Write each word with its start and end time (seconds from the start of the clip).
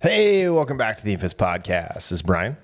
Hey, 0.00 0.48
welcome 0.48 0.76
back 0.76 0.94
to 0.94 1.04
the 1.04 1.16
Infus 1.16 1.34
Podcast. 1.34 1.94
This 1.94 2.12
is 2.12 2.22
Brian. 2.22 2.56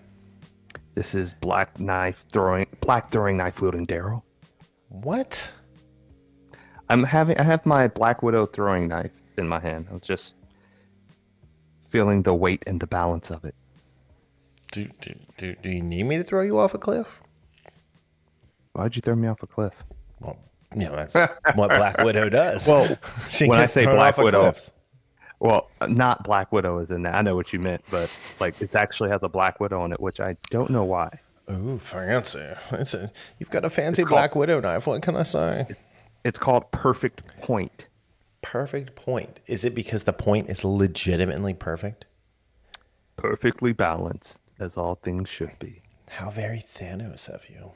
This 0.94 1.16
is 1.16 1.34
black 1.34 1.80
knife 1.80 2.24
throwing, 2.28 2.68
black 2.80 3.10
throwing 3.10 3.36
knife 3.36 3.60
wielding 3.60 3.88
Daryl. 3.88 4.22
What? 4.88 5.50
I'm 6.88 7.02
having, 7.02 7.36
I 7.36 7.42
have 7.42 7.66
my 7.66 7.88
Black 7.88 8.22
Widow 8.22 8.46
throwing 8.46 8.86
knife 8.86 9.10
in 9.36 9.48
my 9.48 9.58
hand. 9.58 9.88
I 9.90 9.94
was 9.94 10.04
just 10.04 10.36
feeling 11.88 12.22
the 12.22 12.32
weight 12.32 12.62
and 12.68 12.78
the 12.78 12.86
balance 12.86 13.32
of 13.32 13.44
it. 13.44 13.56
Do, 14.70 14.88
do, 15.00 15.16
do, 15.36 15.56
do 15.60 15.70
you 15.70 15.82
need 15.82 16.04
me 16.04 16.18
to 16.18 16.22
throw 16.22 16.42
you 16.42 16.60
off 16.60 16.72
a 16.72 16.78
cliff? 16.78 17.20
Why'd 18.74 18.94
you 18.94 19.02
throw 19.02 19.16
me 19.16 19.26
off 19.26 19.42
a 19.42 19.48
cliff? 19.48 19.74
Well, 20.20 20.38
you 20.72 20.84
know, 20.84 20.94
that's 20.94 21.14
what 21.56 21.70
Black 21.70 22.04
Widow 22.04 22.28
does. 22.28 22.68
Well, 22.68 22.96
she 23.28 23.48
when 23.48 23.58
I 23.58 23.66
say 23.66 23.86
Black 23.86 24.18
Widow, 24.18 24.42
cliffs. 24.42 24.70
Well, 25.44 25.68
not 25.86 26.24
Black 26.24 26.52
Widow 26.52 26.78
is 26.78 26.90
in 26.90 27.02
that. 27.02 27.14
I 27.16 27.20
know 27.20 27.36
what 27.36 27.52
you 27.52 27.58
meant, 27.58 27.82
but 27.90 28.10
like 28.40 28.58
it 28.62 28.74
actually 28.74 29.10
has 29.10 29.22
a 29.22 29.28
Black 29.28 29.60
Widow 29.60 29.78
on 29.82 29.92
it, 29.92 30.00
which 30.00 30.18
I 30.18 30.38
don't 30.48 30.70
know 30.70 30.84
why. 30.84 31.20
Ooh, 31.50 31.78
fancy. 31.78 32.48
It's 32.72 32.94
a, 32.94 33.12
you've 33.38 33.50
got 33.50 33.62
a 33.62 33.68
fancy 33.68 34.04
called- 34.04 34.12
Black 34.12 34.34
Widow 34.34 34.60
knife. 34.60 34.86
What 34.86 35.02
can 35.02 35.16
I 35.16 35.22
say? 35.22 35.66
It's 36.24 36.38
called 36.38 36.70
Perfect 36.72 37.22
Point. 37.42 37.88
Perfect 38.40 38.94
point. 38.96 39.40
Is 39.46 39.66
it 39.66 39.74
because 39.74 40.04
the 40.04 40.14
point 40.14 40.48
is 40.48 40.64
legitimately 40.64 41.52
perfect? 41.52 42.06
Perfectly 43.16 43.74
balanced, 43.74 44.40
as 44.58 44.78
all 44.78 44.94
things 44.94 45.28
should 45.28 45.58
be. 45.58 45.82
How 46.08 46.30
very 46.30 46.60
Thanos 46.60 47.28
of 47.28 47.50
you. 47.50 47.72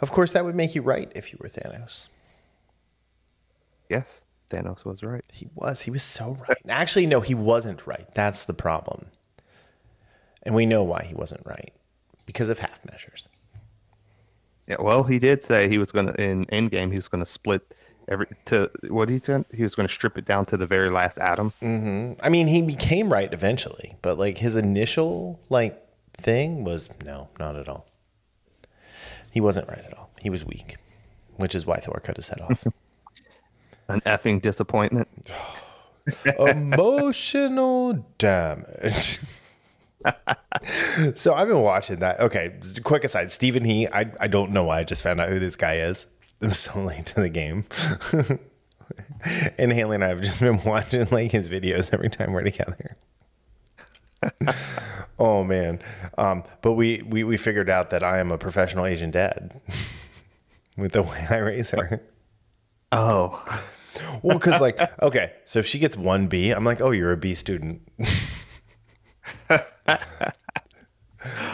Of 0.00 0.12
course, 0.12 0.32
that 0.32 0.44
would 0.44 0.54
make 0.54 0.76
you 0.76 0.82
right 0.82 1.10
if 1.16 1.32
you 1.32 1.38
were 1.40 1.48
Thanos. 1.48 2.06
Yes, 3.88 4.22
Thanos 4.52 4.84
was 4.84 5.02
right. 5.02 5.24
He 5.32 5.48
was. 5.54 5.82
He 5.82 5.90
was 5.90 6.02
so 6.02 6.36
right. 6.48 6.58
Actually, 6.68 7.06
no, 7.06 7.20
he 7.20 7.34
wasn't 7.34 7.86
right. 7.86 8.06
That's 8.14 8.44
the 8.44 8.54
problem. 8.54 9.06
And 10.42 10.54
we 10.54 10.66
know 10.66 10.82
why 10.82 11.04
he 11.04 11.14
wasn't 11.14 11.46
right 11.46 11.72
because 12.26 12.48
of 12.48 12.58
half 12.58 12.84
measures. 12.90 13.28
Yeah, 14.66 14.76
well, 14.78 15.02
he 15.02 15.18
did 15.18 15.42
say 15.42 15.68
he 15.68 15.78
was 15.78 15.90
going 15.90 16.06
to 16.06 16.22
in 16.22 16.46
Endgame. 16.46 16.90
He 16.90 16.96
was 16.96 17.08
going 17.08 17.24
to 17.24 17.30
split 17.30 17.74
every 18.08 18.26
to 18.46 18.70
what 18.88 19.08
he 19.08 19.18
said. 19.18 19.44
He 19.54 19.62
was 19.62 19.74
going 19.74 19.88
to 19.88 19.92
strip 19.92 20.18
it 20.18 20.24
down 20.24 20.46
to 20.46 20.56
the 20.56 20.66
very 20.66 20.90
last 20.90 21.18
atom. 21.18 21.52
Mm-hmm. 21.62 22.24
I 22.24 22.28
mean, 22.28 22.46
he 22.46 22.62
became 22.62 23.12
right 23.12 23.32
eventually, 23.32 23.96
but 24.02 24.18
like 24.18 24.38
his 24.38 24.56
initial 24.56 25.40
like 25.48 25.82
thing 26.14 26.64
was 26.64 26.90
no, 27.04 27.28
not 27.38 27.56
at 27.56 27.68
all. 27.68 27.86
He 29.30 29.40
wasn't 29.40 29.68
right 29.68 29.84
at 29.84 29.96
all. 29.96 30.10
He 30.20 30.30
was 30.30 30.44
weak, 30.44 30.76
which 31.36 31.54
is 31.54 31.66
why 31.66 31.78
Thor 31.78 32.00
cut 32.04 32.16
his 32.16 32.28
head 32.28 32.40
off. 32.40 32.66
An 33.88 34.00
effing 34.02 34.40
disappointment. 34.40 35.30
Emotional 36.38 38.06
damage. 38.18 39.20
so 41.14 41.34
I've 41.34 41.48
been 41.48 41.60
watching 41.60 42.00
that. 42.00 42.20
Okay, 42.20 42.54
quick 42.82 43.04
aside. 43.04 43.30
Steven 43.30 43.64
He, 43.64 43.88
I, 43.88 44.10
I 44.20 44.26
don't 44.26 44.50
know 44.50 44.64
why 44.64 44.80
I 44.80 44.84
just 44.84 45.02
found 45.02 45.20
out 45.20 45.28
who 45.28 45.38
this 45.38 45.56
guy 45.56 45.76
is. 45.76 46.06
I'm 46.42 46.50
so 46.50 46.82
late 46.82 47.06
to 47.06 47.20
the 47.20 47.28
game. 47.28 47.64
and 49.58 49.72
Haley 49.72 49.96
and 49.96 50.04
I 50.04 50.08
have 50.08 50.22
just 50.22 50.40
been 50.40 50.62
watching 50.64 51.06
like 51.10 51.30
his 51.30 51.48
videos 51.48 51.92
every 51.92 52.10
time 52.10 52.32
we're 52.32 52.42
together. 52.42 52.96
oh 55.18 55.44
man. 55.44 55.80
Um, 56.18 56.44
but 56.62 56.72
we, 56.72 57.02
we 57.02 57.24
we 57.24 57.36
figured 57.36 57.70
out 57.70 57.90
that 57.90 58.02
I 58.02 58.18
am 58.18 58.32
a 58.32 58.38
professional 58.38 58.86
Asian 58.86 59.10
dad 59.10 59.60
with 60.76 60.92
the 60.92 61.02
way 61.02 61.26
I 61.30 61.38
raise 61.38 61.70
her. 61.70 62.02
Oh, 62.90 63.42
Well, 64.22 64.38
because 64.38 64.60
like, 64.60 64.80
okay, 65.02 65.32
so 65.44 65.58
if 65.58 65.66
she 65.66 65.78
gets 65.78 65.96
one 65.96 66.28
B, 66.28 66.50
I'm 66.50 66.64
like, 66.64 66.80
oh, 66.80 66.90
you're 66.90 67.12
a 67.12 67.16
B 67.16 67.34
student. 67.34 67.82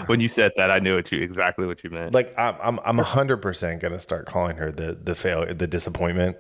when 0.06 0.20
you 0.20 0.28
said 0.28 0.52
that, 0.56 0.70
I 0.70 0.78
knew 0.78 0.94
what 0.94 1.10
you 1.12 1.22
exactly 1.22 1.66
what 1.66 1.84
you 1.84 1.90
meant. 1.90 2.14
Like 2.14 2.36
I'm 2.38 2.56
I'm 2.60 2.80
I'm 2.84 2.98
hundred 2.98 3.38
percent 3.38 3.80
gonna 3.80 4.00
start 4.00 4.26
calling 4.26 4.56
her 4.56 4.70
the 4.70 4.94
the 4.94 5.14
fail 5.14 5.46
the 5.52 5.66
disappointment. 5.66 6.36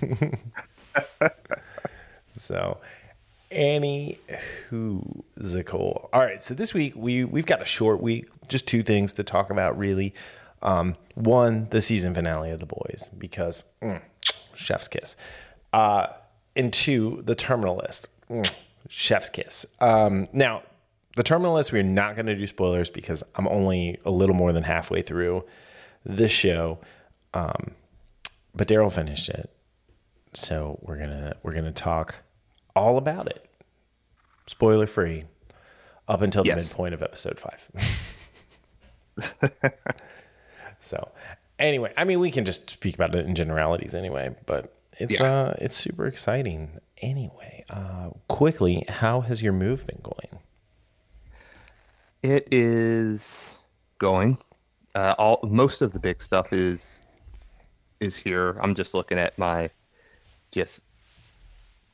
so 2.36 2.78
any 3.50 4.18
who'sical. 4.70 6.08
All 6.12 6.20
right, 6.20 6.42
so 6.42 6.54
this 6.54 6.74
week 6.74 6.94
we 6.96 7.24
we've 7.24 7.46
got 7.46 7.62
a 7.62 7.66
short 7.66 8.02
week, 8.02 8.28
just 8.48 8.66
two 8.66 8.82
things 8.82 9.12
to 9.14 9.24
talk 9.24 9.50
about 9.50 9.78
really. 9.78 10.14
Um, 10.62 10.96
one, 11.14 11.68
the 11.68 11.82
season 11.82 12.14
finale 12.14 12.50
of 12.50 12.58
The 12.58 12.66
Boys 12.66 13.10
because 13.18 13.64
mm, 13.82 14.00
chef's 14.54 14.88
kiss. 14.88 15.14
Uh, 15.74 16.06
and 16.54 16.72
two, 16.72 17.20
the 17.26 17.34
terminal 17.34 17.76
list. 17.76 18.06
Mm, 18.30 18.48
chef's 18.88 19.28
kiss. 19.28 19.66
Um, 19.80 20.28
now, 20.32 20.62
the 21.16 21.22
terminal 21.24 21.54
list, 21.54 21.72
we're 21.72 21.82
not 21.82 22.14
going 22.14 22.26
to 22.26 22.36
do 22.36 22.46
spoilers 22.46 22.90
because 22.90 23.24
I'm 23.34 23.48
only 23.48 23.98
a 24.04 24.10
little 24.10 24.36
more 24.36 24.52
than 24.52 24.62
halfway 24.62 25.02
through 25.02 25.44
this 26.04 26.30
show. 26.30 26.78
Um, 27.34 27.72
but 28.54 28.68
Daryl 28.68 28.92
finished 28.92 29.28
it, 29.28 29.50
so 30.32 30.78
we're 30.82 30.96
gonna 30.98 31.34
we're 31.42 31.54
gonna 31.54 31.72
talk 31.72 32.14
all 32.76 32.96
about 32.98 33.26
it, 33.26 33.44
spoiler 34.46 34.86
free, 34.86 35.24
up 36.06 36.22
until 36.22 36.44
the 36.44 36.50
Yes. 36.50 36.70
midpoint 36.70 36.94
of 36.94 37.02
episode 37.02 37.40
five. 37.40 37.68
so, 40.80 41.08
anyway, 41.58 41.92
I 41.96 42.04
mean, 42.04 42.20
we 42.20 42.30
can 42.30 42.44
just 42.44 42.70
speak 42.70 42.94
about 42.94 43.14
it 43.16 43.26
in 43.26 43.34
generalities 43.34 43.94
anyway, 43.94 44.34
but 44.46 44.72
it's 44.98 45.18
Yeah. 45.18 45.32
uh 45.32 45.54
it's 45.58 45.76
super 45.76 46.06
exciting. 46.06 46.80
Anyway, 46.98 47.64
uh, 47.70 48.10
quickly, 48.28 48.84
how 48.88 49.20
has 49.22 49.42
your 49.42 49.52
move 49.52 49.86
been 49.86 50.00
going? 50.02 50.40
it 52.22 52.48
is 52.50 53.54
going. 53.98 54.38
Uh, 54.94 55.14
all 55.18 55.40
most 55.42 55.82
of 55.82 55.92
the 55.92 55.98
big 55.98 56.22
stuff 56.22 56.52
is 56.52 57.00
is 58.00 58.16
here. 58.16 58.56
I'm 58.62 58.74
just 58.74 58.94
looking 58.94 59.18
at 59.18 59.36
my 59.38 59.70
just 60.50 60.80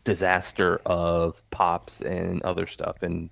disaster 0.05 0.81
of 0.87 1.43
pops 1.51 2.01
and 2.01 2.43
other 2.43 2.67
stuff 2.67 3.03
in 3.03 3.31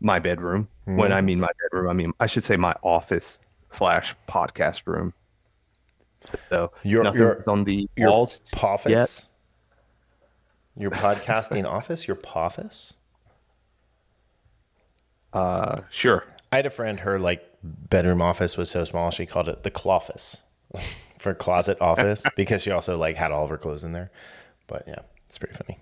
my 0.00 0.18
bedroom. 0.18 0.68
When 0.84 1.12
I 1.12 1.20
mean 1.20 1.38
my 1.38 1.50
bedroom, 1.62 1.88
I 1.88 1.92
mean 1.92 2.12
I 2.18 2.26
should 2.26 2.44
say 2.44 2.56
my 2.56 2.74
office 2.82 3.38
slash 3.70 4.14
podcast 4.28 4.86
room. 4.86 5.12
So 6.50 6.72
Your- 6.82 7.14
your- 7.16 7.42
on 7.48 7.64
the 7.64 7.88
Your 7.96 8.10
walls 8.10 8.40
office? 8.62 8.90
yet. 8.90 9.26
Your 10.76 10.90
podcasting 10.90 11.64
office? 11.68 12.06
Your 12.08 12.18
office? 12.34 12.94
Uh, 15.32 15.82
sure. 15.90 16.24
I 16.50 16.56
had 16.56 16.66
a 16.66 16.70
friend, 16.70 17.00
her 17.00 17.18
like 17.18 17.42
bedroom 17.62 18.20
office 18.20 18.56
was 18.56 18.70
so 18.70 18.84
small 18.84 19.10
she 19.10 19.24
called 19.24 19.48
it 19.48 19.62
the 19.62 19.70
cloffice 19.70 20.42
for 21.18 21.32
closet 21.34 21.80
office 21.80 22.24
because 22.36 22.62
she 22.62 22.70
also 22.70 22.98
like 22.98 23.16
had 23.16 23.30
all 23.30 23.44
of 23.44 23.50
her 23.50 23.58
clothes 23.58 23.84
in 23.84 23.92
there. 23.92 24.10
But 24.66 24.84
yeah, 24.86 25.00
it's 25.28 25.38
pretty 25.38 25.54
funny. 25.54 25.78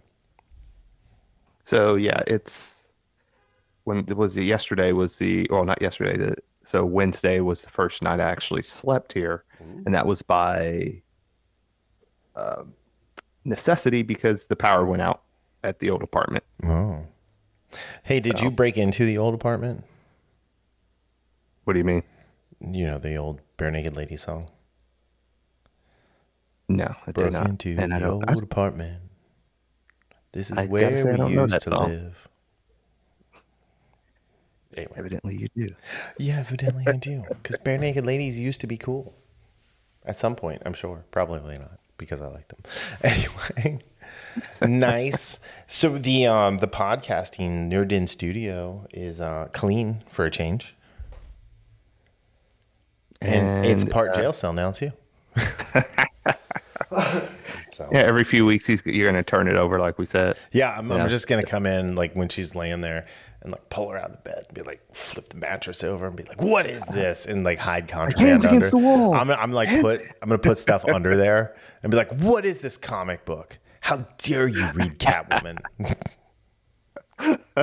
So 1.65 1.95
yeah, 1.97 2.23
it's 2.27 2.89
when 3.85 3.99
it 4.09 4.17
was 4.17 4.37
it 4.37 4.45
yesterday 4.45 4.93
was 4.93 5.19
the 5.19 5.47
well 5.51 5.65
not 5.65 5.81
yesterday 5.83 6.17
the 6.17 6.37
so 6.63 6.85
Wednesday 6.85 7.41
was 7.41 7.63
the 7.63 7.71
first 7.71 8.03
night 8.03 8.21
I 8.21 8.31
actually 8.31 8.63
slept 8.63 9.13
here, 9.13 9.45
and 9.85 9.95
that 9.95 10.07
was 10.07 10.23
by 10.23 11.03
um, 12.37 12.75
necessity 13.45 14.03
because 14.03 14.47
the 14.47 14.57
power 14.57 14.85
went 14.87 15.03
out 15.03 15.23
at 15.65 15.79
the 15.81 15.91
old 15.91 16.03
apartment. 16.03 16.45
Oh. 16.65 17.05
Hey, 18.03 18.21
did 18.21 18.41
you 18.41 18.51
break 18.51 18.77
into 18.79 19.05
the 19.05 19.19
old 19.19 19.35
apartment? 19.35 19.85
What 21.65 21.75
do 21.75 21.79
you 21.79 21.85
mean? 21.85 22.03
You 22.61 22.87
know, 22.87 22.99
the 22.99 23.17
old 23.17 23.41
bare 23.57 23.71
naked 23.71 23.97
lady 23.97 24.17
song. 24.17 24.51
No, 26.69 26.85
I 26.85 27.07
did 27.07 27.15
Broke 27.15 27.33
not. 27.33 27.49
into 27.49 27.77
And 27.79 27.93
the 27.93 28.09
old 28.11 28.43
apartment. 28.43 29.03
This 30.33 30.51
is 30.51 30.59
I 30.59 30.67
where 30.67 30.91
we 30.91 31.33
used 31.35 31.63
to 31.63 31.71
song. 31.71 31.89
live. 31.91 32.29
Anyway. 34.77 34.93
evidently 34.97 35.37
you 35.37 35.49
do. 35.57 35.75
Yeah, 36.19 36.39
evidently 36.39 36.85
I 36.87 36.97
do. 36.97 37.25
Because 37.29 37.59
Barenaked 37.59 38.05
Ladies 38.05 38.39
used 38.39 38.61
to 38.61 38.67
be 38.67 38.77
cool. 38.77 39.15
At 40.05 40.17
some 40.17 40.37
point, 40.37 40.63
I'm 40.65 40.75
sure. 40.75 41.05
Probably 41.11 41.59
not, 41.59 41.79
because 41.99 42.21
I 42.21 42.29
like 42.29 42.49
them. 42.49 42.61
Anyway. 43.03 43.81
nice. 44.63 45.39
So 45.67 45.97
the 45.97 46.27
um 46.27 46.59
the 46.59 46.69
podcasting 46.69 47.71
Nerdin 47.71 48.09
studio 48.09 48.87
is 48.93 49.21
uh 49.21 49.49
clean 49.53 50.03
for 50.09 50.25
a 50.25 50.31
change. 50.31 50.75
And, 53.23 53.67
it's 53.67 53.85
part 53.85 54.11
uh, 54.11 54.15
jail 54.15 54.33
cell 54.33 54.53
now 54.53 54.71
too. 54.71 54.93
so 55.37 55.83
Yeah, 57.93 58.01
every 58.01 58.25
few 58.25 58.47
weeks 58.47 58.67
he's 58.67 58.85
you're 58.87 59.07
gonna 59.07 59.23
turn 59.23 59.47
it 59.47 59.57
over 59.57 59.79
like 59.79 59.99
we 59.99 60.07
said. 60.07 60.39
Yeah, 60.53 60.75
I'm, 60.77 60.91
I'm 60.91 61.09
just 61.09 61.29
gonna 61.29 61.45
come 61.45 61.67
in 61.67 61.97
like 61.97 62.15
when 62.15 62.29
she's 62.29 62.55
laying 62.55 62.81
there 62.81 63.07
and 63.43 63.53
like 63.53 63.69
pull 63.71 63.89
her 63.91 63.97
out 63.99 64.07
of 64.11 64.13
the 64.13 64.19
bed 64.23 64.45
and 64.49 64.55
be 64.55 64.63
like 64.63 64.81
flip 64.95 65.29
the 65.31 65.37
mattress 65.37 65.83
over 65.83 66.07
and 66.07 66.17
be 66.17 66.25
like, 66.25 66.41
"What 66.43 66.67
is 66.67 66.85
this?" 66.93 67.27
and 67.27 67.43
like 67.45 67.59
hide 67.59 67.89
contraband 67.89 68.29
Hands 68.29 68.45
under. 68.47 68.57
against 68.57 68.73
the 68.73 68.79
wall. 68.79 69.15
I'm, 69.15 69.31
I'm 69.31 69.53
like 69.53 69.69
Hands- 69.69 69.83
put 69.83 70.01
I'm 70.23 70.29
gonna 70.29 70.39
put 70.39 70.59
stuff 70.59 70.85
under 70.95 71.17
there 71.17 71.57
and 71.83 71.91
be 71.91 71.97
like, 71.97 72.13
"What 72.13 72.45
is 72.45 72.61
this 72.61 72.77
comic 72.77 73.25
book? 73.25 73.59
How 73.81 73.99
dare 74.19 74.47
you 74.49 74.71
read 74.73 74.99
Catwoman?" 74.99 75.59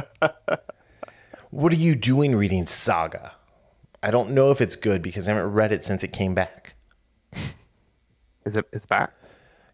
what 1.49 1.71
are 1.71 1.77
you 1.77 1.95
doing 1.95 2.35
reading 2.35 2.65
Saga? 2.67 3.33
I 4.03 4.11
don't 4.11 4.31
know 4.31 4.51
if 4.51 4.61
it's 4.61 4.75
good 4.75 5.01
because 5.01 5.27
I 5.27 5.33
haven't 5.33 5.51
read 5.53 5.71
it 5.71 5.83
since 5.83 6.03
it 6.03 6.13
came 6.13 6.33
back. 6.35 6.75
Is 8.45 8.55
it? 8.55 8.65
It's 8.71 8.85
back. 8.85 9.11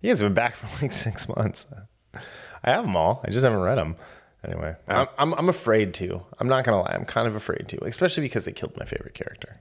Yeah, 0.02 0.14
it's 0.14 0.22
been 0.22 0.34
back 0.34 0.56
for 0.56 0.68
like 0.84 0.92
six 0.92 1.28
months. 1.28 1.68
I 2.16 2.70
have 2.72 2.86
them 2.86 2.96
all. 2.96 3.22
I 3.26 3.30
just 3.32 3.44
haven't 3.44 3.62
read 3.62 3.78
them. 3.78 3.96
Anyway, 4.44 4.76
I'm, 4.88 5.08
I'm, 5.18 5.34
I'm 5.36 5.50
afraid 5.50 5.94
to. 5.96 6.22
I'm 6.40 6.48
not 6.50 6.66
gonna 6.66 6.82
lie. 6.82 6.92
I'm 6.94 7.06
kind 7.06 7.28
of 7.28 7.36
afraid 7.36 7.68
to, 7.70 7.84
especially 7.86 8.24
because 8.24 8.44
they 8.46 8.52
killed 8.52 8.76
my 8.78 8.84
favorite 8.86 9.14
character, 9.14 9.60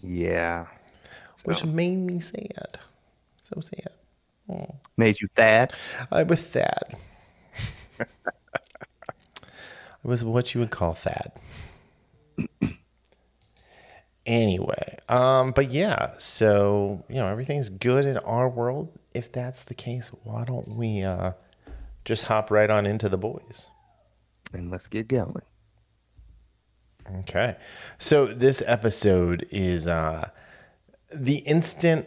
Yeah. 0.00 0.66
which 1.44 1.64
made 1.64 1.96
me 1.96 2.20
sad. 2.20 2.78
So 3.40 3.60
sad. 3.60 3.88
Made 4.96 5.20
you 5.20 5.26
Thad? 5.34 5.72
I 6.12 6.22
was 6.22 6.40
Thad. 6.42 6.96
I 8.00 8.04
was 10.04 10.24
what 10.24 10.54
you 10.54 10.60
would 10.60 10.70
call 10.70 10.92
Thad. 10.94 11.32
anyway, 14.26 14.98
um, 15.08 15.52
but 15.52 15.70
yeah, 15.70 16.12
so 16.18 17.04
you 17.08 17.16
know 17.16 17.26
everything's 17.28 17.68
good 17.70 18.04
in 18.04 18.18
our 18.18 18.48
world. 18.48 18.96
If 19.14 19.32
that's 19.32 19.64
the 19.64 19.74
case, 19.74 20.08
why 20.24 20.44
don't 20.44 20.68
we 20.76 21.02
uh, 21.02 21.32
just 22.04 22.24
hop 22.24 22.50
right 22.50 22.70
on 22.70 22.86
into 22.86 23.08
the 23.08 23.18
boys? 23.18 23.70
And 24.52 24.70
let's 24.70 24.86
get 24.86 25.08
going. 25.08 25.42
Okay, 27.20 27.56
so 27.98 28.26
this 28.26 28.62
episode 28.64 29.46
is 29.50 29.88
uh, 29.88 30.30
the 31.12 31.38
instant 31.38 32.06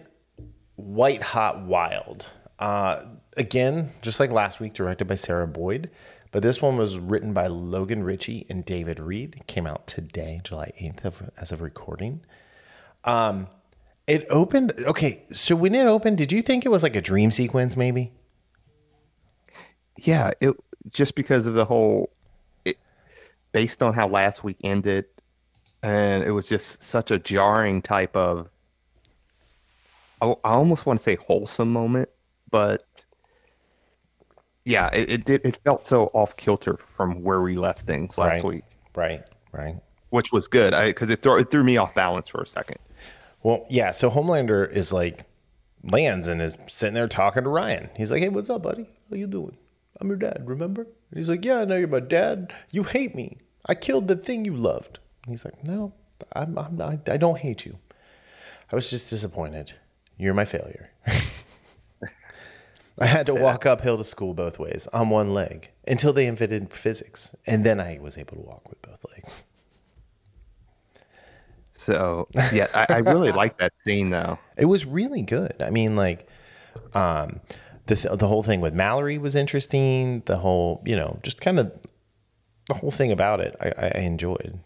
white 0.75 1.21
hot 1.21 1.65
wild. 1.65 2.27
Uh, 2.59 3.03
again, 3.35 3.91
just 4.01 4.19
like 4.19 4.31
last 4.31 4.61
week, 4.61 4.73
directed 4.73 5.05
by 5.05 5.15
Sarah 5.15 5.47
Boyd, 5.47 5.89
but 6.31 6.43
this 6.43 6.61
one 6.61 6.77
was 6.77 6.97
written 6.97 7.33
by 7.33 7.47
Logan 7.47 8.03
Ritchey 8.03 8.45
and 8.49 8.63
David 8.63 8.99
Reed. 8.99 9.35
It 9.35 9.47
came 9.47 9.67
out 9.67 9.85
today, 9.87 10.39
July 10.43 10.71
eighth, 10.77 11.03
of, 11.03 11.29
as 11.37 11.51
of 11.51 11.61
recording. 11.61 12.21
Um, 13.03 13.47
it 14.07 14.25
opened. 14.29 14.73
Okay, 14.77 15.23
so 15.31 15.55
when 15.55 15.75
it 15.75 15.85
opened, 15.85 16.17
did 16.17 16.31
you 16.31 16.41
think 16.41 16.65
it 16.65 16.69
was 16.69 16.83
like 16.83 16.95
a 16.95 17.01
dream 17.01 17.31
sequence? 17.31 17.75
Maybe. 17.75 18.13
Yeah, 19.97 20.31
it 20.41 20.55
just 20.91 21.15
because 21.15 21.47
of 21.47 21.53
the 21.53 21.65
whole, 21.65 22.09
it, 22.63 22.77
based 23.51 23.81
on 23.81 23.93
how 23.93 24.07
last 24.07 24.43
week 24.43 24.57
ended, 24.63 25.05
and 25.81 26.23
it 26.23 26.31
was 26.31 26.47
just 26.49 26.83
such 26.83 27.11
a 27.11 27.19
jarring 27.19 27.81
type 27.81 28.15
of. 28.15 28.49
I, 30.21 30.27
I 30.43 30.51
almost 30.53 30.85
want 30.85 30.99
to 30.99 31.03
say 31.03 31.15
wholesome 31.15 31.71
moment, 31.71 32.09
but 32.49 32.85
yeah, 34.65 34.89
it, 34.93 35.09
it 35.09 35.25
did. 35.25 35.41
It 35.45 35.57
felt 35.63 35.85
so 35.87 36.05
off 36.13 36.35
kilter 36.37 36.77
from 36.77 37.23
where 37.23 37.41
we 37.41 37.55
left 37.55 37.85
things 37.85 38.17
last 38.17 38.35
Right. 38.35 38.43
week, 38.43 38.63
Right. 38.95 39.23
Right. 39.51 39.75
which 40.09 40.31
was 40.31 40.47
good 40.47 40.71
because 40.87 41.09
it, 41.09 41.21
threw 41.21 41.37
it 41.39 41.51
threw 41.51 41.63
me 41.63 41.77
off 41.77 41.93
balance 41.95 42.29
for 42.29 42.41
a 42.41 42.47
second. 42.47 42.77
Well, 43.43 43.65
yeah. 43.69 43.91
So 43.91 44.09
Homelander 44.09 44.69
is 44.71 44.91
like 44.91 45.25
lands 45.83 46.27
and 46.27 46.41
is 46.41 46.57
sitting 46.67 46.95
there 46.95 47.07
talking 47.07 47.43
to 47.43 47.49
Ryan. 47.49 47.89
He's 47.95 48.11
like, 48.11 48.21
"Hey, 48.21 48.29
what's 48.29 48.49
up, 48.49 48.63
buddy? 48.63 48.89
How 49.09 49.15
you 49.17 49.27
doing? 49.27 49.55
I'm 49.99 50.07
your 50.07 50.17
dad. 50.17 50.43
Remember?" 50.45 50.83
And 50.83 51.17
he's 51.17 51.29
like, 51.29 51.45
"Yeah, 51.45 51.59
I 51.59 51.65
know 51.65 51.77
you're 51.77 51.87
my 51.87 51.99
dad. 51.99 52.53
You 52.71 52.83
hate 52.83 53.15
me. 53.15 53.37
I 53.65 53.75
killed 53.75 54.07
the 54.07 54.15
thing 54.15 54.45
you 54.45 54.55
loved." 54.55 54.99
And 55.23 55.31
he's 55.33 55.45
like, 55.45 55.65
"No, 55.65 55.93
I'm, 56.33 56.57
I'm 56.57 56.75
not, 56.77 57.09
I 57.09 57.17
don't 57.17 57.39
hate 57.39 57.65
you. 57.65 57.77
I 58.71 58.75
was 58.75 58.89
just 58.89 59.09
disappointed. 59.09 59.73
You're 60.17 60.33
my 60.33 60.45
failure." 60.45 60.91
I 62.97 63.07
had 63.07 63.25
to 63.25 63.35
walk 63.35 63.65
uphill 63.65 63.97
to 63.97 64.05
school 64.05 64.33
both 64.33 64.57
ways 64.57 64.87
on 64.93 65.09
one 65.09 65.33
leg 65.33 65.71
until 65.85 66.13
they 66.13 66.27
invented 66.27 66.71
physics, 66.71 67.35
and 67.45 67.65
then 67.65 67.79
I 67.79 67.99
was 68.01 68.17
able 68.17 68.37
to 68.37 68.41
walk 68.41 68.69
with 68.69 68.81
both 68.81 69.05
legs. 69.11 69.43
So 71.73 72.27
yeah, 72.53 72.67
I, 72.73 72.85
I 72.89 72.97
really 72.99 73.31
like 73.31 73.57
that 73.57 73.73
scene 73.83 74.09
though. 74.09 74.39
It 74.57 74.65
was 74.65 74.85
really 74.85 75.21
good. 75.21 75.61
I 75.61 75.69
mean, 75.69 75.97
like, 75.97 76.29
um, 76.93 77.41
the 77.87 77.95
th- 77.95 78.17
the 78.17 78.27
whole 78.27 78.43
thing 78.43 78.61
with 78.61 78.73
Mallory 78.73 79.17
was 79.17 79.35
interesting. 79.35 80.23
The 80.25 80.37
whole, 80.37 80.81
you 80.85 80.95
know, 80.95 81.19
just 81.23 81.41
kind 81.41 81.59
of 81.59 81.71
the 82.67 82.75
whole 82.75 82.91
thing 82.91 83.11
about 83.11 83.39
it, 83.39 83.55
I, 83.59 83.87
I 83.87 83.99
enjoyed. 83.99 84.59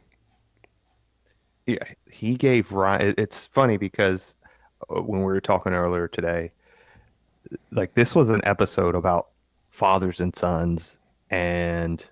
Yeah, 1.65 1.83
he 2.11 2.35
gave 2.35 2.71
Ryan. 2.71 3.15
It's 3.17 3.45
funny 3.45 3.77
because 3.77 4.35
uh, 4.89 5.01
when 5.01 5.19
we 5.19 5.25
were 5.25 5.41
talking 5.41 5.73
earlier 5.73 6.07
today, 6.07 6.51
like 7.71 7.93
this 7.93 8.15
was 8.15 8.29
an 8.29 8.41
episode 8.43 8.95
about 8.95 9.27
fathers 9.69 10.19
and 10.19 10.35
sons 10.35 10.97
and 11.29 12.05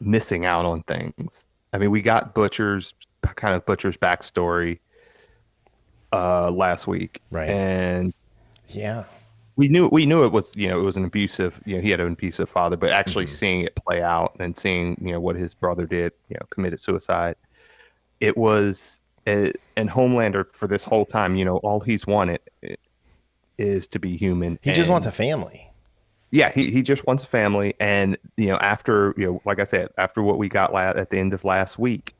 missing 0.00 0.44
out 0.44 0.64
on 0.64 0.82
things. 0.82 1.44
I 1.72 1.78
mean, 1.78 1.90
we 1.90 2.02
got 2.02 2.34
Butcher's 2.34 2.94
kind 3.22 3.54
of 3.54 3.64
Butcher's 3.64 3.96
backstory 3.96 4.80
uh, 6.12 6.50
last 6.50 6.86
week, 6.86 7.20
Right. 7.30 7.48
And 7.48 8.12
Yeah, 8.68 9.04
we 9.60 9.68
knew 9.68 9.88
we 9.92 10.06
knew 10.06 10.24
it 10.24 10.32
was 10.32 10.56
you 10.56 10.68
know 10.68 10.80
it 10.80 10.82
was 10.82 10.96
an 10.96 11.04
abusive 11.04 11.60
you 11.66 11.76
know 11.76 11.82
he 11.82 11.90
had 11.90 12.00
an 12.00 12.12
abusive 12.12 12.48
father, 12.48 12.76
but 12.76 12.92
actually 12.92 13.26
mm-hmm. 13.26 13.34
seeing 13.34 13.60
it 13.60 13.76
play 13.76 14.02
out 14.02 14.34
and 14.40 14.56
seeing 14.56 14.96
you 15.02 15.12
know 15.12 15.20
what 15.20 15.36
his 15.36 15.52
brother 15.52 15.84
did, 15.86 16.12
you 16.30 16.36
know, 16.40 16.46
committed 16.48 16.80
suicide. 16.80 17.36
It 18.20 18.38
was 18.38 19.00
a, 19.26 19.52
and 19.76 19.90
Homelander 19.90 20.46
for 20.46 20.66
this 20.66 20.84
whole 20.84 21.04
time, 21.04 21.36
you 21.36 21.44
know, 21.44 21.58
all 21.58 21.80
he's 21.80 22.06
wanted 22.06 22.40
eh, 22.62 22.76
is 23.58 23.86
to 23.88 23.98
be 23.98 24.16
human. 24.16 24.58
he 24.62 24.72
just 24.72 24.88
wants 24.88 25.04
a 25.04 25.12
family. 25.12 25.70
yeah, 26.30 26.50
he, 26.50 26.70
he 26.70 26.82
just 26.82 27.06
wants 27.06 27.22
a 27.22 27.26
family. 27.26 27.74
And, 27.80 28.16
you 28.36 28.46
know, 28.46 28.56
after, 28.56 29.14
you 29.18 29.26
know, 29.26 29.42
like 29.44 29.60
I 29.60 29.64
said, 29.64 29.88
after 29.98 30.22
what 30.22 30.38
we 30.38 30.48
got 30.48 30.72
la- 30.72 30.94
at 30.96 31.10
the 31.10 31.18
end 31.18 31.34
of 31.34 31.44
last 31.44 31.78
week, 31.78 32.14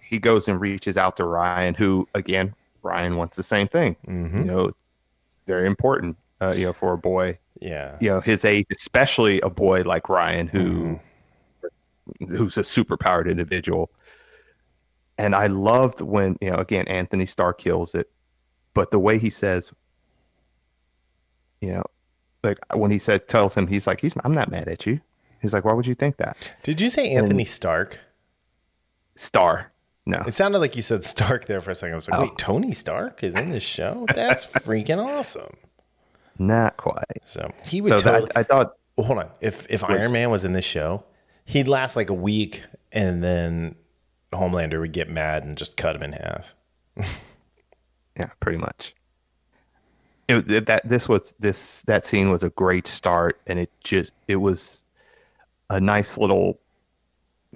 he 0.00 0.20
goes 0.20 0.46
and 0.46 0.60
reaches 0.60 0.96
out 0.96 1.16
to 1.16 1.24
Ryan, 1.24 1.74
who, 1.74 2.08
again, 2.14 2.54
Ryan 2.82 3.16
wants 3.16 3.36
the 3.36 3.42
same 3.42 3.66
thing. 3.66 3.96
Mm-hmm. 4.06 4.38
You 4.38 4.44
know, 4.44 4.72
very 5.46 5.66
important, 5.66 6.16
uh, 6.40 6.54
you 6.56 6.66
know, 6.66 6.72
for 6.72 6.92
a 6.92 6.98
boy, 6.98 7.38
Yeah, 7.60 7.96
you 8.00 8.08
know, 8.08 8.20
his 8.20 8.44
age, 8.44 8.66
especially 8.74 9.40
a 9.40 9.50
boy 9.50 9.82
like 9.82 10.08
Ryan, 10.08 10.46
who, 10.46 11.00
who's 12.28 12.56
a 12.56 12.62
superpowered 12.62 13.30
individual. 13.30 13.90
And 15.18 15.34
I 15.34 15.46
loved 15.46 16.02
when, 16.02 16.36
you 16.40 16.50
know, 16.50 16.56
again, 16.56 16.86
Anthony 16.88 17.24
Starr 17.24 17.54
kills 17.54 17.94
it, 17.94 18.10
but 18.74 18.90
the 18.90 18.98
way 18.98 19.18
he 19.18 19.30
says, 19.30 19.72
you 21.62 21.70
know, 21.70 21.84
like 22.42 22.58
when 22.74 22.90
he 22.90 22.98
said, 22.98 23.28
tells 23.28 23.54
him, 23.54 23.66
he's 23.66 23.86
like, 23.86 24.00
he's, 24.00 24.14
I'm 24.24 24.34
not 24.34 24.50
mad 24.50 24.68
at 24.68 24.86
you. 24.86 25.00
He's 25.40 25.54
like, 25.54 25.64
why 25.64 25.72
would 25.72 25.86
you 25.86 25.94
think 25.94 26.18
that? 26.18 26.52
Did 26.62 26.80
you 26.80 26.90
say 26.90 27.12
Anthony 27.12 27.44
Stark? 27.44 27.98
Star. 29.14 29.72
No. 30.04 30.22
It 30.26 30.34
sounded 30.34 30.58
like 30.58 30.76
you 30.76 30.82
said 30.82 31.04
Stark 31.04 31.46
there 31.46 31.60
for 31.60 31.72
a 31.72 31.74
second. 31.74 31.94
I 31.94 31.96
was 31.96 32.08
like, 32.08 32.20
wait, 32.20 32.38
Tony 32.38 32.72
Stark 32.72 33.24
is 33.24 33.34
in 33.34 33.50
this 33.50 33.62
show? 33.64 34.06
That's 34.14 34.44
freaking 34.64 35.04
awesome. 35.04 35.56
Not 36.38 36.76
quite. 36.76 37.22
So 37.26 37.50
he 37.64 37.80
would 37.80 37.88
So 37.88 37.98
totally. 37.98 38.26
that, 38.26 38.36
I 38.36 38.42
thought, 38.42 38.76
hold 38.96 39.18
on. 39.18 39.30
If 39.40 39.66
if 39.70 39.82
Iron 39.84 40.12
Man 40.12 40.30
was 40.30 40.44
in 40.44 40.52
this 40.52 40.64
show, 40.64 41.04
he'd 41.44 41.68
last 41.68 41.96
like 41.96 42.10
a 42.10 42.14
week, 42.14 42.62
and 42.92 43.22
then 43.22 43.74
Homelander 44.32 44.80
would 44.80 44.92
get 44.92 45.08
mad 45.08 45.44
and 45.44 45.56
just 45.56 45.76
cut 45.76 45.96
him 45.96 46.02
in 46.02 46.12
half. 46.12 46.54
yeah, 48.18 48.28
pretty 48.40 48.58
much. 48.58 48.94
It, 50.28 50.50
it- 50.50 50.66
that 50.66 50.88
this 50.88 51.08
was 51.08 51.34
this 51.38 51.82
that 51.82 52.04
scene 52.06 52.30
was 52.30 52.42
a 52.42 52.50
great 52.50 52.86
start, 52.86 53.40
and 53.46 53.58
it 53.58 53.70
just 53.82 54.12
it 54.28 54.36
was 54.36 54.82
a 55.70 55.80
nice 55.80 56.18
little 56.18 56.58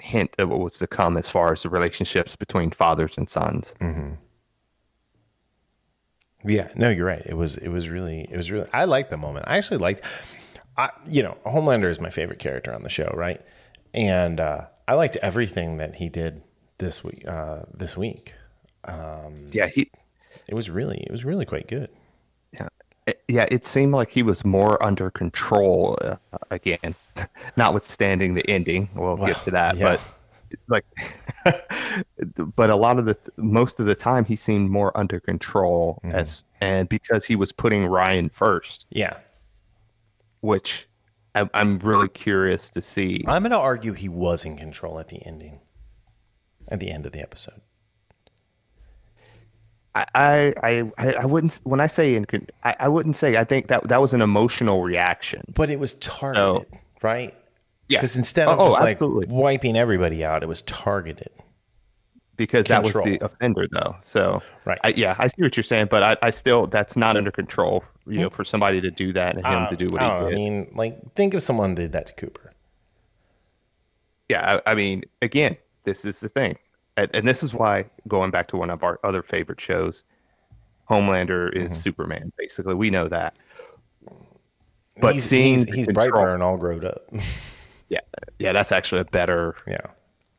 hint 0.01 0.35
of 0.39 0.49
what 0.49 0.61
was 0.61 0.79
to 0.79 0.87
come 0.87 1.17
as 1.17 1.29
far 1.29 1.53
as 1.53 1.63
the 1.63 1.69
relationships 1.69 2.35
between 2.37 2.71
fathers 2.71 3.19
and 3.19 3.29
sons. 3.29 3.75
Mm-hmm. 3.81 4.15
Yeah, 6.45 6.69
no, 6.75 6.89
you're 6.89 7.07
right. 7.07 7.23
It 7.25 7.35
was 7.35 7.57
it 7.59 7.69
was 7.69 7.89
really 7.89 8.27
it 8.31 8.37
was 8.37 8.51
really. 8.51 8.69
I 8.73 8.85
liked 8.85 9.11
the 9.11 9.17
moment. 9.17 9.47
I 9.49 9.57
actually 9.59 9.79
liked. 9.79 10.03
I 10.77 10.91
you 11.09 11.23
know 11.23 11.37
Homelander 11.45 11.91
is 11.91 12.01
my 12.01 12.11
favorite 12.11 12.39
character 12.39 12.73
on 12.75 12.83
the 12.83 12.89
show, 12.89 13.13
right? 13.15 13.41
And 13.93 14.41
uh, 14.41 14.67
I 14.89 14.95
liked 14.95 15.17
everything 15.17 15.79
that 15.79 15.97
he 15.97 16.09
did 16.09 16.43
this 16.79 17.03
week. 17.05 17.27
Uh, 17.27 17.63
this 17.75 17.97
week, 17.97 18.35
Um, 18.85 19.49
Yeah, 19.53 19.67
he 19.67 19.91
it 20.49 20.55
was 20.55 20.71
really 20.71 20.99
it 20.99 21.11
was 21.11 21.25
really 21.25 21.45
quite 21.45 21.69
good. 21.69 21.91
yeah, 22.53 22.69
it, 23.07 23.23
yeah, 23.29 23.47
it 23.51 23.67
seemed 23.67 23.93
like 23.93 24.11
he 24.11 24.23
was 24.23 24.45
more 24.45 24.83
under 24.83 25.11
control 25.11 25.99
uh, 26.03 26.17
again, 26.51 26.95
notwithstanding 27.57 28.35
the 28.35 28.49
ending. 28.49 28.89
We'll 28.95 29.17
get 29.17 29.37
to 29.45 29.51
that, 29.53 29.77
yeah. 29.77 29.83
but 29.85 30.01
like, 30.69 30.85
but 32.57 32.71
a 32.71 32.77
lot 32.77 32.99
of 32.99 33.05
the 33.05 33.17
most 33.37 33.81
of 33.81 33.87
the 33.87 33.95
time 33.95 34.25
he 34.25 34.37
seemed 34.37 34.71
more 34.71 34.97
under 34.97 35.21
control 35.21 36.01
Mm-hmm. 36.05 36.17
as 36.17 36.45
and 36.61 36.89
because 36.89 37.25
he 37.25 37.37
was 37.37 37.53
putting 37.53 37.87
Ryan 37.87 38.29
first, 38.29 38.87
Yeah, 38.91 39.17
which 40.41 40.89
I'm, 41.35 41.49
I'm 41.55 41.79
really 41.79 42.09
curious 42.09 42.71
to 42.71 42.83
see. 42.83 43.25
I'm 43.27 43.43
going 43.43 43.53
to 43.53 43.59
argue 43.59 43.93
he 43.93 44.09
was 44.09 44.45
in 44.45 44.57
control 44.57 44.99
at 44.99 45.09
the 45.09 45.25
ending, 45.25 45.61
at 46.71 46.81
the 46.81 46.91
end 46.91 47.07
of 47.07 47.13
the 47.13 47.21
episode. 47.21 47.61
I, 49.95 50.55
I, 50.63 50.93
I, 50.99 51.27
wouldn't 51.27 51.61
when 51.65 51.81
I 51.81 51.89
say 51.89 52.15
in, 52.15 52.25
con- 52.25 52.47
I, 52.63 52.77
I 52.81 52.89
wouldn't 52.89 53.17
say 53.17 53.37
I 53.37 53.45
think 53.45 53.69
that 53.69 53.89
that 53.89 54.01
was 54.01 54.15
an 54.15 54.23
emotional 54.23 54.83
reaction. 54.83 55.43
But 55.53 55.69
it 55.69 55.81
was 55.81 55.95
targeted, 55.95 56.67
right? 57.03 57.35
Yeah. 57.91 57.99
Because 57.99 58.17
instead 58.17 58.49
of 58.49 58.59
Oh, 58.59 58.69
just 58.69 58.81
like 58.81 58.93
absolutely. 58.93 59.27
wiping 59.29 59.77
everybody 59.77 60.25
out, 60.25 60.43
it 60.43 60.47
was 60.49 60.63
targeted. 60.63 61.31
because 62.37 62.65
that 62.67 62.83
was 62.83 62.95
the 62.95 63.19
offender 63.23 63.67
though. 63.71 63.97
So 64.01 64.41
Right. 64.65 64.79
I, 64.83 64.95
yeah, 64.97 65.15
I 65.19 65.27
see 65.27 65.43
what 65.43 65.57
you're 65.59 65.65
saying, 65.65 65.89
but 65.91 66.03
I, 66.03 66.17
I 66.23 66.31
still 66.31 66.67
that's 66.67 66.97
not 66.97 67.17
under 67.19 67.31
control. 67.31 67.85
You 68.07 68.21
know, 68.21 68.31
for 68.31 68.45
somebody 68.45 68.81
to 68.81 68.91
do 68.91 69.13
that 69.13 69.37
and 69.37 69.45
him 69.47 69.67
to 69.69 69.77
do 69.77 69.87
what 69.93 70.01
I 70.03 70.21
he 70.21 70.25
did. 70.25 70.33
I 70.33 70.37
mean, 70.37 70.71
like, 70.75 71.15
think 71.15 71.35
if 71.35 71.43
someone 71.43 71.75
did 71.75 71.93
that 71.93 72.07
to 72.07 72.13
Cooper. 72.15 72.51
yeah, 74.29 74.61
I, 74.67 74.71
I 74.73 74.75
mean, 74.75 75.05
again, 75.23 75.57
this 75.85 76.05
is 76.05 76.19
the 76.21 76.29
thing, 76.29 76.57
and, 76.97 77.11
and 77.15 77.27
this 77.29 77.43
is 77.43 77.55
why 77.55 77.85
going 78.09 78.31
back 78.31 78.49
to 78.49 78.57
one 78.57 78.71
of 78.71 78.83
our 78.85 78.99
other 79.05 79.23
favorite 79.23 79.61
shows, 79.61 80.05
Homelander 80.89 81.53
is 81.55 81.73
Mm-hmm. 81.73 81.81
Superman. 81.81 82.33
Basically, 82.39 82.75
we 82.75 82.91
know 82.91 83.09
that. 83.09 83.35
But 85.01 85.15
he's, 85.15 85.25
seeing 85.25 85.59
he's, 85.59 85.73
he's 85.75 85.87
control- 85.87 86.11
Brightburn 86.11 86.41
all 86.43 86.57
grown 86.57 86.85
up. 86.87 87.03
yeah, 87.91 88.01
yeah, 88.39 88.53
that's 88.53 88.73
actually 88.73 89.03
a 89.03 89.05
better 89.05 89.57
yeah. 89.67 89.87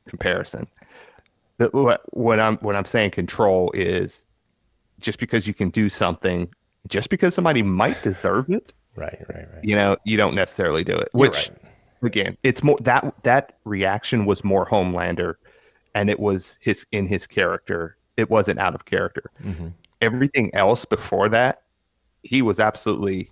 comparison. 0.07 0.67
The, 1.57 1.69
what, 1.69 2.01
what 2.11 2.39
I'm 2.39 2.57
what 2.57 2.75
I'm 2.75 2.85
saying 2.85 3.11
control 3.11 3.71
is 3.75 4.25
just 4.99 5.19
because 5.19 5.45
you 5.45 5.53
can 5.53 5.69
do 5.69 5.89
something, 5.89 6.49
just 6.87 7.11
because 7.11 7.35
somebody 7.35 7.61
might 7.61 8.01
deserve 8.01 8.49
it, 8.49 8.73
Right, 8.95 9.23
right, 9.29 9.47
right. 9.53 9.63
you 9.63 9.75
know, 9.75 9.97
you 10.03 10.17
don't 10.17 10.35
necessarily 10.35 10.83
do 10.83 10.95
it. 10.95 11.09
Which 11.13 11.49
right. 11.49 11.59
again, 12.03 12.37
it's 12.43 12.63
more 12.63 12.77
that 12.81 13.13
that 13.23 13.57
reaction 13.63 14.25
was 14.25 14.43
more 14.43 14.65
Homelander, 14.65 15.35
and 15.95 16.09
it 16.09 16.19
was 16.19 16.57
his 16.61 16.85
in 16.91 17.05
his 17.05 17.25
character. 17.25 17.95
It 18.17 18.29
wasn't 18.29 18.59
out 18.59 18.75
of 18.75 18.85
character. 18.85 19.31
Mm-hmm. 19.43 19.69
Everything 20.01 20.53
else 20.53 20.83
before 20.83 21.29
that, 21.29 21.61
he 22.23 22.41
was 22.41 22.59
absolutely. 22.59 23.31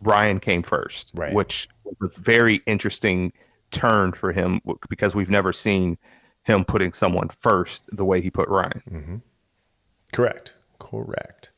Ryan 0.00 0.40
came 0.40 0.62
first, 0.62 1.12
Right. 1.14 1.32
which 1.34 1.68
was 1.84 1.96
a 2.16 2.20
very 2.20 2.62
interesting 2.66 3.32
turn 3.70 4.12
for 4.12 4.32
him 4.32 4.60
because 4.88 5.14
we've 5.14 5.30
never 5.30 5.52
seen 5.52 5.98
him 6.44 6.64
putting 6.64 6.92
someone 6.92 7.28
first 7.28 7.84
the 7.94 8.04
way 8.04 8.20
he 8.20 8.30
put 8.30 8.48
Ryan. 8.48 9.22
Correct. 10.12 10.54
Correct. 10.78 11.50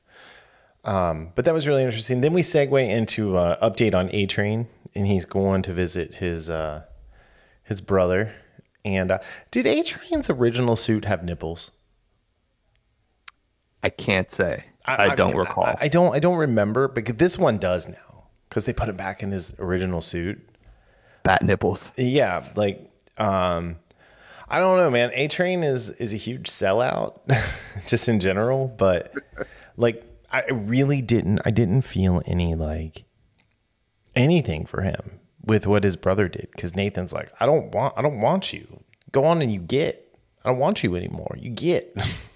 Um, 0.85 1.33
but 1.35 1.45
that 1.45 1.55
was 1.55 1.69
really 1.69 1.83
interesting. 1.83 2.21
Then 2.21 2.33
we 2.33 2.43
segue 2.43 2.89
into 2.89 3.37
uh, 3.37 3.69
update 3.69 3.95
on 3.95 4.09
A 4.13 4.27
Train, 4.27 4.67
and 4.95 5.07
he's 5.07 5.25
going 5.25 5.63
to 5.63 5.73
visit 5.73 6.17
his 6.17 6.49
uh, 6.49 6.85
his 7.63 7.81
brother. 7.81 8.33
And 8.85 9.11
uh, 9.11 9.19
did 9.51 9.67
A 9.67 9.83
Train's 9.83 10.31
original 10.31 10.77
suit 10.77 11.05
have 11.05 11.23
nipples? 11.23 11.71
I 13.83 13.91
can't 13.91 14.31
say. 14.31 14.65
I, 14.87 15.15
don't 15.15 15.37
recall. 15.37 15.65
I, 15.65 15.77
I 15.83 15.89
don't. 15.89 16.15
I 16.15 16.19
don't 16.19 16.39
remember. 16.39 16.89
But 16.89 17.19
this 17.19 17.39
one 17.39 17.59
does 17.59 17.87
now 17.87 18.20
because 18.51 18.65
they 18.65 18.73
put 18.75 18.89
him 18.89 18.97
back 18.97 19.23
in 19.23 19.31
his 19.31 19.55
original 19.59 20.03
suit. 20.03 20.47
Bat 21.23 21.43
nipples. 21.45 21.93
Yeah, 21.97 22.45
like 22.57 22.91
um 23.17 23.77
I 24.49 24.59
don't 24.59 24.79
know, 24.79 24.91
man. 24.91 25.13
A 25.15 25.29
Train 25.29 25.63
is 25.63 25.91
is 25.93 26.13
a 26.13 26.17
huge 26.17 26.51
sellout 26.51 27.21
just 27.87 28.09
in 28.09 28.21
general, 28.21 28.69
but 28.77 29.15
like 29.77 30.05
I 30.31 30.45
really 30.51 31.01
didn't 31.01 31.41
I 31.47 31.51
didn't 31.51 31.83
feel 31.83 32.21
any 32.27 32.55
like 32.55 33.05
anything 34.15 34.67
for 34.67 34.83
him 34.83 35.21
with 35.43 35.67
what 35.67 35.85
his 35.85 35.97
brother 35.97 36.29
did 36.29 36.55
cuz 36.57 36.75
Nathan's 36.75 37.13
like, 37.13 37.31
"I 37.41 37.47
don't 37.47 37.73
want 37.73 37.95
I 37.97 38.03
don't 38.03 38.21
want 38.21 38.53
you. 38.53 38.83
Go 39.13 39.25
on 39.25 39.41
and 39.41 39.53
you 39.53 39.61
get. 39.61 40.07
I 40.45 40.51
don't 40.51 40.59
want 40.59 40.83
you 40.83 40.97
anymore. 40.97 41.37
You 41.39 41.51
get." 41.51 41.97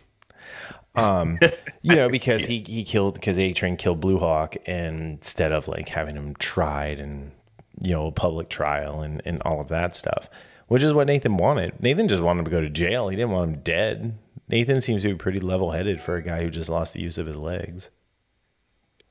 um 0.96 1.38
you 1.82 1.94
know 1.96 2.08
because 2.18 2.44
he 2.44 2.62
he 2.66 2.84
killed 2.84 3.14
because 3.14 3.38
A 3.38 3.52
Train 3.52 3.76
killed 3.76 4.00
Blue 4.00 4.18
Hawk 4.18 4.56
instead 4.66 5.52
of 5.52 5.66
like 5.68 5.88
having 5.88 6.16
him 6.16 6.34
tried 6.38 7.00
and 7.00 7.32
you 7.82 7.90
know, 7.92 8.06
a 8.06 8.12
public 8.12 8.48
trial 8.48 9.00
and, 9.00 9.20
and 9.24 9.42
all 9.42 9.60
of 9.60 9.66
that 9.68 9.96
stuff, 9.96 10.30
which 10.68 10.80
is 10.80 10.92
what 10.92 11.08
Nathan 11.08 11.36
wanted. 11.36 11.72
Nathan 11.82 12.06
just 12.06 12.22
wanted 12.22 12.38
him 12.40 12.44
to 12.44 12.50
go 12.52 12.60
to 12.60 12.70
jail. 12.70 13.08
He 13.08 13.16
didn't 13.16 13.32
want 13.32 13.50
him 13.52 13.60
dead. 13.62 14.16
Nathan 14.48 14.80
seems 14.80 15.02
to 15.02 15.08
be 15.08 15.14
pretty 15.16 15.40
level 15.40 15.72
headed 15.72 16.00
for 16.00 16.14
a 16.14 16.22
guy 16.22 16.42
who 16.44 16.50
just 16.50 16.68
lost 16.70 16.94
the 16.94 17.00
use 17.00 17.18
of 17.18 17.26
his 17.26 17.36
legs. 17.36 17.90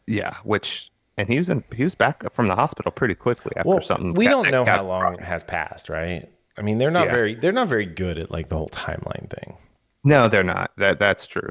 Yeah, 0.07 0.35
which 0.43 0.91
and 1.17 1.27
he 1.27 1.37
was 1.37 1.49
in 1.49 1.63
he 1.75 1.83
was 1.83 1.95
back 1.95 2.31
from 2.33 2.47
the 2.47 2.55
hospital 2.55 2.91
pretty 2.91 3.15
quickly 3.15 3.51
after 3.57 3.67
Well, 3.69 3.81
something. 3.81 4.13
we 4.13 4.25
got- 4.25 4.31
don't 4.43 4.51
know 4.51 4.65
how 4.65 4.85
long 4.85 5.17
has 5.19 5.43
passed, 5.43 5.89
right? 5.89 6.29
I 6.57 6.61
mean, 6.61 6.77
they're 6.77 6.91
not 6.91 7.07
Yeah. 7.07 7.11
very 7.11 7.35
they're 7.35 7.51
not 7.51 7.67
very 7.67 7.85
good 7.85 8.17
at 8.17 8.31
like 8.31 8.47
the 8.49 8.57
whole 8.57 8.69
timeline 8.69 9.29
thing. 9.29 9.57
No, 10.03 10.27
they're 10.27 10.43
not. 10.43 10.71
That 10.77 10.99
that's 10.99 11.27
true. 11.27 11.49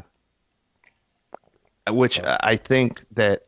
Which 1.89 2.21
I 2.23 2.57
think 2.57 3.05
that 3.13 3.43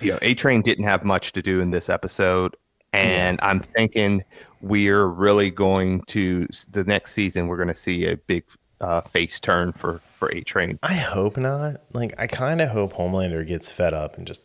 you 0.00 0.12
know, 0.12 0.18
A 0.22 0.34
Train 0.34 0.62
didn't 0.62 0.84
have 0.84 1.04
much 1.04 1.32
to 1.32 1.42
do 1.42 1.60
in 1.60 1.70
this 1.70 1.88
episode, 1.88 2.56
and 2.92 3.38
I'm 3.42 3.60
thinking 3.60 4.24
we're 4.60 5.06
really 5.06 5.50
going 5.50 6.02
to 6.08 6.46
the 6.70 6.84
next 6.84 7.12
season. 7.12 7.48
We're 7.48 7.56
going 7.56 7.68
to 7.68 7.74
see 7.74 8.06
a 8.06 8.16
big 8.16 8.44
uh, 8.80 9.00
face 9.00 9.40
turn 9.40 9.72
for 9.72 10.00
for 10.18 10.28
A 10.30 10.42
Train. 10.42 10.78
I 10.82 10.94
hope 10.94 11.36
not. 11.36 11.80
Like, 11.92 12.14
I 12.18 12.26
kind 12.26 12.60
of 12.60 12.68
hope 12.68 12.92
Homelander 12.92 13.46
gets 13.46 13.72
fed 13.72 13.94
up 13.94 14.18
and 14.18 14.26
just, 14.26 14.42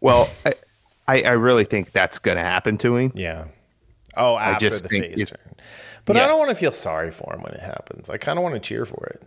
Well, 0.00 0.28
I, 0.46 0.52
I 1.08 1.22
I 1.22 1.32
really 1.32 1.64
think 1.64 1.92
that's 1.92 2.18
going 2.18 2.36
to 2.38 2.44
happen 2.44 2.78
to 2.78 2.96
him. 2.96 3.12
yeah. 3.14 3.44
Oh, 4.18 4.38
after 4.38 4.70
just 4.70 4.82
the 4.84 4.88
face 4.88 5.28
turn. 5.28 5.54
But 6.06 6.16
I 6.16 6.26
don't 6.26 6.38
want 6.38 6.48
to 6.48 6.56
feel 6.56 6.72
sorry 6.72 7.10
for 7.10 7.34
him 7.34 7.42
when 7.42 7.52
it 7.52 7.60
happens. 7.60 8.08
I 8.08 8.16
kind 8.16 8.38
of 8.38 8.42
want 8.42 8.54
to 8.54 8.60
cheer 8.60 8.86
for 8.86 9.04
it. 9.08 9.22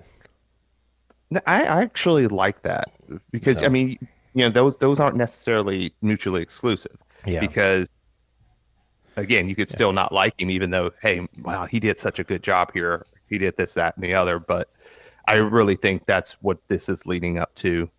I, 1.45 1.63
actually 1.83 2.27
like 2.27 2.61
that 2.63 2.91
because 3.31 3.59
So- 3.59 3.65
I 3.65 3.69
mean, 3.69 3.97
you 4.33 4.43
know, 4.43 4.49
those 4.49 4.77
those 4.77 4.99
aren't 4.99 5.15
necessarily 5.17 5.93
mutually 6.01 6.41
exclusive. 6.41 6.97
Yeah. 7.25 7.39
Because 7.39 7.87
again, 9.17 9.49
you 9.49 9.55
could 9.55 9.69
still 9.69 9.91
not 9.91 10.11
like 10.13 10.39
him, 10.41 10.49
even 10.49 10.71
though, 10.71 10.91
hey, 11.01 11.27
wow, 11.43 11.65
he 11.65 11.79
did 11.79 11.99
such 11.99 12.19
a 12.19 12.23
good 12.23 12.41
job 12.43 12.71
here. 12.73 13.05
He 13.27 13.37
did 13.37 13.57
this, 13.57 13.73
that, 13.73 13.95
and 13.95 14.03
the 14.03 14.13
other. 14.13 14.39
But 14.39 14.69
I 15.27 15.35
really 15.37 15.75
think 15.75 16.05
that's 16.05 16.33
what 16.41 16.57
this 16.67 16.89
is 16.89 17.05
leading 17.05 17.37
up 17.37 17.53
to. 17.55 17.89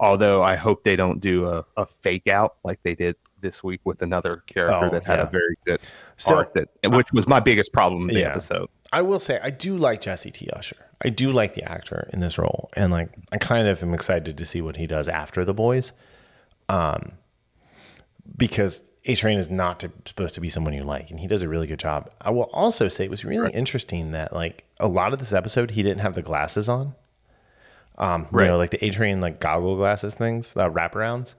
Although 0.00 0.42
I 0.42 0.56
hope 0.56 0.82
they 0.84 0.96
don't 0.96 1.20
do 1.20 1.46
a, 1.46 1.64
a 1.76 1.86
fake 1.86 2.26
out 2.28 2.56
like 2.64 2.82
they 2.82 2.94
did 2.96 3.16
this 3.40 3.62
week 3.62 3.80
with 3.84 4.02
another 4.02 4.42
character 4.46 4.86
Oh, 4.86 4.90
that 4.90 5.04
had 5.04 5.18
yeah. 5.18 5.26
a 5.26 5.30
very 5.30 5.56
good 5.64 5.80
So- 6.16 6.36
arc 6.36 6.54
that, 6.54 6.68
which 6.90 7.12
was 7.12 7.28
my 7.28 7.40
biggest 7.40 7.72
problem 7.72 8.02
in 8.08 8.14
the 8.14 8.20
Yeah. 8.20 8.30
episode. 8.30 8.68
I 8.92 9.02
will 9.02 9.18
say 9.18 9.38
I 9.42 9.50
do 9.50 9.76
like 9.76 10.00
Jesse 10.00 10.30
T. 10.30 10.48
Usher. 10.52 10.76
I 11.04 11.10
do 11.10 11.30
like 11.32 11.54
the 11.54 11.62
actor 11.64 12.08
in 12.12 12.20
this 12.20 12.38
role, 12.38 12.70
and 12.76 12.90
like 12.90 13.10
I 13.32 13.38
kind 13.38 13.68
of 13.68 13.82
am 13.82 13.92
excited 13.94 14.38
to 14.38 14.44
see 14.44 14.60
what 14.62 14.76
he 14.76 14.86
does 14.86 15.08
after 15.08 15.44
the 15.44 15.52
boys, 15.54 15.92
um, 16.68 17.12
because 18.36 18.82
A 19.04 19.14
Train 19.14 19.38
is 19.38 19.50
not 19.50 19.80
to, 19.80 19.92
supposed 20.06 20.34
to 20.34 20.40
be 20.40 20.48
someone 20.50 20.72
you 20.74 20.82
like, 20.84 21.10
and 21.10 21.20
he 21.20 21.26
does 21.26 21.42
a 21.42 21.48
really 21.48 21.66
good 21.66 21.78
job. 21.78 22.10
I 22.20 22.30
will 22.30 22.50
also 22.52 22.88
say 22.88 23.04
it 23.04 23.10
was 23.10 23.24
really 23.24 23.52
interesting 23.52 24.12
that 24.12 24.32
like 24.32 24.64
a 24.80 24.88
lot 24.88 25.12
of 25.12 25.18
this 25.18 25.32
episode 25.32 25.72
he 25.72 25.82
didn't 25.82 26.00
have 26.00 26.14
the 26.14 26.22
glasses 26.22 26.68
on, 26.68 26.94
um, 27.98 28.22
you 28.32 28.38
Right. 28.38 28.46
know, 28.48 28.56
like 28.56 28.70
the 28.70 28.84
A 28.84 28.90
Train 28.90 29.20
like 29.20 29.40
goggle 29.40 29.76
glasses 29.76 30.14
things, 30.14 30.52
the 30.54 30.70
wraparounds, 30.70 31.34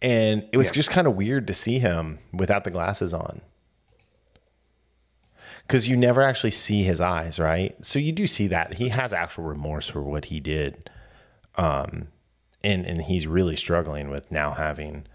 and 0.00 0.48
it 0.52 0.56
was 0.56 0.70
just 0.70 0.90
kind 0.90 1.06
of 1.06 1.16
weird 1.16 1.46
to 1.48 1.54
see 1.54 1.78
him 1.78 2.20
without 2.32 2.64
the 2.64 2.70
glasses 2.70 3.12
on 3.12 3.40
because 5.70 5.88
you 5.88 5.96
never 5.96 6.20
actually 6.20 6.50
see 6.50 6.82
his 6.82 7.00
eyes, 7.00 7.38
right? 7.38 7.76
So 7.80 8.00
you 8.00 8.10
do 8.10 8.26
see 8.26 8.48
that 8.48 8.74
he 8.74 8.88
has 8.88 9.12
actual 9.12 9.44
remorse 9.44 9.86
for 9.86 10.02
what 10.02 10.24
he 10.24 10.40
did, 10.40 10.90
um, 11.54 12.08
and 12.64 12.84
and 12.84 13.02
he's 13.02 13.28
really 13.28 13.54
struggling 13.54 14.10
with 14.10 14.32
now 14.32 14.50
having 14.50 15.06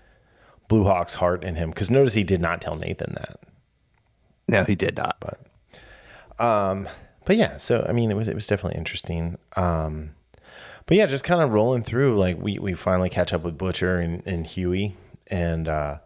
Blue 0.69 0.85
Hawk's 0.85 1.15
heart 1.15 1.43
in 1.43 1.55
him. 1.57 1.71
Because 1.71 1.91
notice 1.91 2.13
he 2.13 2.23
did 2.23 2.39
not 2.39 2.61
tell 2.61 2.77
Nathan 2.77 3.15
that, 3.15 3.39
No, 4.47 4.63
he 4.63 4.75
did 4.75 4.95
not. 4.95 5.17
But, 5.19 6.41
Um, 6.41 6.87
but 7.25 7.35
yeah. 7.35 7.57
So 7.57 7.85
I 7.89 7.91
mean, 7.91 8.09
it 8.09 8.15
was 8.15 8.29
it 8.29 8.35
was 8.35 8.47
definitely 8.47 8.77
interesting. 8.77 9.37
Um, 9.57 10.11
but 10.85 10.95
yeah, 10.95 11.05
just 11.05 11.25
kind 11.25 11.41
of 11.41 11.51
rolling 11.51 11.83
through. 11.83 12.17
Like 12.17 12.41
we 12.41 12.59
we 12.59 12.75
finally 12.75 13.09
catch 13.09 13.33
up 13.33 13.43
with 13.43 13.57
Butcher 13.57 13.99
and, 13.99 14.25
and 14.25 14.47
Hughie, 14.47 14.95
and 15.27 15.67
uh, 15.67 15.97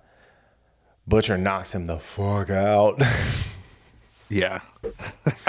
Butcher 1.07 1.37
knocks 1.37 1.75
him 1.75 1.85
the 1.85 1.99
fuck 1.99 2.49
out. 2.49 2.99
Yeah. 4.29 4.61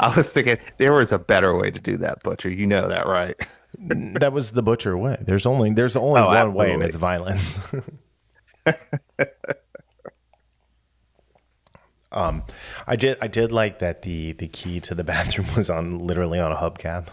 I 0.00 0.16
was 0.16 0.32
thinking 0.32 0.58
there 0.78 0.92
was 0.92 1.10
a 1.12 1.18
better 1.18 1.56
way 1.58 1.70
to 1.70 1.80
do 1.80 1.96
that, 1.98 2.22
Butcher. 2.22 2.48
You 2.50 2.66
know 2.66 2.88
that, 2.88 3.06
right? 3.06 3.34
that 4.20 4.32
was 4.32 4.52
the 4.52 4.62
butcher 4.62 4.96
way. 4.96 5.18
There's 5.20 5.46
only 5.46 5.72
there's 5.72 5.96
only 5.96 6.20
Oh, 6.20 6.26
one 6.26 6.54
way, 6.54 6.72
and 6.72 6.82
it's 6.82 6.94
violence. 6.96 7.58
um, 12.12 12.44
I 12.86 12.96
did 12.96 13.18
I 13.20 13.26
did 13.26 13.50
like 13.52 13.80
that 13.80 14.02
the 14.02 14.32
the 14.32 14.48
key 14.48 14.80
to 14.80 14.94
the 14.94 15.04
bathroom 15.04 15.48
was 15.56 15.68
on 15.70 15.98
literally 15.98 16.38
on 16.38 16.52
a 16.52 16.56
hubcap. 16.56 17.08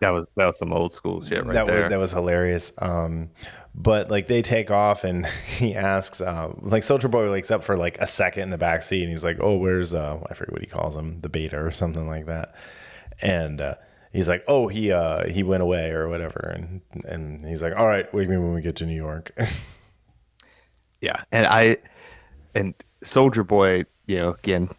That 0.00 0.10
was 0.10 0.26
that 0.36 0.46
was 0.46 0.58
some 0.58 0.72
old 0.72 0.92
school 0.92 1.22
shit 1.24 1.44
right 1.44 1.54
that 1.54 1.66
there. 1.66 1.82
was 1.82 1.90
that 1.90 1.98
was 1.98 2.12
hilarious. 2.12 2.72
Um, 2.78 3.30
but 3.78 4.10
like 4.10 4.26
they 4.26 4.40
take 4.42 4.70
off 4.70 5.04
and 5.04 5.26
he 5.58 5.74
asks, 5.74 6.20
uh, 6.20 6.52
like 6.62 6.82
Soldier 6.82 7.08
Boy 7.08 7.30
wakes 7.30 7.50
up 7.50 7.62
for 7.62 7.76
like 7.76 7.98
a 8.00 8.06
second 8.06 8.44
in 8.44 8.50
the 8.50 8.58
back 8.58 8.82
seat 8.82 9.02
and 9.02 9.10
he's 9.10 9.22
like, 9.24 9.36
"Oh, 9.40 9.56
where's 9.58 9.92
uh, 9.94 10.18
I 10.28 10.34
forget 10.34 10.52
what 10.52 10.62
he 10.62 10.66
calls 10.66 10.96
him, 10.96 11.20
the 11.20 11.28
beta 11.28 11.58
or 11.62 11.70
something 11.72 12.06
like 12.08 12.26
that," 12.26 12.54
and. 13.20 13.60
Uh, 13.60 13.74
He's 14.12 14.28
like, 14.30 14.44
oh, 14.48 14.66
he 14.66 14.92
uh, 14.92 15.28
he 15.28 15.42
went 15.42 15.62
away 15.62 15.90
or 15.90 16.08
whatever, 16.08 16.54
and 16.56 16.80
and 17.06 17.44
he's 17.44 17.62
like, 17.62 17.76
all 17.76 17.86
right, 17.86 18.10
wake 18.14 18.30
me 18.30 18.38
when 18.38 18.54
we 18.54 18.62
get 18.62 18.76
to 18.76 18.86
New 18.86 18.94
York. 18.96 19.36
Yeah, 21.02 21.22
and 21.30 21.46
I 21.46 21.76
and 22.54 22.72
Soldier 23.02 23.44
Boy, 23.44 23.84
you 24.06 24.16
know, 24.16 24.30
again, 24.30 24.70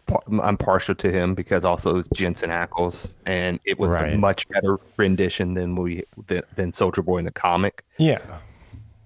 I'm 0.42 0.56
partial 0.56 0.94
to 0.96 1.10
him 1.12 1.34
because 1.34 1.64
also 1.64 1.98
it's 1.98 2.08
Jensen 2.08 2.50
Ackles, 2.50 3.16
and 3.26 3.60
it 3.64 3.78
was 3.78 3.90
Right. 3.90 4.14
a 4.14 4.18
much 4.18 4.48
better 4.48 4.78
rendition 4.96 5.54
than 5.54 5.76
we 5.76 6.02
than, 6.26 6.42
than 6.56 6.72
Soldier 6.72 7.02
Boy 7.02 7.18
in 7.18 7.24
the 7.24 7.30
comic. 7.30 7.84
Yeah. 7.98 8.40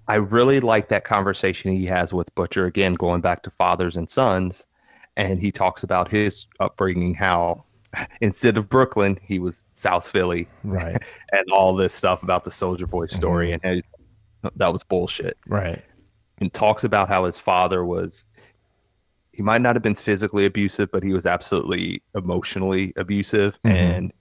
I 0.07 0.15
really 0.15 0.59
like 0.59 0.89
that 0.89 1.05
conversation 1.05 1.71
he 1.71 1.85
has 1.85 2.11
with 2.13 2.33
Butcher 2.35 2.65
again, 2.65 2.93
going 2.95 3.21
back 3.21 3.43
to 3.43 3.51
fathers 3.51 3.95
and 3.95 4.09
sons, 4.09 4.67
and 5.15 5.39
he 5.39 5.51
talks 5.51 5.83
about 5.83 6.09
his 6.09 6.45
upbringing, 6.59 7.13
how 7.13 7.63
instead 8.21 8.57
of 8.57 8.67
Brooklyn, 8.69 9.19
he 9.21 9.39
was 9.39 9.65
South 9.73 10.07
Philly, 10.07 10.47
Right. 10.63 11.01
and 11.31 11.45
all 11.51 11.75
this 11.75 11.93
stuff 11.93 12.23
about 12.23 12.43
the 12.43 12.51
Soldier 12.51 12.87
Boy 12.87 13.05
story, 13.05 13.51
Mm-hmm. 13.51 13.67
and 13.67 13.83
how 14.43 14.51
that 14.55 14.73
was 14.73 14.83
bullshit. 14.83 15.37
Right. 15.47 15.81
And 16.39 16.51
talks 16.51 16.83
about 16.83 17.07
how 17.07 17.25
his 17.25 17.39
father 17.39 17.85
was. 17.85 18.25
He 19.31 19.41
might 19.41 19.61
not 19.61 19.75
have 19.75 19.83
been 19.83 19.95
physically 19.95 20.45
abusive, 20.45 20.89
but 20.91 21.01
he 21.03 21.13
was 21.13 21.25
absolutely 21.25 22.03
emotionally 22.13 22.93
abusive, 22.97 23.57
Mhm. 23.63 23.71
and 23.71 24.13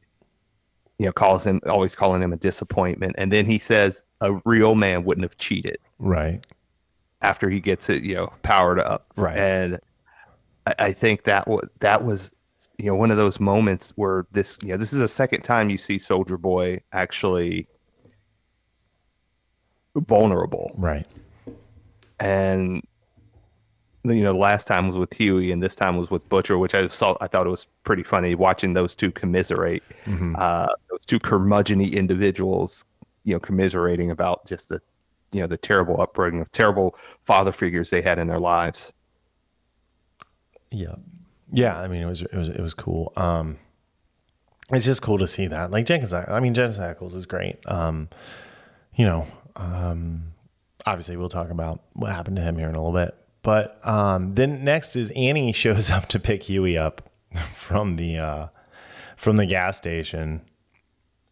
you 0.99 1.07
know, 1.07 1.13
calls 1.13 1.45
him 1.47 1.61
always 1.67 1.95
calling 1.95 2.23
him 2.23 2.33
a 2.33 2.37
disappointment. 2.37 3.17
And 3.19 3.33
then 3.33 3.47
he 3.47 3.59
says 3.59 4.05
a 4.21 4.35
real 4.45 4.75
man 4.75 5.05
wouldn't 5.05 5.25
have 5.25 5.37
cheated. 5.39 5.79
Right. 5.99 6.45
after 7.23 7.49
he 7.49 7.61
gets 7.61 7.89
it, 7.89 8.03
you 8.03 8.15
know, 8.17 8.33
powered 8.43 8.81
up. 8.81 9.07
Right. 9.17 9.37
And 9.37 9.81
I, 10.67 10.75
I 10.79 10.93
think 10.93 11.25
that 11.25 11.49
was 11.49 11.69
that 11.81 12.05
was, 12.05 12.33
you 12.79 12.87
know, 12.87 12.97
one 12.97 13.11
of 13.11 13.17
those 13.17 13.39
moments 13.41 13.93
where 13.97 14.27
this, 14.33 14.59
you 14.63 14.71
know, 14.71 14.77
this 14.77 14.93
is 14.93 14.99
the 14.99 15.09
second 15.09 15.43
time 15.43 15.71
you 15.71 15.79
see 15.79 15.99
Soldier 15.99 16.37
Boy 16.37 16.81
actually 16.93 17.69
vulnerable. 19.95 20.73
Right. 20.77 21.07
And 22.19 22.83
you 24.05 24.23
know, 24.23 24.33
the 24.33 24.39
last 24.39 24.67
time 24.67 24.89
was 24.89 24.97
with 24.97 25.13
Hughie, 25.13 25.53
and 25.53 25.63
this 25.63 25.75
time 25.75 25.97
was 25.97 26.11
with 26.11 26.29
Butcher, 26.29 26.59
which 26.59 26.75
I 26.75 26.89
saw. 26.89 27.17
I 27.21 27.29
thought 27.29 27.47
it 27.47 27.51
was 27.51 27.67
pretty 27.85 28.03
funny 28.03 28.35
watching 28.35 28.73
those 28.75 28.95
two 28.95 29.11
commiserate. 29.13 29.83
Mhm. 30.07 30.35
Uh, 30.39 30.69
those 30.91 31.07
two 31.07 31.21
curmudgeony 31.21 31.93
individuals, 31.93 32.85
you 33.25 33.35
know, 33.35 33.41
commiserating 33.41 34.11
about 34.11 34.45
just 34.47 34.69
the, 34.69 34.81
you 35.31 35.41
know, 35.41 35.47
the 35.47 35.57
terrible 35.57 36.01
upbringing 36.01 36.41
of 36.41 36.51
terrible 36.53 36.97
father 37.25 37.53
figures 37.53 37.91
they 37.91 38.03
had 38.03 38.19
in 38.19 38.27
their 38.27 38.41
lives. 38.41 38.93
Yeah. 40.71 40.97
Yeah, 41.53 41.79
I 41.79 41.87
mean 41.87 42.03
it 42.03 42.07
was 42.07 42.23
it 42.23 42.35
was 42.35 42.49
it 42.49 42.61
was 42.61 42.75
cool. 42.75 43.13
Um 43.17 43.59
it's 44.71 44.87
just 44.87 45.03
cool 45.03 45.19
to 45.19 45.29
see 45.29 45.47
that. 45.49 45.71
Like 45.71 45.85
Jenkins 45.87 46.13
I 46.13 46.41
mean 46.41 46.55
Jenkins 46.55 46.79
Ackles 46.79 47.15
is 47.15 47.27
great. 47.27 47.59
Um 47.67 48.09
you 48.95 49.05
know, 49.05 49.27
um 49.57 50.33
obviously 50.87 51.17
we'll 51.17 51.29
talk 51.29 51.51
about 51.51 51.81
what 51.93 52.11
happened 52.11 52.37
to 52.37 52.43
him 52.43 52.57
here 52.57 52.69
in 52.69 52.75
a 52.75 52.83
little 52.83 52.99
bit. 52.99 53.15
But 53.43 53.85
um 53.87 54.33
then 54.33 54.65
next 54.65 54.97
is 54.97 55.11
Annie 55.11 55.53
shows 55.65 55.91
up 55.91 56.09
to 56.09 56.19
pick 56.19 56.45
Hughie 56.45 56.79
up 56.79 57.11
from 57.57 57.97
the 57.97 58.19
uh 58.19 58.47
from 59.17 59.37
the 59.37 59.47
gas 59.47 59.77
station. 59.77 60.43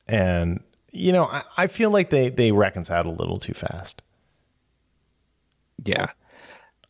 And 0.09 0.63
you 0.93 1.13
know, 1.13 1.25
I, 1.25 1.43
I 1.57 1.67
feel 1.67 1.91
like 1.91 2.11
they 2.11 2.29
they 2.29 2.53
reconciled 2.53 3.07
a 3.07 3.11
little 3.11 3.39
too 3.39 3.55
fast. 3.55 4.03
Yeah, 5.85 6.09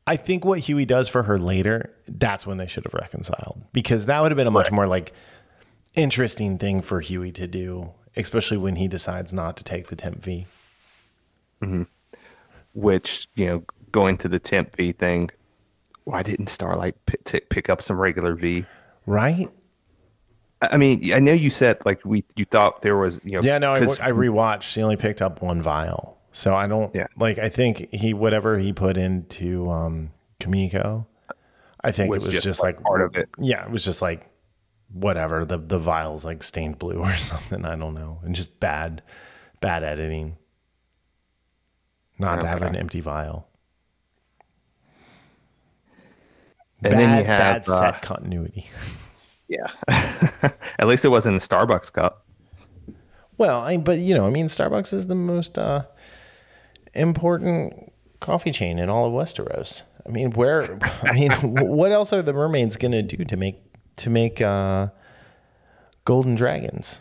I 0.07 0.17
think 0.17 0.45
what 0.45 0.61
Hughie 0.61 0.85
does 0.87 1.09
for 1.09 1.23
her 1.25 1.39
later, 1.39 1.95
that's 2.07 2.47
when 2.47 2.57
they 2.57 2.67
should 2.67 2.85
have 2.85 2.95
reconciled 2.95 3.63
because 3.73 4.07
that 4.07 4.21
would 4.21 4.33
have 4.33 4.37
been 4.37 4.47
a 4.49 4.51
much 4.51 4.73
more 4.73 4.87
like 4.89 5.13
interesting 5.95 6.59
thing 6.59 6.83
for 6.83 7.01
Hughie 7.01 7.33
to 7.33 7.47
do, 7.47 7.93
especially 8.17 8.57
when 8.57 8.77
he 8.77 8.89
decides 8.89 9.33
not 9.33 9.57
to 9.59 9.65
take 9.65 9.89
the 9.89 9.97
temp 9.97 10.23
V. 10.23 10.47
which 12.75 13.29
you 13.35 13.47
know, 13.47 13.65
going 13.93 14.17
to 14.19 14.29
the 14.29 14.39
temp 14.39 14.77
V 14.77 14.93
thing. 14.93 15.31
Why 16.05 16.23
didn't 16.23 16.49
Starlight 16.49 16.97
pick, 17.07 17.49
pick 17.51 17.69
up 17.69 17.83
some 17.83 17.99
regular 17.99 18.35
V? 18.35 18.65
Right? 19.07 19.49
I 20.63 20.77
mean, 20.77 21.13
I 21.13 21.21
know 21.21 21.33
you 21.33 21.51
said 21.51 21.79
like 21.87 22.05
we 22.05 22.25
you 22.37 22.45
thought 22.45 22.83
there 22.83 22.97
was 22.97 23.21
you 23.25 23.33
know 23.33 23.41
Yeah, 23.43 23.59
no, 23.59 23.73
I, 23.73 23.81
rewatched. 23.81 24.75
He 24.75 24.83
only 24.83 24.97
picked 24.97 25.23
up 25.23 25.43
one 25.43 25.63
vial. 25.63 26.19
So 26.33 26.55
I 26.55 26.67
don't 26.67 26.95
Yeah. 26.95 27.07
like, 27.17 27.39
I 27.39 27.49
think 27.49 27.93
he, 27.93 28.15
whatever 28.15 28.59
he 28.59 28.73
put 28.73 28.97
into 28.97 29.71
um, 29.71 30.13
Kimiko, 30.39 31.07
I 31.83 31.93
think 31.93 32.11
Was 32.11 32.23
it 32.23 32.27
was 32.27 32.35
just, 32.35 32.45
just, 32.45 32.63
like, 32.63 32.81
part 32.83 33.01
of 33.01 33.17
it. 33.17 33.29
Yeah, 33.39 33.65
it 33.65 33.71
was 33.71 33.85
just 33.85 34.03
like 34.03 34.29
whatever. 34.93 35.45
The, 35.45 35.59
the 35.59 35.79
vial's 35.79 36.25
like 36.25 36.43
stained 36.43 36.79
blue 36.79 36.99
or 37.03 37.17
something. 37.17 37.65
I 37.65 37.77
don't 37.77 37.95
know. 37.95 38.21
And 38.23 38.35
just 38.35 38.61
bad, 38.61 39.03
bad 39.61 39.83
editing. 39.83 40.37
Not 42.19 42.43
to 42.43 42.47
have 42.47 42.61
an 42.61 42.77
empty 42.77 43.01
vial. 43.01 43.49
And 46.83 46.93
bad, 46.93 46.99
then 46.99 47.19
you 47.19 47.25
have 47.25 47.67
bad 47.67 47.69
uh, 47.69 47.93
set 47.93 48.03
continuity. 48.03 48.71
yeah. 49.49 49.71
At 50.79 50.87
least 50.87 51.05
it 51.05 51.09
wasn't 51.09 51.37
a 51.37 51.47
Starbucks 51.47 51.93
cup. 51.93 52.27
Well, 53.37 53.61
I, 53.61 53.79
but 53.79 53.99
you 53.99 54.15
know, 54.15 54.27
I 54.27 54.31
mean, 54.31 54.47
Starbucks 54.47 54.93
is 54.93 55.07
the 55.07 55.15
most 55.15 55.59
uh, 55.59 55.85
important 56.95 57.93
coffee 58.21 58.53
chain 58.53 58.79
in 58.79 58.91
all 58.91 59.07
of 59.07 59.13
Westeros. 59.13 59.83
I 60.07 60.11
mean, 60.11 60.33
where? 60.33 60.79
I 61.03 61.13
mean, 61.13 61.33
what 61.33 61.93
else 61.93 62.13
are 62.13 62.23
the 62.23 62.33
mermaids 62.33 62.77
going 62.77 62.93
to 62.93 63.03
do 63.03 63.25
to 63.25 63.37
make 63.37 63.63
to 63.97 64.11
make 64.11 64.41
uh, 64.41 64.89
golden 66.05 66.35
dragons? 66.35 67.01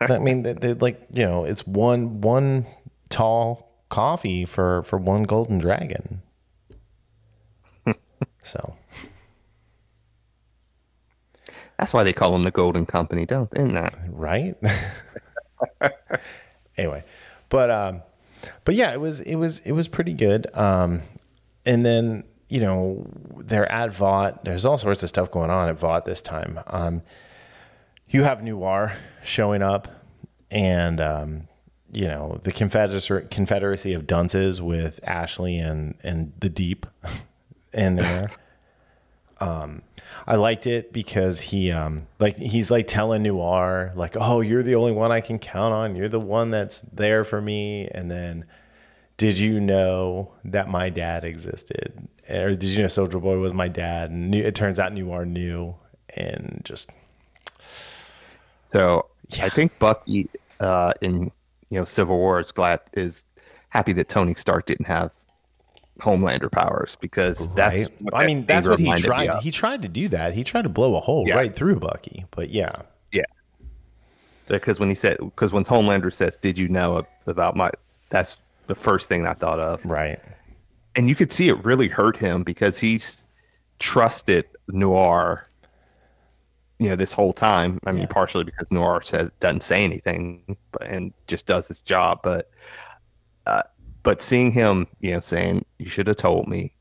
I 0.00 0.18
mean, 0.18 0.42
they, 0.42 0.54
they 0.54 0.74
like 0.74 1.06
you 1.12 1.26
know, 1.26 1.44
it's 1.44 1.66
one 1.66 2.22
one 2.22 2.66
tall 3.10 3.70
coffee 3.90 4.46
for 4.46 4.82
for 4.84 4.98
one 4.98 5.24
golden 5.24 5.58
dragon. 5.58 6.22
So 8.50 8.74
That's 11.78 11.94
why 11.94 12.04
they 12.04 12.12
call 12.12 12.32
them 12.32 12.44
the 12.44 12.50
Golden 12.50 12.84
Company, 12.84 13.24
don't 13.24 13.50
they? 13.50 13.60
Isn't 13.60 13.74
right? 14.10 14.56
Anyway 16.76 17.04
but 17.50 17.70
um 17.70 18.02
but 18.64 18.74
yeah 18.74 18.92
it 18.94 19.00
was 19.00 19.20
it 19.20 19.34
was 19.34 19.58
it 19.60 19.72
was 19.72 19.86
pretty 19.86 20.14
good. 20.14 20.46
Um 20.56 21.02
and 21.66 21.84
then 21.84 22.24
you 22.48 22.60
know 22.60 23.06
they're 23.36 23.70
at 23.70 23.92
vought 23.92 24.44
there's 24.44 24.64
all 24.64 24.78
sorts 24.78 25.02
of 25.02 25.10
stuff 25.10 25.30
going 25.30 25.50
on 25.50 25.68
at 25.68 25.78
vought 25.78 26.06
this 26.06 26.22
time. 26.22 26.58
Um 26.68 27.02
you 28.08 28.22
have 28.22 28.42
noir 28.42 28.96
showing 29.22 29.62
up 29.62 29.88
and 30.50 31.00
um 31.00 31.48
you 31.92 32.06
know 32.06 32.38
the 32.42 32.52
confederacy 32.52 33.26
confederacy 33.30 33.92
of 33.92 34.06
dunces 34.06 34.62
with 34.62 35.00
ashley 35.04 35.58
and 35.58 35.96
and 36.02 36.32
the 36.40 36.48
deep 36.48 36.86
in 37.72 37.96
there. 37.96 38.30
Um, 39.40 39.82
I 40.26 40.36
liked 40.36 40.66
it 40.66 40.92
because 40.92 41.40
he 41.40 41.70
um 41.70 42.06
like 42.18 42.36
he's 42.36 42.70
like 42.70 42.86
telling 42.86 43.22
Noir 43.22 43.92
like 43.94 44.16
oh 44.18 44.40
you're 44.40 44.62
the 44.62 44.74
only 44.74 44.92
one 44.92 45.12
I 45.12 45.20
can 45.20 45.38
count 45.38 45.72
on. 45.72 45.96
You're 45.96 46.08
the 46.08 46.20
one 46.20 46.50
that's 46.50 46.80
there 46.80 47.24
for 47.24 47.40
me. 47.40 47.88
And 47.88 48.10
then 48.10 48.44
did 49.16 49.38
you 49.38 49.60
know 49.60 50.32
that 50.44 50.68
my 50.68 50.88
dad 50.88 51.24
existed? 51.24 52.08
Or 52.28 52.50
did 52.50 52.64
you 52.64 52.82
know 52.82 52.88
Soldier 52.88 53.18
Boy 53.18 53.38
was 53.38 53.54
my 53.54 53.68
dad? 53.68 54.10
And 54.10 54.34
it 54.34 54.54
turns 54.54 54.78
out 54.78 54.92
Noir 54.92 55.24
knew 55.24 55.74
and 56.16 56.60
just 56.64 56.90
So 58.70 59.06
yeah. 59.30 59.46
I 59.46 59.48
think 59.48 59.78
Bucky 59.78 60.28
uh, 60.60 60.92
in 61.00 61.30
you 61.70 61.78
know 61.78 61.84
Civil 61.84 62.18
War 62.18 62.40
is 62.40 62.52
glad 62.52 62.80
is 62.92 63.24
happy 63.70 63.92
that 63.94 64.08
Tony 64.08 64.34
Stark 64.34 64.66
didn't 64.66 64.86
have 64.86 65.12
Homelander 66.00 66.50
powers 66.50 66.96
because 67.00 67.48
that's 67.50 67.82
right? 67.82 68.00
what 68.00 68.14
I 68.16 68.26
mean 68.26 68.44
that's 68.46 68.66
what 68.66 68.78
he 68.78 68.92
tried 68.96 69.34
he 69.42 69.50
tried 69.50 69.82
to 69.82 69.88
do 69.88 70.08
that 70.08 70.34
he 70.34 70.42
tried 70.44 70.62
to 70.62 70.68
blow 70.68 70.96
a 70.96 71.00
hole 71.00 71.24
Yeah. 71.26 71.34
right 71.36 71.54
through 71.54 71.76
Bucky 71.80 72.24
but 72.30 72.50
yeah 72.50 72.82
Yeah. 73.12 73.22
Because 74.46 74.80
when 74.80 74.88
he 74.88 74.94
said, 74.96 75.18
because 75.18 75.52
when 75.52 75.64
Homelander 75.64 76.12
says, 76.12 76.36
"Did 76.36 76.58
you 76.58 76.68
know 76.68 77.06
about 77.26 77.54
my?" 77.56 77.70
That's 78.08 78.36
the 78.66 78.74
first 78.74 79.06
thing 79.08 79.24
I 79.26 79.34
thought 79.34 79.60
of, 79.60 79.84
right 79.84 80.18
and 80.96 81.08
you 81.08 81.14
could 81.14 81.30
see 81.30 81.48
it 81.48 81.64
really 81.64 81.86
hurt 81.86 82.16
him 82.16 82.42
because 82.42 82.76
he's 82.78 83.24
trusted 83.78 84.44
Noir. 84.68 85.46
You 86.80 86.88
know, 86.88 86.96
this 86.96 87.12
whole 87.12 87.32
time. 87.32 87.78
I 87.86 87.92
mean, 87.92 88.02
Yeah. 88.02 88.06
partially 88.08 88.42
because 88.42 88.72
Noir 88.72 89.02
says 89.02 89.30
doesn't 89.38 89.62
say 89.62 89.84
anything, 89.84 90.56
but 90.72 90.82
and 90.86 91.12
just 91.28 91.46
does 91.46 91.68
his 91.68 91.80
job. 91.80 92.20
But, 92.24 92.50
uh, 93.46 93.62
but 94.02 94.22
seeing 94.22 94.50
him, 94.52 94.86
you 95.00 95.12
know, 95.12 95.20
saying, 95.20 95.64
"You 95.78 95.88
should 95.88 96.06
have 96.06 96.16
told 96.16 96.48
me," 96.48 96.72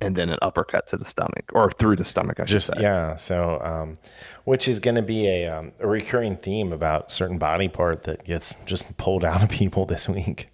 and 0.00 0.16
then 0.16 0.28
an 0.28 0.38
uppercut 0.42 0.86
to 0.88 0.96
the 0.96 1.04
stomach 1.04 1.50
or 1.52 1.70
through 1.70 1.96
the 1.96 2.04
stomach, 2.04 2.40
I 2.40 2.44
should 2.44 2.62
say. 2.62 2.74
yeah 2.78 3.16
so 3.16 3.60
um 3.62 3.98
which 4.44 4.68
is 4.68 4.80
going 4.80 4.96
to 4.96 5.02
be 5.02 5.26
a 5.28 5.48
um, 5.48 5.72
a 5.80 5.86
recurring 5.86 6.36
theme 6.36 6.72
about 6.72 7.10
certain 7.10 7.38
body 7.38 7.68
part 7.68 8.02
that 8.02 8.24
gets 8.24 8.54
just 8.66 8.96
pulled 8.98 9.24
out 9.24 9.42
of 9.42 9.48
people 9.60 9.86
this 9.86 10.08
week 10.08 10.48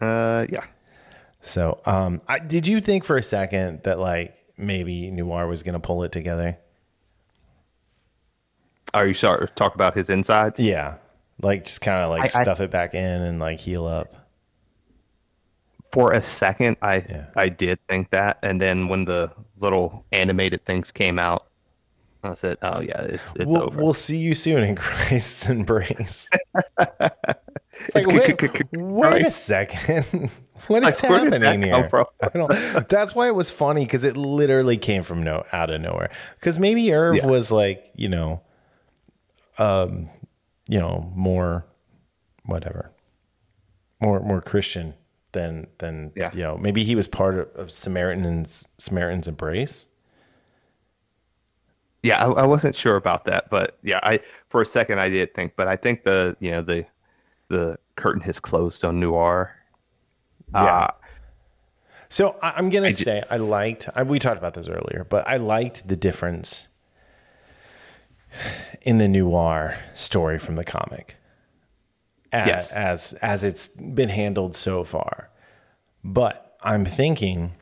Uh, 0.00 0.46
yeah. 0.48 0.64
so 1.42 1.80
um 1.86 2.22
I, 2.28 2.38
did 2.38 2.66
you 2.66 2.80
think 2.80 3.04
for 3.04 3.16
a 3.18 3.22
second 3.22 3.82
that 3.82 3.98
like 3.98 4.34
maybe 4.56 5.10
noir 5.10 5.46
was 5.48 5.62
going 5.62 5.74
to 5.74 5.80
pull 5.80 6.02
it 6.04 6.12
together 6.12 6.56
Are 8.94 9.06
you 9.06 9.14
sorry? 9.14 9.48
Talk 9.54 9.74
about 9.74 9.94
his 9.96 10.08
insides. 10.08 10.58
yeah 10.60 10.94
like 11.40 11.64
just 11.64 11.80
kind 11.80 12.02
of 12.04 12.10
like 12.10 12.22
I- 12.34 12.40
I- 12.40 12.42
stuff 12.42 12.60
it 12.60 12.70
back 12.70 12.94
in 12.94 13.22
and 13.22 13.38
like 13.38 13.58
heal 13.60 13.86
up 13.86 14.14
for 15.92 16.12
a 16.12 16.22
second, 16.22 16.76
I 16.82 16.96
Yeah. 16.96 17.26
I 17.36 17.48
did 17.50 17.78
think 17.88 18.10
that, 18.10 18.38
and 18.42 18.60
then 18.60 18.88
when 18.88 19.04
the 19.04 19.30
little 19.58 20.04
animated 20.12 20.64
things 20.64 20.90
came 20.90 21.18
out, 21.18 21.46
I 22.24 22.32
said, 22.34 22.56
"Oh 22.62 22.80
yeah, 22.80 23.02
it's 23.02 23.34
it's 23.36 23.44
we'll, 23.44 23.64
over." 23.64 23.78
we'll 23.82 23.92
see 23.94 24.16
you 24.16 24.34
soon 24.34 24.62
in 24.62 24.74
Christ's 24.76 25.48
embrace. 25.48 26.28
Like, 27.94 28.06
wait, 28.06 28.40
wait 28.72 29.22
a 29.26 29.30
second. 29.30 30.30
what 30.66 30.82
is 30.86 31.02
Like, 31.02 31.22
did 31.22 31.32
that 31.32 31.42
happening 31.42 31.62
here? 31.62 32.06
I 32.22 32.28
don't, 32.28 32.88
that's 32.88 33.14
why 33.14 33.28
it 33.28 33.34
was 33.34 33.50
funny 33.50 33.84
because 33.86 34.04
it 34.04 34.14
literally 34.16 34.76
came 34.76 35.02
from 35.02 35.24
no 35.24 35.44
out 35.52 35.70
of 35.70 35.80
nowhere. 35.80 36.10
Because 36.38 36.58
maybe 36.58 36.92
Irv 36.92 37.16
Yeah. 37.16 37.26
was 37.26 37.50
like, 37.50 37.90
you 37.96 38.10
know, 38.10 38.42
um, 39.58 40.10
you 40.72 40.78
know, 40.80 41.12
more 41.14 41.66
whatever, 42.46 42.90
more 44.00 44.20
more 44.20 44.40
Christian 44.40 44.94
than 45.32 45.66
than 45.78 46.12
Yeah. 46.16 46.30
you 46.34 46.42
know. 46.46 46.56
Maybe 46.56 46.82
he 46.84 46.94
was 46.94 47.06
part 47.08 47.34
of, 47.38 47.48
of 47.62 47.70
Samaritan's 47.70 48.68
Samaritan's 48.78 49.28
embrace. 49.28 49.86
Yeah, 52.02 52.24
I, 52.24 52.30
I 52.42 52.46
wasn't 52.46 52.74
sure 52.74 52.96
about 52.96 53.24
that, 53.26 53.48
but 53.50 53.78
yeah, 53.82 54.00
I 54.02 54.20
for 54.48 54.60
a 54.62 54.66
second 54.66 54.98
I 54.98 55.08
did 55.08 55.34
think, 55.34 55.52
but 55.56 55.68
I 55.68 55.76
think 55.76 56.02
the 56.04 56.36
you 56.40 56.50
know 56.50 56.62
the 56.62 56.84
the 57.48 57.78
curtain 57.96 58.22
has 58.22 58.40
closed 58.40 58.84
on 58.84 58.98
noir. 58.98 59.54
Yeah. 60.54 60.64
Uh, 60.64 60.90
So 62.08 62.36
I, 62.42 62.52
I'm 62.56 62.70
gonna 62.70 62.88
ju- 62.90 63.04
say 63.04 63.22
I 63.30 63.36
liked. 63.36 63.88
I, 63.94 64.02
we 64.02 64.18
talked 64.18 64.38
about 64.38 64.54
this 64.54 64.68
earlier, 64.68 65.06
but 65.08 65.26
I 65.28 65.36
liked 65.36 65.86
the 65.88 65.96
difference 65.96 66.68
in 68.82 68.98
the 68.98 69.08
noir 69.08 69.76
story 69.94 70.38
from 70.38 70.56
the 70.56 70.64
comic, 70.64 71.16
as 72.32 72.46
Yes. 72.46 72.72
as, 72.72 73.12
as 73.14 73.44
it's 73.44 73.68
been 73.68 74.08
handled 74.08 74.54
so 74.54 74.84
far. 74.84 75.30
But 76.04 76.56
I'm 76.62 76.84
thinking, 76.84 77.52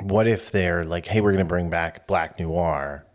what 0.00 0.26
if 0.26 0.50
they're 0.50 0.84
like, 0.84 1.06
"Hey, 1.06 1.20
we're 1.20 1.32
gonna 1.32 1.44
bring 1.44 1.70
back 1.70 2.06
Black 2.06 2.38
Noir," 2.38 3.06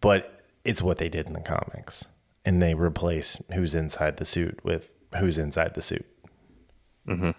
but 0.00 0.42
it's 0.64 0.82
what 0.82 0.98
they 0.98 1.08
did 1.08 1.26
in 1.26 1.32
the 1.32 1.40
comics, 1.40 2.06
and 2.44 2.60
they 2.62 2.74
replace 2.74 3.40
who's 3.54 3.74
inside 3.74 4.16
the 4.18 4.24
suit 4.24 4.58
with 4.64 4.92
who's 5.18 5.38
inside 5.38 5.74
the 5.74 5.82
suit. 5.82 6.06
Hmm. 7.06 7.30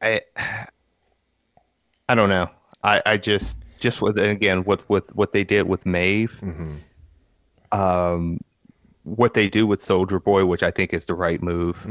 I 0.00 0.20
I 2.08 2.14
don't 2.14 2.28
know. 2.28 2.50
I, 2.82 3.00
I 3.06 3.16
just 3.16 3.56
just 3.82 4.00
with 4.00 4.16
and 4.16 4.30
again 4.30 4.64
with 4.64 4.88
with 4.88 5.14
what 5.14 5.32
they 5.34 5.44
did 5.44 5.66
with 5.68 5.84
Maeve, 5.84 6.38
Mm-hmm. 6.42 7.78
um, 7.78 8.40
what 9.04 9.34
they 9.34 9.48
do 9.48 9.66
with 9.66 9.82
Soldier 9.82 10.18
Boy, 10.20 10.46
which 10.46 10.62
I 10.62 10.70
think 10.70 10.94
is 10.94 11.04
the 11.06 11.14
right 11.14 11.42
move. 11.42 11.84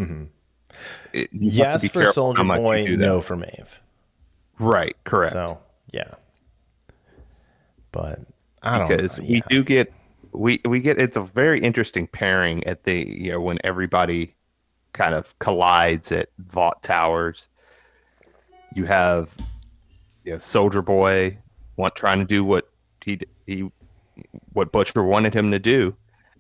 It- 1.13 1.29
you 1.31 1.63
have 1.63 1.81
to 1.81 1.87
Mm-hmm. 1.87 1.89
Yes 1.89 1.89
for 1.91 2.05
Soldier 2.07 2.37
how 2.37 2.43
much 2.43 2.59
you 2.61 2.95
Boy, 2.97 3.03
no 3.03 3.21
for 3.21 3.35
Maeve. 3.35 3.79
Right, 4.57 4.95
correct. 5.03 5.33
So 5.33 5.59
yeah, 5.91 6.13
but 7.91 8.19
I 8.63 8.77
don't 8.79 8.87
because 8.87 9.19
know. 9.19 9.25
we 9.27 9.41
do 9.49 9.63
get 9.63 9.91
we 10.31 10.61
we 10.65 10.79
get 10.79 10.97
it's 10.99 11.17
a 11.17 11.21
very 11.23 11.59
interesting 11.61 12.07
pairing 12.07 12.63
at 12.65 12.83
the 12.83 13.05
you 13.07 13.31
know 13.31 13.41
when 13.41 13.57
everybody 13.63 14.33
kind 14.93 15.13
of 15.15 15.37
collides 15.39 16.11
at 16.11 16.29
Vought 16.39 16.81
Towers. 16.83 17.49
You 18.75 18.85
have 18.85 19.35
you 20.23 20.33
know 20.33 20.39
Soldier 20.39 20.81
Boy 20.81 21.37
want 21.81 21.95
trying 21.95 22.19
to 22.19 22.25
do 22.25 22.45
what 22.45 22.69
he 23.03 23.19
he 23.47 23.69
what 24.53 24.71
Butcher 24.71 25.03
wanted 25.03 25.33
him 25.33 25.51
to 25.51 25.59
do, 25.59 25.95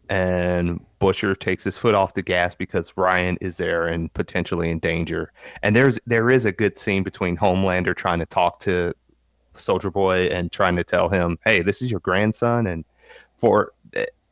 and 0.09 0.79
Butcher 0.99 1.35
takes 1.35 1.63
his 1.63 1.77
foot 1.77 1.95
off 1.95 2.13
the 2.13 2.21
gas 2.21 2.55
because 2.55 2.93
Ryan 2.95 3.37
is 3.41 3.57
there 3.57 3.87
and 3.87 4.13
potentially 4.13 4.69
in 4.69 4.79
danger. 4.79 5.33
And 5.63 5.75
there's 5.75 5.99
there 6.05 6.29
is 6.29 6.45
a 6.45 6.51
good 6.51 6.77
scene 6.77 7.03
between 7.03 7.35
Homelander 7.35 7.95
trying 7.95 8.19
to 8.19 8.25
talk 8.25 8.59
to 8.61 8.93
Soldier 9.57 9.89
Boy 9.89 10.27
and 10.27 10.51
trying 10.51 10.75
to 10.75 10.83
tell 10.83 11.09
him, 11.09 11.37
"Hey, 11.43 11.61
this 11.61 11.81
is 11.81 11.89
your 11.91 12.01
grandson," 12.01 12.67
and 12.67 12.85
for 13.37 13.73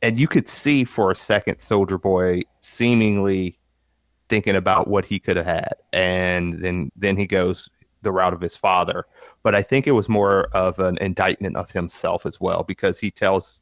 and 0.02 0.18
you 0.18 0.28
could 0.28 0.48
see 0.48 0.84
for 0.84 1.10
a 1.10 1.16
second 1.16 1.58
Soldier 1.58 1.98
Boy 1.98 2.42
seemingly 2.60 3.58
thinking 4.28 4.56
about 4.56 4.86
what 4.86 5.04
he 5.04 5.18
could 5.18 5.36
have 5.36 5.46
had, 5.46 5.74
and 5.92 6.62
then 6.62 6.92
then 6.96 7.16
he 7.16 7.26
goes 7.26 7.68
the 8.02 8.12
route 8.12 8.32
of 8.32 8.40
his 8.40 8.56
father. 8.56 9.04
But 9.42 9.54
I 9.54 9.62
think 9.62 9.86
it 9.86 9.92
was 9.92 10.08
more 10.08 10.48
of 10.52 10.78
an 10.78 10.98
indictment 10.98 11.56
of 11.56 11.70
himself 11.70 12.26
as 12.26 12.40
well 12.40 12.62
because 12.62 13.00
he 13.00 13.10
tells 13.10 13.60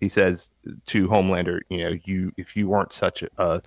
he 0.00 0.08
says 0.08 0.50
to 0.86 1.06
Homelander, 1.08 1.60
you 1.68 1.78
know, 1.78 1.96
you 2.04 2.32
if 2.36 2.56
you 2.56 2.68
weren't 2.68 2.92
such 2.92 3.22
a 3.38 3.62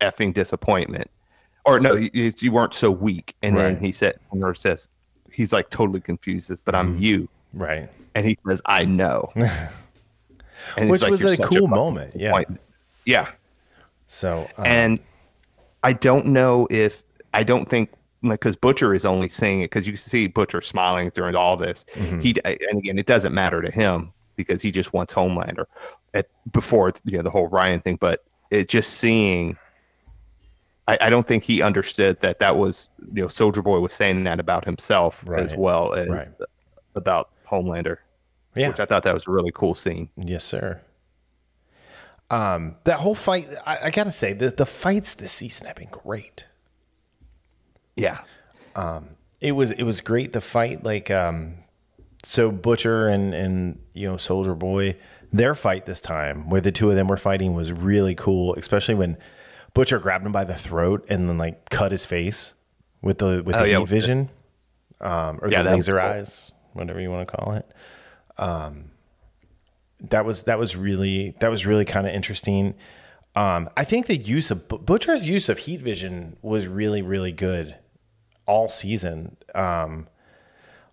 effing 0.00 0.34
disappointment, 0.34 1.10
or 1.64 1.80
no, 1.80 1.94
you, 1.94 2.32
you 2.38 2.52
weren't 2.52 2.74
so 2.74 2.90
weak, 2.90 3.34
and 3.42 3.56
then 3.56 3.78
he 3.78 3.92
said, 3.92 4.18
Homelander 4.32 4.56
says, 4.56 4.88
he's 5.30 5.52
like 5.52 5.70
totally 5.70 6.00
confused, 6.00 6.52
but. 6.64 6.74
I'm 6.74 6.96
you, 6.98 7.28
right, 7.54 7.90
and 8.14 8.26
he 8.26 8.38
says, 8.46 8.60
I 8.66 8.84
know, 8.84 9.32
and 10.76 10.90
Which 10.90 11.02
he's 11.02 11.10
was 11.10 11.24
a 11.24 11.36
cool 11.36 11.48
fucking 11.48 11.70
moment, 11.70 12.14
yeah. 12.16 12.42
yeah, 13.04 13.30
so 14.06 14.48
uh, 14.58 14.62
and 14.62 14.98
I 15.82 15.92
don't 15.92 16.26
know 16.26 16.66
if 16.70 17.02
I 17.34 17.42
don't 17.42 17.68
think 17.68 17.90
because 18.34 18.56
Butcher 18.56 18.92
is 18.94 19.04
only 19.06 19.28
saying 19.28 19.60
it 19.60 19.70
because 19.70 19.86
you 19.86 19.96
see 19.96 20.26
Butcher 20.26 20.60
smiling 20.60 21.10
during 21.14 21.34
all 21.34 21.56
this. 21.56 21.84
Mm-hmm. 21.94 22.20
He 22.20 22.34
and 22.44 22.78
again, 22.78 22.98
it 22.98 23.06
doesn't 23.06 23.32
matter 23.34 23.62
to 23.62 23.70
him 23.70 24.12
because 24.36 24.60
he 24.60 24.70
just 24.70 24.92
wants 24.92 25.14
Homelander 25.14 25.64
at 26.14 26.28
before 26.52 26.92
you 27.04 27.16
know 27.16 27.22
the 27.22 27.30
whole 27.30 27.48
Ryan 27.48 27.80
thing. 27.80 27.96
But 27.96 28.24
it 28.50 28.68
just 28.68 28.94
seeing, 28.94 29.56
I, 30.88 30.98
I 31.00 31.10
don't 31.10 31.26
think 31.26 31.42
he 31.42 31.62
understood 31.62 32.20
that 32.20 32.38
that 32.40 32.56
was 32.56 32.88
you 33.14 33.22
know 33.22 33.28
Soldier 33.28 33.62
Boy 33.62 33.80
was 33.80 33.92
saying 33.92 34.24
that 34.24 34.40
about 34.40 34.64
himself 34.64 35.28
as 35.36 35.54
well 35.56 35.94
as 35.94 36.08
Right. 36.08 36.28
about 36.94 37.30
Homelander, 37.48 37.98
yeah, 38.54 38.68
which 38.68 38.80
I 38.80 38.84
thought 38.84 39.02
that 39.04 39.14
was 39.14 39.26
a 39.26 39.30
really 39.30 39.52
cool 39.54 39.74
scene. 39.74 40.08
yes, 40.16 40.44
sir. 40.44 40.80
Um, 42.28 42.74
that 42.84 42.98
whole 42.98 43.14
fight, 43.14 43.48
I, 43.64 43.78
I 43.84 43.90
gotta 43.90 44.10
say, 44.10 44.32
the 44.32 44.50
the 44.50 44.66
fights 44.66 45.14
this 45.14 45.32
season 45.32 45.66
have 45.66 45.76
been 45.76 45.88
great. 45.90 46.44
Yeah, 47.96 48.20
It 49.40 49.52
was 49.52 49.70
it 49.70 49.82
was 49.84 50.00
great. 50.00 50.32
The 50.32 50.40
fight, 50.40 50.84
like, 50.84 51.10
um, 51.10 51.54
so 52.22 52.50
Butcher 52.50 53.08
and 53.08 53.34
and 53.34 53.78
you 53.94 54.08
know 54.08 54.16
Soldier 54.16 54.54
Boy, 54.54 54.96
their 55.32 55.54
fight 55.54 55.86
this 55.86 56.00
time, 56.00 56.48
where 56.50 56.60
the 56.60 56.72
two 56.72 56.88
of 56.90 56.96
them 56.96 57.08
were 57.08 57.16
fighting, 57.16 57.54
was 57.54 57.72
really 57.72 58.14
cool. 58.14 58.54
Especially 58.54 58.94
when 58.94 59.16
Butcher 59.74 59.98
grabbed 59.98 60.24
him 60.26 60.32
by 60.32 60.44
the 60.44 60.54
throat 60.56 61.06
and 61.08 61.28
then 61.28 61.38
like 61.38 61.70
cut 61.70 61.90
his 61.92 62.04
face 62.04 62.54
with 63.02 63.18
the 63.18 63.42
with 63.44 63.56
Oh, 63.56 63.60
the 63.60 63.70
yeah, 63.70 63.78
heat 63.78 63.88
vision, 63.88 64.30
um, 65.00 65.38
or 65.42 65.48
Yeah, 65.50 65.62
the 65.62 65.70
laser 65.72 65.92
cool. 65.92 66.00
eyes, 66.00 66.52
whatever 66.72 67.00
you 67.00 67.10
want 67.10 67.26
to 67.28 67.34
call 67.36 67.52
it. 67.54 67.66
Um, 68.38 68.90
that 70.00 70.24
was 70.26 70.42
that 70.42 70.58
was 70.58 70.76
really 70.76 71.34
that 71.40 71.50
was 71.50 71.64
really 71.66 71.84
kind 71.86 72.06
of 72.06 72.12
interesting. 72.12 72.74
Um, 73.34 73.68
I 73.76 73.84
think 73.84 74.06
the 74.06 74.16
use 74.16 74.50
of 74.50 74.66
Butcher's 74.68 75.28
use 75.28 75.48
of 75.50 75.58
heat 75.58 75.80
vision 75.82 76.36
was 76.42 76.66
really 76.66 77.02
really 77.02 77.32
good 77.32 77.76
all 78.46 78.68
season. 78.68 79.36
Um, 79.54 80.08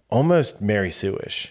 almost 0.10 0.62
Mary 0.62 0.90
Sueish. 0.90 1.50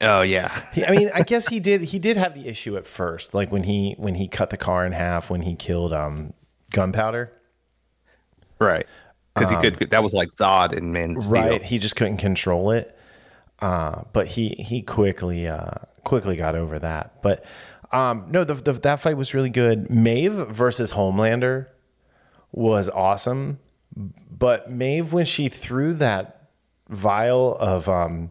oh 0.00 0.22
yeah, 0.22 0.62
I 0.86 0.90
mean, 0.90 1.10
I 1.14 1.22
guess 1.22 1.48
he 1.48 1.60
did. 1.60 1.82
He 1.82 1.98
did 1.98 2.16
have 2.16 2.34
the 2.34 2.48
issue 2.48 2.76
at 2.76 2.86
first, 2.86 3.34
like 3.34 3.50
when 3.50 3.62
he 3.64 3.94
when 3.98 4.14
he 4.14 4.28
cut 4.28 4.50
the 4.50 4.56
car 4.56 4.84
in 4.84 4.92
half 4.92 5.30
when 5.30 5.42
he 5.42 5.54
killed 5.54 5.92
um, 5.92 6.32
Gunpowder. 6.72 7.32
right. 8.58 8.86
Because 9.34 9.50
he 9.50 9.56
could. 9.56 9.90
That 9.90 10.02
was 10.02 10.14
like 10.14 10.30
Zod 10.30 10.72
in 10.72 10.92
Man 10.92 11.20
Steel. 11.20 11.36
Um, 11.36 11.48
Right, 11.50 11.62
he 11.62 11.78
just 11.78 11.94
couldn't 11.94 12.16
control 12.16 12.70
it. 12.70 12.96
Uh, 13.60 14.02
but 14.14 14.26
he 14.26 14.48
he 14.58 14.80
quickly 14.80 15.46
uh, 15.46 15.72
quickly 16.04 16.36
got 16.36 16.54
over 16.54 16.78
that. 16.78 17.20
But 17.22 17.44
um, 17.92 18.26
no, 18.30 18.44
the, 18.44 18.54
the, 18.54 18.72
that 18.72 19.00
fight 19.00 19.16
was 19.16 19.34
really 19.34 19.50
good. 19.50 19.90
Maeve 19.90 20.32
versus 20.32 20.92
Homelander 20.92 21.66
was 22.52 22.88
awesome. 22.88 23.58
But 23.96 24.70
Maeve, 24.70 25.12
when 25.12 25.24
she 25.24 25.48
threw 25.48 25.94
that 25.94 26.48
vial 26.88 27.56
of 27.58 27.88
um, 27.88 28.30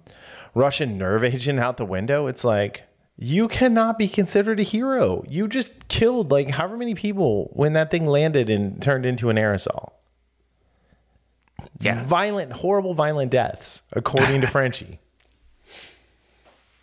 Russian 0.54 0.98
nerve 0.98 1.24
agent 1.24 1.60
out 1.60 1.78
the 1.78 1.86
window, 1.86 2.28
it's 2.28 2.44
like 2.44 2.84
you 3.18 3.48
cannot 3.48 3.98
be 3.98 4.08
considered 4.08 4.60
a 4.60 4.64
hero. 4.64 5.24
You 5.28 5.48
just 5.48 5.88
killed 5.88 6.32
like 6.32 6.50
however 6.52 6.78
many 6.78 6.94
people 6.96 7.50
when 7.54 7.74
that 7.74 7.90
thing 7.90 8.06
landed 8.06 8.50
and 8.50 8.82
turned 8.82 9.06
into 9.06 9.30
an 9.30 9.38
aerosol. 9.38 9.92
Yeah. 11.80 12.04
Violent, 12.04 12.52
horrible, 12.52 12.94
violent 12.94 13.32
deaths, 13.32 13.82
according 13.94 14.42
to 14.42 14.48
Frenchie. 14.56 15.00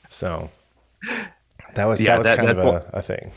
So 0.08 0.50
that 1.74 1.84
was 1.86 2.00
Yeah, 2.00 2.12
that 2.12 2.18
was 2.18 2.26
that- 2.26 2.36
kind 2.38 2.50
of 2.50 2.58
a, 2.58 2.64
what- 2.64 2.90
a 2.92 3.02
thing. 3.02 3.32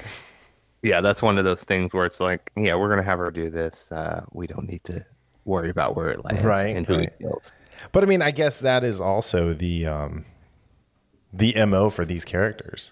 yeah, 0.82 1.02
that's 1.02 1.22
one 1.22 1.38
of 1.38 1.46
those 1.46 1.64
things 1.64 1.94
where 1.94 2.06
it's 2.06 2.20
like, 2.20 2.52
yeah, 2.58 2.76
we're 2.76 2.90
gonna 2.90 3.04
have 3.04 3.20
her 3.20 3.32
do 3.32 3.50
this. 3.50 3.92
Uh, 3.92 4.24
we 4.32 4.48
don't 4.48 4.68
need 4.68 4.84
to 4.86 5.06
worry 5.46 5.70
about 5.70 5.96
where 5.96 6.10
it 6.10 6.24
lands 6.26 6.44
Right, 6.44 6.76
and 6.76 6.86
who 6.86 6.96
right. 6.98 7.04
it 7.08 7.20
kills. 7.20 7.58
But 7.92 8.04
I 8.04 8.08
mean, 8.08 8.22
I 8.22 8.32
guess 8.32 8.60
that 8.60 8.84
is 8.84 9.00
also 9.00 9.54
the 9.54 9.86
um, 9.88 10.26
the 11.32 11.54
mo 11.66 11.90
for 11.90 12.04
these 12.06 12.26
characters. 12.26 12.92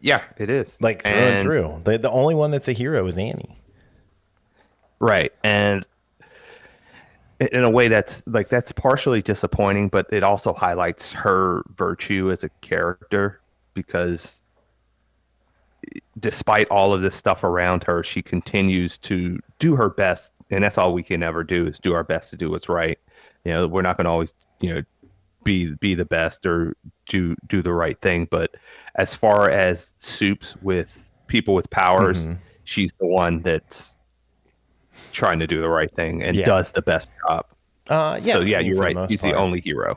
Yeah, 0.00 0.22
it 0.36 0.50
is. 0.50 0.80
Like 0.80 1.02
through 1.02 1.12
and, 1.12 1.34
And- 1.36 1.42
through, 1.44 1.80
the 1.84 1.98
the 1.98 2.10
only 2.10 2.34
one 2.34 2.50
that's 2.50 2.68
a 2.68 2.72
hero 2.72 3.06
is 3.06 3.16
Annie. 3.18 3.56
Right. 4.98 5.32
And 5.42 5.86
in 7.40 7.64
a 7.64 7.70
way 7.70 7.88
that's 7.88 8.22
like 8.26 8.48
that's 8.50 8.70
partially 8.72 9.22
disappointing, 9.22 9.88
but 9.88 10.06
it 10.12 10.22
also 10.22 10.52
highlights 10.52 11.10
her 11.12 11.62
virtue 11.74 12.30
as 12.30 12.44
a 12.44 12.50
character 12.60 13.40
because 13.74 14.42
despite 16.18 16.68
all 16.68 16.92
of 16.92 17.00
this 17.00 17.14
stuff 17.14 17.42
around 17.42 17.82
her, 17.84 18.02
she 18.04 18.20
continues 18.20 18.98
to 18.98 19.38
do 19.58 19.74
her 19.76 19.88
best, 19.88 20.32
and 20.50 20.62
that's 20.64 20.78
all 20.78 20.92
we 20.94 21.02
can 21.02 21.22
ever 21.22 21.44
do 21.44 21.66
is 21.66 21.78
do 21.78 21.94
our 21.94 22.04
best 22.04 22.30
to 22.30 22.36
do 22.36 22.50
what's 22.50 22.68
right. 22.68 22.98
You 23.44 23.52
know, 23.52 23.66
we're 23.68 23.82
not 23.82 23.96
going 23.96 24.04
to 24.06 24.10
always, 24.10 24.34
you 24.60 24.74
know, 24.74 24.82
be 25.44 25.72
be 25.76 25.94
the 25.94 26.04
best 26.04 26.44
or 26.44 26.74
do 27.08 27.34
do 27.46 27.62
the 27.62 27.72
right 27.72 27.98
thing, 28.00 28.26
but 28.30 28.54
as 28.96 29.14
far 29.14 29.48
as 29.48 29.92
soups 29.98 30.54
with 30.62 31.06
people 31.28 31.54
with 31.54 31.70
powers, 31.70 32.24
Mm-hmm. 32.24 32.34
she's 32.64 32.92
the 33.00 33.06
one 33.06 33.40
that's 33.40 33.96
trying 35.12 35.38
to 35.38 35.46
do 35.46 35.60
the 35.60 35.68
right 35.68 35.90
thing 35.94 36.22
and 36.22 36.36
Yeah. 36.36 36.44
does 36.44 36.72
the 36.72 36.82
best 36.82 37.10
job. 37.26 37.46
Uh, 37.88 38.20
yeah. 38.22 38.32
so 38.34 38.40
yeah, 38.40 38.60
you're 38.60 38.76
right. 38.76 38.96
He's 39.10 39.20
part. 39.22 39.32
the 39.32 39.38
only 39.38 39.60
hero. 39.60 39.96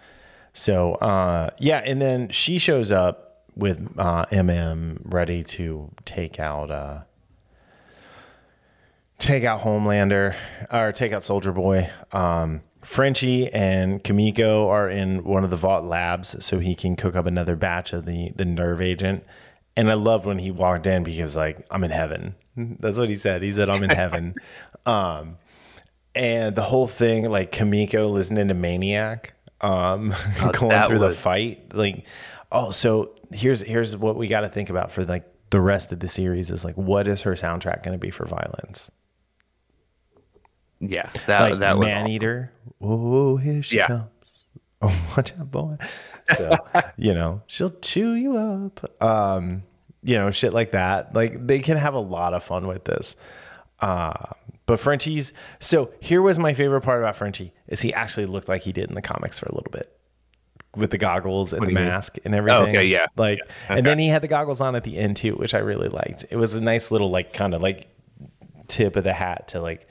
So 0.54 0.94
uh, 0.96 1.50
yeah, 1.58 1.80
and 1.86 2.02
then 2.02 2.30
she 2.30 2.58
shows 2.58 2.92
up 2.92 3.44
with 3.56 3.94
uh, 4.00 4.26
MM 4.28 5.00
ready 5.04 5.44
to 5.44 5.92
take 6.06 6.39
out 6.39 6.72
uh, 6.72 7.02
take 9.23 9.45
out 9.45 9.62
Homelander 9.62 10.36
or 10.71 10.91
take 10.91 11.13
out 11.13 11.23
Soldier 11.23 11.51
Boy. 11.51 11.89
Um, 12.12 12.62
Frenchie 12.83 13.51
and 13.51 14.03
Kimiko 14.03 14.67
are 14.67 14.89
in 14.89 15.23
one 15.23 15.43
of 15.45 15.49
the 15.49 15.55
Vought 15.55 15.86
labs, 15.86 16.43
so 16.45 16.59
he 16.59 16.75
can 16.75 16.95
cook 16.95 17.15
up 17.15 17.25
another 17.25 17.55
batch 17.55 17.93
of 17.93 18.05
the 18.05 18.31
the 18.36 18.45
nerve 18.45 18.81
agent. 18.81 19.23
And 19.75 19.89
I 19.89 19.95
loved 19.95 20.25
when 20.25 20.38
he 20.38 20.51
walked 20.51 20.86
in 20.86 21.03
because 21.03 21.36
like 21.36 21.65
I'm 21.71 21.83
in 21.83 21.91
heaven. 21.91 22.36
That's 22.57 22.99
what 22.99 23.09
he 23.09 23.15
said. 23.15 23.41
He 23.41 23.51
said 23.51 23.69
I'm 23.69 23.83
in 23.83 23.89
heaven. 23.89 24.36
Um, 24.86 25.38
and 26.13 26.57
the 26.57 26.62
whole 26.62 26.88
thing, 26.88 27.29
like 27.29 27.53
Kimiko 27.53 28.09
listening 28.09 28.49
to 28.49 28.53
Maniac, 28.53 29.33
um, 29.62 30.13
going 30.51 30.71
that 30.71 30.89
through 30.89 30.99
the 30.99 31.13
fight, 31.13 31.73
like, 31.73 32.05
oh, 32.51 32.71
so 32.71 33.15
here's 33.31 33.62
here's 33.62 33.95
what 33.95 34.17
we 34.17 34.27
got 34.27 34.41
to 34.41 34.49
think 34.49 34.69
about 34.69 34.91
for 34.91 35.05
like 35.05 35.23
the 35.51 35.62
rest 35.62 35.93
of 35.93 36.01
the 36.01 36.09
series 36.09 36.51
is 36.51 36.65
like, 36.65 36.75
what 36.75 37.07
is 37.07 37.21
her 37.21 37.31
soundtrack 37.31 37.81
going 37.83 37.93
to 37.93 37.97
be 37.97 38.12
for 38.12 38.25
violence? 38.25 38.91
Yeah, 40.89 41.10
that 41.28 41.41
Like 41.52 41.60
that 41.60 41.78
was 41.78 41.86
Man. 41.88 42.08
Eater, 42.08 42.52
oh 42.82 43.38
here 43.38 43.63
she 43.63 43.78
Yeah. 43.78 43.88
comes, 43.88 44.46
oh 44.82 45.13
watch 45.15 45.32
out, 45.39 45.50
boy. 45.52 45.78
So 46.38 46.56
you 46.98 47.13
know 47.13 47.41
she'll 47.48 47.72
chew 47.82 48.13
you 48.13 48.38
up, 48.38 49.02
um, 49.02 49.63
you 50.04 50.15
know 50.17 50.32
shit 50.32 50.54
like 50.54 50.72
that. 50.72 51.13
Like 51.15 51.46
they 51.48 51.60
can 51.60 51.78
have 51.78 51.93
a 51.93 52.00
lot 52.00 52.34
of 52.34 52.43
fun 52.43 52.67
with 52.67 52.86
this. 52.86 53.15
Uh, 53.80 54.13
but 54.65 54.80
Frenchie's 54.80 55.34
so 55.60 55.91
here 56.00 56.22
was 56.22 56.39
my 56.39 56.54
favorite 56.54 56.82
part 56.82 57.02
about 57.02 57.15
Frenchie 57.17 57.52
is 57.67 57.82
he 57.82 57.93
actually 57.93 58.26
looked 58.26 58.48
like 58.48 58.62
he 58.62 58.72
did 58.72 58.88
in 58.89 58.96
the 58.96 59.02
comics 59.02 59.38
for 59.39 59.48
a 59.48 59.54
little 59.56 59.72
bit 59.72 59.98
with 60.76 60.89
the 60.89 60.98
goggles 60.98 61.52
and 61.54 61.65
the 61.65 61.72
you 61.72 61.76
mean? 61.76 61.86
mask 61.86 62.17
and 62.26 62.34
everything. 62.34 62.76
okay, 62.78 62.86
yeah. 62.88 63.06
Like, 63.17 63.39
and 63.69 63.86
then 63.86 64.00
he 64.00 64.08
had 64.08 64.22
the 64.24 64.28
goggles 64.28 64.60
on 64.62 64.76
at 64.76 64.84
the 64.84 64.98
end 64.98 65.17
too, 65.17 65.34
which 65.36 65.54
I 65.54 65.60
really 65.60 65.89
liked. 65.89 66.26
It 66.32 66.38
was 66.38 66.56
a 66.56 66.62
nice 66.62 66.89
little 66.91 67.12
like 67.12 67.34
kind 67.34 67.54
of 67.54 67.62
like 67.62 67.88
tip 68.67 68.96
of 68.96 69.04
the 69.04 69.13
hat 69.13 69.50
to 69.50 69.62
like 69.62 69.86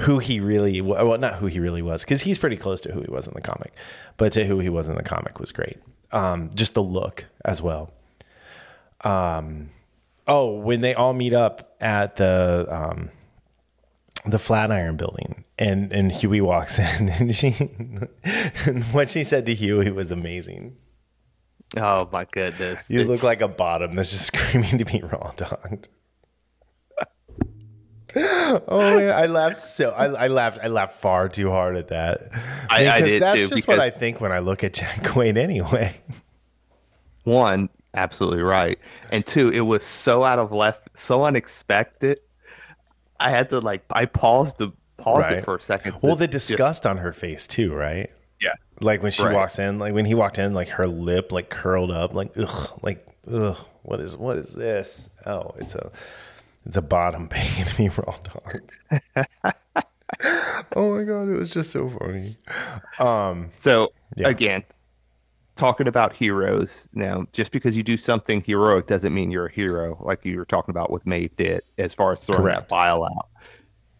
who 0.00 0.18
he 0.18 0.40
really 0.40 0.80
well 0.80 1.16
not 1.18 1.34
who 1.36 1.46
he 1.46 1.60
really 1.60 1.82
was 1.82 2.04
because 2.04 2.22
he's 2.22 2.38
pretty 2.38 2.56
close 2.56 2.80
to 2.80 2.92
who 2.92 3.00
he 3.00 3.10
was 3.10 3.26
in 3.26 3.34
the 3.34 3.40
comic 3.40 3.72
but 4.16 4.32
to 4.32 4.44
who 4.44 4.58
he 4.58 4.68
was 4.68 4.88
in 4.88 4.94
the 4.94 5.02
comic 5.02 5.38
was 5.38 5.52
great 5.52 5.78
um 6.12 6.50
just 6.54 6.74
the 6.74 6.82
look 6.82 7.26
as 7.44 7.62
well 7.62 7.92
um 9.02 9.70
oh 10.26 10.58
when 10.58 10.80
they 10.80 10.94
all 10.94 11.12
meet 11.12 11.32
up 11.32 11.76
at 11.80 12.16
the 12.16 12.66
um 12.70 13.10
the 14.26 14.38
Flatiron 14.38 14.96
building 14.96 15.44
and 15.58 15.92
and 15.92 16.12
Hughie 16.12 16.40
walks 16.40 16.78
in 17.00 17.08
and 17.08 17.34
she 17.34 17.52
what 18.92 19.08
she 19.08 19.22
said 19.22 19.46
to 19.46 19.54
Hughie 19.54 19.90
was 19.90 20.10
amazing. 20.10 20.76
Oh 21.76 22.08
my 22.12 22.26
goodness! 22.32 22.90
You 22.90 23.04
look 23.04 23.22
like 23.22 23.40
a 23.40 23.48
bottom 23.48 23.94
that's 23.94 24.10
just 24.10 24.26
screaming 24.34 24.78
to 24.78 24.84
be 24.84 25.00
raw 25.00 25.32
dogged. 25.36 25.88
oh 28.68 28.96
man, 28.96 29.12
I 29.16 29.26
laughed 29.26 29.56
so 29.56 29.90
I, 29.90 30.24
I 30.24 30.26
laughed 30.28 30.58
I 30.62 30.68
laughed 30.68 30.96
far 31.00 31.28
too 31.28 31.50
hard 31.50 31.76
at 31.76 31.88
that. 31.88 32.28
I- 32.70 32.88
I 32.88 32.94
Because 33.00 33.10
did 33.12 33.22
that's 33.22 33.34
too, 33.34 33.48
just 33.56 33.68
what 33.68 33.80
I 33.80 33.90
think 33.90 34.20
when 34.20 34.32
I 34.32 34.38
look 34.40 34.64
at 34.64 34.72
Jack 34.80 35.02
Quaid 35.02 35.36
anyway. 35.36 35.94
one 37.24 37.68
absolutely 37.94 38.42
right, 38.42 38.78
and 39.10 39.26
two, 39.26 39.50
it 39.50 39.60
was 39.60 39.84
so 39.84 40.22
out 40.24 40.38
of 40.38 40.52
left, 40.52 40.88
so 40.94 41.24
unexpected. 41.24 42.20
I 43.18 43.30
had 43.30 43.50
to 43.50 43.60
like 43.60 43.82
I 43.90 44.06
paused 44.06 44.58
the 44.58 44.70
paused 44.96 45.24
Right. 45.26 45.38
it 45.38 45.44
for 45.44 45.56
a 45.56 45.60
second. 45.60 45.96
Well, 46.02 46.16
the 46.16 46.26
just- 46.28 46.48
disgust 46.48 46.86
on 46.86 46.98
her 46.98 47.12
face 47.12 47.46
too, 47.46 47.72
right? 47.74 48.10
yeah, 48.40 48.52
Like 48.80 49.02
when 49.02 49.12
she 49.12 49.22
Right. 49.22 49.34
walks 49.34 49.58
in, 49.58 49.78
like 49.78 49.92
when 49.92 50.06
he 50.06 50.14
walked 50.14 50.38
in, 50.38 50.54
like 50.54 50.68
her 50.70 50.86
lip 50.86 51.30
like 51.32 51.50
curled 51.50 51.90
up, 51.90 52.14
like 52.14 52.32
ugh, 52.38 52.78
like 52.82 53.06
ugh, 53.30 53.58
what 53.82 54.00
is 54.00 54.16
what 54.16 54.38
is 54.38 54.54
this? 54.54 55.10
Oh, 55.26 55.54
it's 55.58 55.74
a 55.74 55.90
it's 56.66 56.76
a 56.76 56.82
bottom 56.82 57.28
pain 57.30 57.64
to 57.66 57.76
be 57.76 57.88
raw 57.88 58.16
dogged. 58.22 58.78
oh 60.76 60.96
my 60.96 61.04
god, 61.04 61.28
it 61.28 61.38
was 61.38 61.50
just 61.50 61.70
so 61.70 61.88
funny. 61.88 62.36
Um, 62.98 63.48
So 63.50 63.92
Yeah. 64.16 64.28
again, 64.28 64.64
talking 65.56 65.88
about 65.88 66.12
heroes 66.14 66.86
now, 66.94 67.26
just 67.32 67.52
because 67.52 67.76
you 67.76 67.82
do 67.82 67.96
something 67.96 68.42
heroic 68.42 68.86
doesn't 68.86 69.12
mean 69.14 69.30
you're 69.30 69.46
a 69.46 69.52
hero, 69.52 70.00
like 70.04 70.24
you 70.24 70.38
were 70.38 70.44
talking 70.44 70.70
about 70.70 70.90
with 70.90 71.06
Maeve 71.06 71.34
did, 71.36 71.62
as 71.78 71.94
far 71.94 72.12
as 72.12 72.20
throwing 72.20 72.42
Correct. 72.42 72.68
that 72.68 72.74
out. 72.74 73.26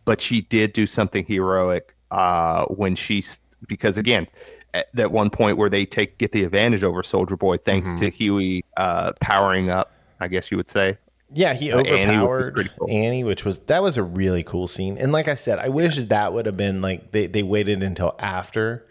But 0.05 0.21
she 0.21 0.41
did 0.43 0.73
do 0.73 0.87
something 0.87 1.25
heroic 1.25 1.95
uh, 2.11 2.65
when 2.67 2.95
she, 2.97 3.23
because 3.69 3.99
again, 3.99 4.27
at 4.75 4.87
that 4.95 5.13
one 5.13 5.31
point 5.31 5.57
where 5.59 5.69
they 5.71 5.85
take 5.87 6.19
get 6.19 6.33
the 6.33 6.45
advantage 6.45 6.83
over 6.85 7.03
Soldier 7.03 7.37
Boy, 7.37 7.57
thanks 7.59 7.89
Mm-hmm. 7.89 7.97
to 7.97 8.11
Hughie 8.11 8.65
uh, 8.77 9.13
powering 9.21 9.71
up, 9.71 9.97
I 10.21 10.29
guess 10.29 10.51
you 10.51 10.57
would 10.57 10.71
say. 10.71 10.97
Yeah, 11.33 11.55
he 11.55 11.73
overpowered 11.73 12.55
pretty 12.55 12.71
cool. 12.79 12.89
Annie, 12.91 13.23
which 13.25 13.45
was 13.45 13.61
that 13.61 13.83
was 13.83 13.97
a 13.97 14.03
really 14.03 14.43
cool 14.43 14.67
scene. 14.67 14.99
And 14.99 15.13
like 15.13 15.29
I 15.29 15.35
said, 15.35 15.59
I 15.59 15.69
wish 15.69 15.97
that 15.97 16.33
would 16.33 16.47
have 16.47 16.57
been 16.57 16.83
like 16.83 17.13
they, 17.13 17.27
they 17.29 17.43
waited 17.43 17.83
until 17.83 18.17
after 18.19 18.87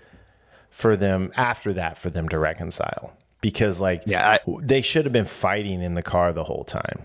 for 0.70 0.96
them 0.96 1.32
after 1.36 1.74
that 1.74 1.98
for 1.98 2.10
them 2.10 2.30
to 2.30 2.40
reconcile. 2.40 3.14
Because 3.42 3.82
like 3.82 4.04
Yeah, 4.06 4.30
I- 4.32 4.40
they 4.62 4.82
should 4.82 5.06
have 5.06 5.12
been 5.14 5.26
fighting 5.26 5.82
in 5.82 5.96
the 5.96 6.02
car 6.02 6.32
the 6.32 6.44
whole 6.46 6.64
time. 6.64 7.02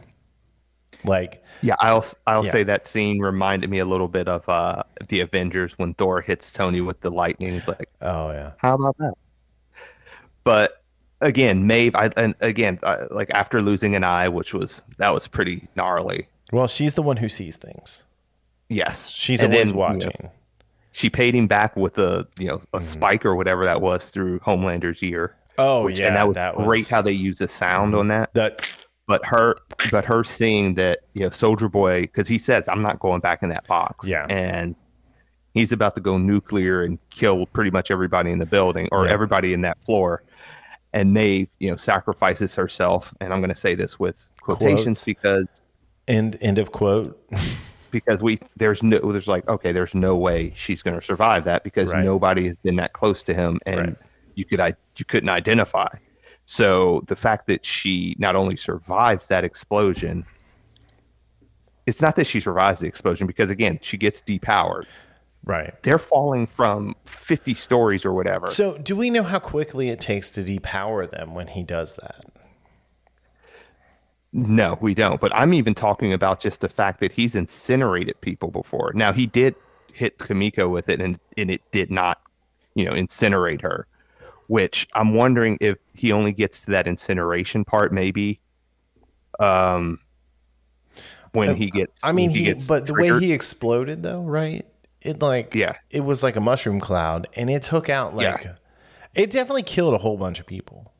Like 1.05 1.42
Yeah, 1.62 1.75
I'll 1.81 2.05
I'll 2.29 2.44
Yeah. 2.44 2.53
say 2.53 2.62
that 2.64 2.87
scene 2.87 3.18
reminded 3.18 3.70
me 3.70 3.81
a 3.81 3.85
little 3.85 4.09
bit 4.09 4.29
of 4.29 4.49
uh, 4.49 4.85
the 5.09 5.20
Avengers 5.20 5.77
when 5.79 5.94
Thor 5.94 6.20
hits 6.20 6.53
Tony 6.53 6.81
with 6.81 7.01
the 7.01 7.11
lightning. 7.11 7.55
It's 7.55 7.66
like, 7.68 7.88
oh 8.01 8.31
yeah. 8.31 8.53
How 8.59 8.75
about 8.75 8.97
that? 8.99 9.14
But 10.44 10.83
again, 11.20 11.66
Maeve, 11.66 11.94
I, 11.96 12.11
and 12.16 12.35
again, 12.40 12.79
I, 12.83 13.05
like 13.11 13.31
after 13.35 13.62
losing 13.62 13.94
an 13.96 14.05
eye, 14.05 14.29
which 14.29 14.55
was 14.55 14.85
that 14.98 15.11
was 15.11 15.27
pretty 15.27 15.68
gnarly. 15.77 16.29
Well, 16.53 16.68
she's 16.68 16.94
the 16.94 17.03
one 17.03 17.16
who 17.16 17.29
sees 17.29 17.57
things. 17.57 18.05
Yes, 18.68 19.09
She's 19.11 19.42
And 19.42 19.53
always 19.53 19.70
then, 19.70 19.79
you 19.79 19.83
know, 19.83 19.94
watching. 19.94 20.31
she 20.92 21.11
paid 21.11 21.35
him 21.35 21.46
back 21.46 21.77
with 21.77 21.98
a 21.98 22.27
you 22.38 22.48
know 22.48 22.55
a 22.55 22.59
mm-hmm. 22.79 22.81
spike 22.81 23.27
or 23.27 23.33
whatever 23.33 23.64
that 23.64 23.81
was 23.81 24.11
through 24.11 24.40
Homelander's 24.40 25.03
ear. 25.03 25.35
Oh 25.59 25.85
which, 25.85 26.00
yeah, 26.00 26.09
and 26.09 26.16
that 26.16 26.27
was 26.27 26.35
that 26.35 26.57
great 26.57 26.81
was 26.81 26.90
how 26.90 27.03
they 27.03 27.12
used 27.12 27.40
the 27.40 27.48
sound 27.48 27.92
mm-hmm. 27.92 28.00
on 28.00 28.09
that. 28.09 28.35
that 28.35 28.85
But 29.07 29.24
her, 29.27 29.57
but 29.90 30.05
her 30.05 30.24
seeing 30.24 30.74
that 30.74 31.00
you 31.12 31.22
know 31.22 31.31
Soldier 31.31 31.68
Boy, 31.68 32.03
because 32.03 32.27
he 32.27 32.38
says, 32.38 32.68
"I'm 32.68 32.83
not 32.83 32.98
going 32.98 33.20
back 33.20 33.42
in 33.42 33.50
that 33.50 33.66
box." 33.66 34.07
Yeah. 34.07 34.27
and 34.29 34.74
he's 35.53 35.70
about 35.70 35.94
to 35.94 36.00
go 36.00 36.18
nuclear 36.18 36.83
and 36.83 36.98
kill 37.11 37.46
pretty 37.46 37.70
much 37.70 37.90
everybody 37.90 38.31
in 38.31 38.38
the 38.40 38.46
building 38.46 38.88
or 38.90 39.07
Yeah. 39.07 39.12
everybody 39.12 39.53
in 39.55 39.61
that 39.61 39.83
floor. 39.85 40.22
And 40.94 41.12
Maeve, 41.12 41.48
you 41.59 41.68
know, 41.68 41.76
sacrifices 41.76 42.54
herself, 42.54 43.12
and 43.20 43.33
I'm 43.33 43.40
going 43.40 43.50
to 43.50 43.57
say 43.57 43.74
this 43.74 43.98
with 43.98 44.30
quotations 44.40 45.02
Quotes. 45.02 45.04
because 45.04 45.46
end 46.07 46.38
end 46.40 46.59
of 46.59 46.70
quote. 46.70 47.20
because 47.90 48.22
we 48.22 48.38
there's 48.57 48.83
no 48.83 48.98
there's 49.12 49.28
like 49.28 49.46
okay 49.48 49.72
there's 49.72 49.94
no 49.94 50.16
way 50.16 50.52
she's 50.57 50.83
going 50.83 50.98
to 50.98 51.04
survive 51.04 51.44
that 51.44 51.64
because 51.64 51.92
Right. 51.92 52.04
nobody 52.04 52.46
has 52.46 52.59
been 52.59 52.76
that 52.76 52.92
close 52.92 53.22
to 53.24 53.35
him 53.35 53.59
and 53.66 53.78
Right. 53.80 53.96
you 54.37 54.44
could 54.44 54.61
I 54.61 54.74
you 54.96 55.04
couldn't 55.04 55.30
identify. 55.30 55.88
So 56.46 57.02
the 57.07 57.16
fact 57.16 57.46
that 57.48 57.64
she 57.66 58.14
not 58.18 58.37
only 58.37 58.57
survives 58.57 59.26
that 59.28 59.44
explosion, 59.44 60.24
it's 61.87 62.00
not 62.00 62.16
that 62.16 62.26
she 62.26 62.38
survives 62.40 62.83
the 62.83 62.87
explosion 62.87 63.26
because 63.26 63.50
again 63.50 63.78
she 63.83 63.96
gets 63.96 64.22
depowered. 64.22 64.85
Right. 65.44 65.74
They're 65.83 65.98
falling 65.98 66.46
from 66.46 66.96
50 67.04 67.54
stories 67.54 68.04
or 68.04 68.12
whatever. 68.12 68.46
So, 68.46 68.78
do 68.78 68.96
we 68.96 69.11
know 69.11 69.22
how 69.22 69.38
quickly 69.38 69.90
it 69.90 70.00
takes 70.00 70.30
to 70.33 70.42
depower 70.42 71.11
them 71.11 71.35
when 71.35 71.48
he 71.48 71.62
does 71.62 71.94
that? 71.96 72.24
No, 74.33 74.78
we 74.80 74.94
don't. 74.94 75.20
But 75.20 75.33
I'm 75.35 75.54
even 75.54 75.74
talking 75.74 76.12
about 76.12 76.40
just 76.40 76.61
the 76.61 76.68
fact 76.68 77.00
that 77.00 77.12
he's 77.12 77.37
incinerated 77.37 78.20
people 78.20 78.50
before. 78.50 78.92
Now 78.94 79.12
he 79.12 79.26
did 79.26 79.54
hit 79.92 80.18
Kimiko 80.18 80.68
with 80.68 80.88
it, 80.88 81.00
and 81.00 81.20
and 81.37 81.50
it 81.50 81.62
did 81.70 81.90
not, 81.90 82.20
you 82.74 82.85
know, 82.85 82.92
incinerate 82.92 83.61
her. 83.61 83.87
Which 84.48 84.88
I'm 84.94 85.14
wondering 85.14 85.57
if 85.61 85.78
he 85.94 86.11
only 86.11 86.33
gets 86.33 86.62
to 86.62 86.72
that 86.72 86.88
incineration 86.88 87.64
part, 87.64 87.92
maybe. 87.92 88.40
Um, 89.38 90.00
when 91.33 91.54
he 91.54 91.70
gets. 91.70 92.02
I 92.02 92.12
mean, 92.12 92.30
when 92.30 92.38
he, 92.38 92.44
gets 92.44 92.66
but 92.66 92.87
the 92.87 92.94
way 92.94 93.18
he 93.20 93.33
exploded 93.33 94.02
though, 94.02 94.22
right? 94.22 94.66
It 95.04 95.20
like 95.22 95.54
Yeah. 95.54 95.76
it 95.90 96.00
was 96.00 96.22
like 96.22 96.36
a 96.36 96.40
mushroom 96.40 96.80
cloud, 96.80 97.26
and 97.36 97.50
it 97.50 97.62
took 97.62 97.88
out 97.88 98.14
like 98.16 98.44
Yeah. 98.44 98.54
it 99.14 99.30
definitely 99.30 99.62
killed 99.62 99.94
a 99.94 99.98
whole 99.98 100.16
bunch 100.16 100.40
of 100.40 100.46
people. 100.46 100.92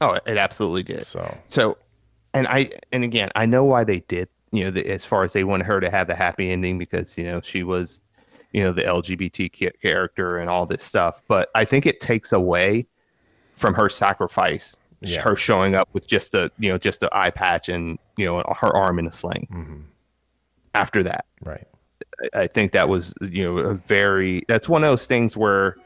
Oh, 0.00 0.12
it 0.26 0.36
absolutely 0.38 0.82
did. 0.82 1.04
So 1.06 1.36
So, 1.48 1.78
and 2.34 2.46
I 2.48 2.70
and 2.92 3.04
again, 3.04 3.30
I 3.34 3.46
know 3.46 3.64
why 3.64 3.84
they 3.84 4.00
did. 4.00 4.28
You 4.52 4.64
know, 4.64 4.70
the, 4.70 4.86
as 4.88 5.04
far 5.04 5.22
as 5.22 5.32
they 5.32 5.44
wanted 5.44 5.66
her 5.66 5.80
to 5.80 5.90
have 5.90 6.08
a 6.10 6.14
happy 6.14 6.50
ending 6.50 6.78
because 6.78 7.16
you 7.18 7.24
know 7.24 7.40
she 7.42 7.62
was, 7.62 8.00
you 8.52 8.62
know, 8.62 8.72
the 8.72 8.82
LGBT 8.82 9.80
character 9.82 10.38
and 10.38 10.48
all 10.48 10.64
this 10.66 10.82
stuff. 10.84 11.22
But 11.28 11.50
I 11.54 11.64
think 11.64 11.84
it 11.86 12.00
takes 12.00 12.32
away 12.32 12.86
from 13.56 13.74
her 13.74 13.88
sacrifice, 13.88 14.76
Yeah. 15.00 15.20
her 15.22 15.34
showing 15.36 15.74
up 15.74 15.88
with 15.92 16.06
just 16.06 16.34
a 16.34 16.50
you 16.58 16.70
know 16.70 16.78
just 16.78 17.02
an 17.02 17.08
eye 17.12 17.30
patch 17.30 17.68
and 17.68 17.98
you 18.16 18.24
know 18.26 18.42
her 18.60 18.74
arm 18.74 18.98
in 18.98 19.06
a 19.06 19.12
sling. 19.12 19.48
Mm-hmm. 19.52 19.80
After 20.74 21.02
that, 21.04 21.24
right, 21.42 21.66
I- 22.34 22.40
I 22.42 22.46
think 22.46 22.72
that 22.72 22.88
was 22.88 23.12
you 23.20 23.44
know 23.44 23.58
a 23.58 23.74
very 23.74 24.44
that's 24.48 24.68
one 24.68 24.84
of 24.84 24.90
those 24.90 25.06
things 25.06 25.36
where. 25.36 25.76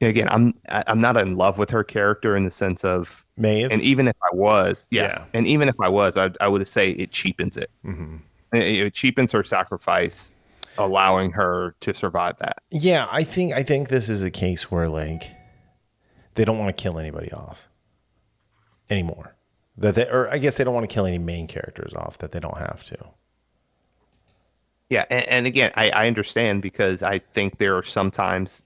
Again, 0.00 0.28
I'm 0.30 0.54
I- 0.68 0.84
I'm 0.86 1.00
not 1.00 1.16
in 1.16 1.34
love 1.34 1.58
with 1.58 1.70
her 1.70 1.82
character 1.82 2.36
in 2.36 2.44
the 2.44 2.52
sense 2.52 2.84
of 2.84 3.24
Maeve. 3.36 3.72
and 3.72 3.82
even 3.82 4.06
if 4.06 4.14
I 4.22 4.32
was, 4.32 4.86
yeah, 4.92 5.02
Yeah. 5.02 5.24
and 5.34 5.44
even 5.44 5.68
if 5.68 5.74
I 5.80 5.88
was, 5.88 6.16
I, 6.16 6.30
I 6.40 6.46
would 6.46 6.68
say 6.68 6.90
it 6.92 7.10
cheapens 7.10 7.56
it. 7.56 7.68
Mm-hmm. 7.84 8.18
It, 8.52 8.62
it 8.86 8.94
cheapens 8.94 9.32
her 9.32 9.42
sacrifice, 9.42 10.32
allowing 10.78 11.32
her 11.32 11.74
to 11.80 11.92
survive 11.94 12.36
that. 12.38 12.58
yeah, 12.70 13.08
I 13.10 13.24
think 13.24 13.52
I 13.54 13.64
think 13.64 13.88
this 13.88 14.08
is 14.08 14.22
a 14.22 14.30
case 14.30 14.70
where 14.70 14.88
like 14.88 15.32
they 16.36 16.44
don't 16.44 16.58
want 16.60 16.76
to 16.76 16.80
kill 16.80 16.96
anybody 17.00 17.32
off 17.32 17.68
anymore. 18.88 19.34
That 19.76 19.96
they, 19.96 20.08
or 20.08 20.28
I 20.32 20.38
guess 20.38 20.58
they 20.58 20.62
don't 20.64 20.74
want 20.74 20.88
to 20.88 20.94
kill 20.94 21.06
any 21.06 21.18
main 21.18 21.48
characters 21.48 21.92
off 21.94 22.18
that 22.18 22.30
they 22.30 22.38
don't 22.38 22.58
have 22.58 22.84
to. 22.84 22.96
Yeah, 24.90 25.04
and, 25.10 25.28
and 25.28 25.46
again, 25.46 25.72
I, 25.74 25.90
I 25.90 26.06
understand 26.06 26.62
because 26.62 27.02
I 27.02 27.18
think 27.18 27.58
there 27.58 27.76
are 27.76 27.82
sometimes 27.82 28.64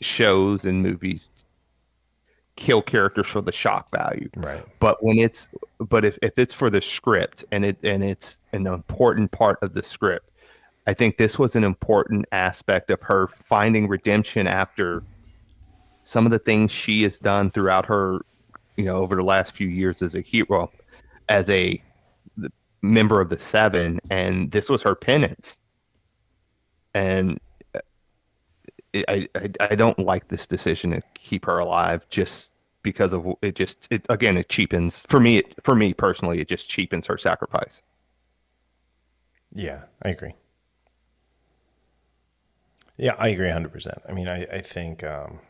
shows 0.00 0.64
and 0.64 0.82
movies 0.82 1.30
kill 2.56 2.82
characters 2.82 3.26
for 3.26 3.40
the 3.40 3.52
shock 3.52 3.90
value. 3.90 4.28
Right. 4.36 4.64
But 4.78 5.02
when 5.02 5.18
it's 5.18 5.48
but 5.78 6.04
if, 6.04 6.18
if 6.22 6.38
it's 6.38 6.54
for 6.54 6.70
the 6.70 6.80
script 6.80 7.44
and 7.50 7.64
it 7.64 7.78
and 7.82 8.04
it's 8.04 8.38
an 8.52 8.66
important 8.66 9.30
part 9.30 9.58
of 9.62 9.72
the 9.72 9.82
script, 9.82 10.30
I 10.86 10.94
think 10.94 11.16
this 11.16 11.38
was 11.38 11.56
an 11.56 11.64
important 11.64 12.26
aspect 12.32 12.90
of 12.90 13.00
her 13.02 13.28
finding 13.28 13.88
redemption 13.88 14.46
after 14.46 15.02
some 16.02 16.26
of 16.26 16.32
the 16.32 16.38
things 16.38 16.72
she 16.72 17.02
has 17.04 17.18
done 17.18 17.50
throughout 17.50 17.86
her, 17.86 18.20
you 18.76 18.84
know, 18.84 18.96
over 18.96 19.16
the 19.16 19.22
last 19.22 19.54
few 19.54 19.68
years 19.68 20.02
as 20.02 20.14
a 20.14 20.20
hero, 20.20 20.70
as 21.28 21.48
a 21.48 21.80
member 22.82 23.20
of 23.20 23.28
the 23.28 23.38
Seven, 23.38 24.00
and 24.10 24.50
this 24.50 24.68
was 24.68 24.82
her 24.82 24.94
penance. 24.94 25.60
And 26.94 27.40
I, 28.94 29.28
I 29.34 29.50
I 29.60 29.74
don't 29.74 29.98
like 29.98 30.28
this 30.28 30.46
decision 30.46 30.90
to 30.90 31.02
keep 31.14 31.46
her 31.46 31.58
alive 31.58 32.06
just 32.10 32.52
because 32.82 33.12
of 33.12 33.26
it. 33.40 33.54
Just 33.54 33.88
it 33.90 34.04
again, 34.10 34.36
it 34.36 34.48
cheapens 34.48 35.04
for 35.08 35.20
me. 35.20 35.38
It, 35.38 35.54
for 35.64 35.74
me 35.74 35.94
personally, 35.94 36.40
it 36.40 36.48
just 36.48 36.68
cheapens 36.68 37.06
her 37.06 37.16
sacrifice. 37.16 37.82
Yeah, 39.54 39.82
I 40.02 40.10
agree. 40.10 40.34
Yeah, 42.96 43.14
I 43.18 43.28
agree 43.28 43.48
100%. 43.48 43.98
I 44.08 44.12
mean, 44.12 44.28
I, 44.28 44.44
I 44.44 44.60
think, 44.60 45.02
um, 45.02 45.40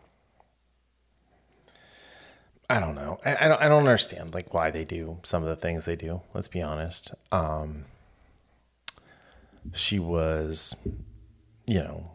I 2.71 2.81
don't 2.81 2.95
know. 2.95 3.19
I, 3.25 3.45
I, 3.45 3.49
don't, 3.49 3.63
I 3.63 3.69
don't 3.69 3.81
understand 3.81 4.35
like 4.35 4.55
why 4.55 4.71
they 4.71 4.85
do 4.85 5.19
some 5.23 5.43
of 5.43 5.49
the 5.49 5.57
things 5.57 5.85
they 5.85 5.97
do. 5.97 6.23
Let's 6.35 6.49
be 6.49 6.63
honest. 6.63 7.15
Um, 7.31 7.85
she 9.75 9.99
was, 9.99 10.75
you 11.67 11.81
know, 11.81 12.13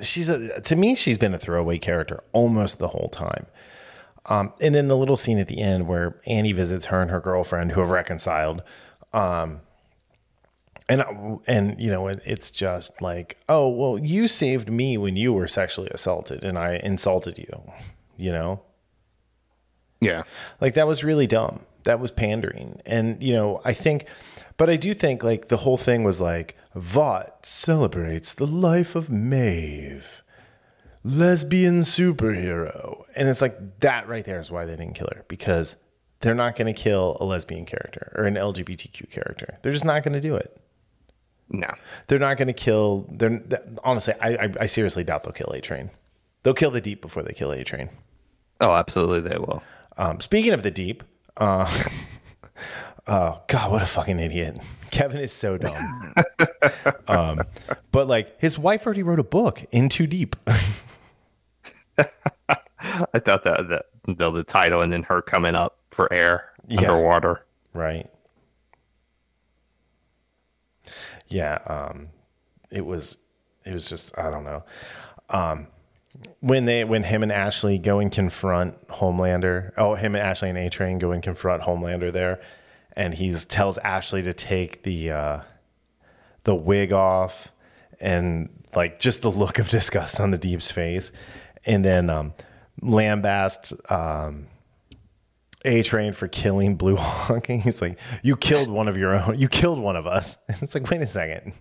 she's 0.00 0.28
a, 0.28 0.60
to 0.60 0.76
me, 0.76 0.94
she's 0.94 1.18
been 1.18 1.34
a 1.34 1.38
throwaway 1.38 1.78
character 1.78 2.22
almost 2.32 2.78
the 2.78 2.88
whole 2.88 3.08
time. 3.08 3.46
Um, 4.26 4.52
and 4.60 4.74
then 4.74 4.88
the 4.88 4.96
little 4.96 5.16
scene 5.16 5.38
at 5.38 5.48
the 5.48 5.60
end 5.60 5.88
where 5.88 6.20
Annie 6.26 6.52
visits 6.52 6.86
her 6.86 7.00
and 7.00 7.10
her 7.10 7.20
girlfriend 7.20 7.72
who 7.72 7.80
have 7.80 7.90
reconciled. 7.90 8.62
Um, 9.12 9.60
and, 10.88 11.40
and, 11.46 11.80
you 11.80 11.90
know, 11.90 12.08
it's 12.08 12.50
just 12.50 13.00
like, 13.00 13.38
oh, 13.48 13.68
well, 13.68 13.98
you 13.98 14.28
saved 14.28 14.70
me 14.70 14.98
when 14.98 15.16
you 15.16 15.32
were 15.32 15.48
sexually 15.48 15.88
assaulted 15.90 16.44
and 16.44 16.58
I 16.58 16.80
insulted 16.82 17.38
you, 17.38 17.72
you 18.20 18.30
know? 18.32 18.62
Yeah, 20.00 20.22
Like 20.60 20.74
that 20.74 20.86
was 20.86 21.04
really 21.04 21.26
dumb. 21.26 21.60
That 21.84 22.00
was 22.00 22.10
pandering. 22.10 22.80
And, 22.86 23.22
you 23.22 23.34
know, 23.34 23.60
I 23.64 23.74
think, 23.74 24.06
but 24.56 24.70
I 24.70 24.76
do 24.76 24.94
think 24.94 25.22
like 25.22 25.48
the 25.48 25.58
whole 25.58 25.76
thing 25.76 26.04
was 26.04 26.20
like, 26.20 26.56
Vought 26.74 27.44
celebrates 27.44 28.32
the 28.32 28.46
life 28.46 28.94
of 28.94 29.10
Maeve, 29.10 30.22
lesbian 31.04 31.80
superhero. 31.80 33.02
And 33.14 33.28
it's 33.28 33.42
like 33.42 33.80
that 33.80 34.08
right 34.08 34.24
there 34.24 34.40
is 34.40 34.50
why 34.50 34.64
they 34.64 34.76
didn't 34.76 34.94
kill 34.94 35.08
her 35.14 35.24
because 35.28 35.76
they're 36.20 36.34
not 36.34 36.54
going 36.56 36.72
to 36.72 36.80
kill 36.80 37.16
a 37.20 37.24
lesbian 37.24 37.64
character 37.66 38.12
or 38.16 38.24
an 38.24 38.34
LGBTQ 38.34 39.10
character. 39.10 39.58
They're 39.62 39.72
just 39.72 39.84
not 39.84 40.02
going 40.02 40.14
to 40.14 40.20
do 40.20 40.34
it. 40.34 40.58
no, 41.48 41.74
They're 42.06 42.18
not 42.18 42.36
going 42.36 42.48
to 42.48 42.54
kill. 42.54 43.06
They're 43.10 43.42
honestly, 43.84 44.14
I, 44.20 44.44
I, 44.44 44.52
I 44.60 44.66
seriously 44.66 45.04
doubt 45.04 45.24
they'll 45.24 45.32
kill 45.32 45.50
A 45.52 45.60
Train. 45.60 45.90
They'll 46.42 46.54
kill 46.54 46.70
the 46.70 46.80
Deep 46.80 47.02
before 47.02 47.22
they 47.22 47.32
kill 47.32 47.50
A 47.52 47.64
Train. 47.64 47.90
Oh, 48.60 48.72
absolutely, 48.74 49.28
they 49.30 49.38
will. 49.38 49.62
Um, 49.96 50.20
speaking 50.20 50.52
of 50.52 50.62
the 50.62 50.70
deep, 50.70 51.02
uh, 51.36 51.70
oh 53.06 53.42
god, 53.48 53.70
what 53.70 53.82
a 53.82 53.86
fucking 53.86 54.18
idiot! 54.20 54.58
Kevin 54.90 55.18
is 55.20 55.32
so 55.32 55.56
dumb. 55.58 56.14
um, 57.08 57.40
but 57.92 58.08
like 58.08 58.40
his 58.40 58.58
wife 58.58 58.86
already 58.86 59.02
wrote 59.02 59.20
a 59.20 59.24
book, 59.24 59.64
In 59.72 59.88
Too 59.88 60.06
Deep. 60.06 60.36
I 61.98 63.18
thought 63.18 63.44
that 63.44 63.68
that 63.68 63.86
the, 64.06 64.30
the 64.30 64.44
title 64.44 64.80
and 64.80 64.92
then 64.92 65.02
her 65.04 65.20
coming 65.22 65.54
up 65.54 65.78
for 65.90 66.10
air 66.12 66.50
Yeah. 66.66 66.80
underwater. 66.80 67.44
right? 67.74 68.08
Yeah. 71.28 71.58
Um, 71.66 72.08
it 72.70 72.84
was. 72.86 73.18
It 73.64 73.72
was 73.72 73.88
just. 73.88 74.16
I 74.18 74.30
don't 74.30 74.44
know. 74.44 74.64
Um, 75.28 75.66
when 76.40 76.64
they 76.64 76.84
when 76.84 77.04
him 77.04 77.22
and 77.22 77.32
Ashley 77.32 77.78
go 77.78 77.98
and 77.98 78.10
confront 78.10 78.88
Homelander. 78.88 79.72
Oh, 79.76 79.94
him 79.94 80.14
and 80.14 80.22
Ashley 80.22 80.48
and 80.48 80.58
A 80.58 80.68
Train 80.68 80.98
go 80.98 81.12
and 81.12 81.22
confront 81.22 81.62
Homelander 81.62 82.12
there, 82.12 82.40
and 82.94 83.14
he 83.14 83.32
tells 83.32 83.78
Ashley 83.78 84.22
to 84.22 84.32
take 84.32 84.82
the 84.82 85.10
uh, 85.10 85.40
the 86.44 86.54
wig 86.54 86.92
off, 86.92 87.52
and 88.00 88.48
like 88.74 88.98
just 88.98 89.22
the 89.22 89.30
look 89.30 89.58
of 89.58 89.68
disgust 89.68 90.20
on 90.20 90.30
the 90.30 90.38
Deep's 90.38 90.70
face, 90.70 91.12
and 91.64 91.84
then 91.84 92.10
um, 92.10 92.34
lambast 92.82 93.72
um, 93.90 94.48
A 95.64 95.82
Train 95.82 96.12
for 96.12 96.28
killing 96.28 96.76
Blue 96.76 96.96
Hawk. 96.96 97.46
He's 97.48 97.80
like, 97.80 97.98
"You 98.22 98.36
killed 98.36 98.68
one 98.68 98.88
of 98.88 98.96
your 98.96 99.14
own. 99.14 99.38
You 99.38 99.48
killed 99.48 99.78
one 99.78 99.96
of 99.96 100.06
us." 100.06 100.38
And 100.48 100.62
it's 100.62 100.74
like, 100.74 100.90
wait 100.90 101.00
a 101.00 101.06
second. 101.06 101.52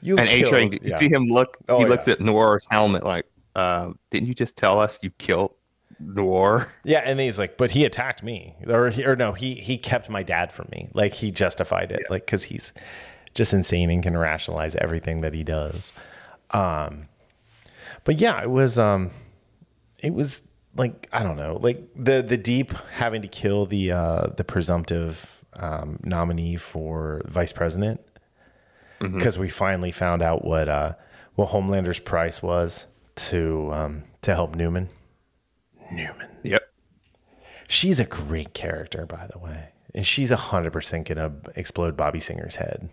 You 0.00 0.18
And 0.18 0.28
A 0.28 0.42
Train, 0.48 0.72
you 0.72 0.80
yeah. 0.82 0.96
see 0.96 1.08
him 1.08 1.26
look. 1.26 1.58
Oh, 1.68 1.78
he 1.78 1.86
looks 1.86 2.08
yeah. 2.08 2.14
at 2.14 2.20
Noir's 2.20 2.66
helmet 2.68 3.04
like, 3.04 3.26
uh, 3.54 3.92
"Didn't 4.10 4.28
you 4.28 4.34
just 4.34 4.56
tell 4.56 4.80
us 4.80 4.98
you 5.02 5.10
killed 5.10 5.54
Noir?" 6.00 6.72
Yeah, 6.84 7.02
and 7.04 7.20
he's 7.20 7.38
like, 7.38 7.56
but 7.56 7.70
he 7.72 7.84
attacked 7.84 8.22
me, 8.22 8.56
or 8.66 8.90
he, 8.90 9.04
or 9.04 9.16
no, 9.16 9.32
he 9.32 9.54
he 9.54 9.78
kept 9.78 10.08
my 10.10 10.22
dad 10.22 10.52
from 10.52 10.68
me. 10.70 10.88
Like 10.94 11.14
he 11.14 11.30
justified 11.30 11.92
it, 11.92 12.02
like 12.10 12.26
because 12.26 12.44
he's 12.44 12.72
just 13.34 13.52
insane 13.52 13.90
and 13.90 14.02
can 14.02 14.16
rationalize 14.16 14.76
everything 14.76 15.22
that 15.22 15.34
he 15.34 15.42
does. 15.42 15.92
Um, 16.50 17.08
but 18.04 18.20
yeah, 18.20 18.42
it 18.42 18.50
was 18.50 18.78
um, 18.78 19.10
it 19.98 20.12
was 20.14 20.42
like 20.76 21.08
I 21.12 21.22
don't 21.22 21.36
know, 21.36 21.58
like 21.60 21.88
the 21.96 22.22
the 22.22 22.36
deep 22.36 22.72
having 22.94 23.22
to 23.22 23.28
kill 23.28 23.66
the 23.66 23.92
uh 23.92 24.26
the 24.36 24.44
presumptive 24.44 25.44
um, 25.54 25.98
nominee 26.02 26.56
for 26.56 27.22
vice 27.26 27.52
president 27.52 28.00
because 29.00 29.36
we 29.36 29.48
finally 29.48 29.90
found 29.90 30.22
out 30.22 30.44
what 30.44 30.68
uh 30.68 30.94
what 31.34 31.46
Homelander's 31.46 31.98
price 31.98 32.40
was 32.42 32.86
to 33.16 33.70
um 33.72 34.04
to 34.22 34.34
help 34.34 34.56
Neuman. 34.56 34.88
Neuman. 35.92 36.28
Yep. 36.42 36.62
She's 37.68 38.00
a 38.00 38.04
great 38.04 38.54
character, 38.54 39.06
by 39.06 39.26
the 39.30 39.38
way. 39.38 39.68
And 39.94 40.06
she's 40.06 40.30
100% 40.30 41.04
going 41.04 41.16
to 41.18 41.32
explode 41.58 41.96
Bobby 41.98 42.18
Singer's 42.20 42.54
head 42.54 42.88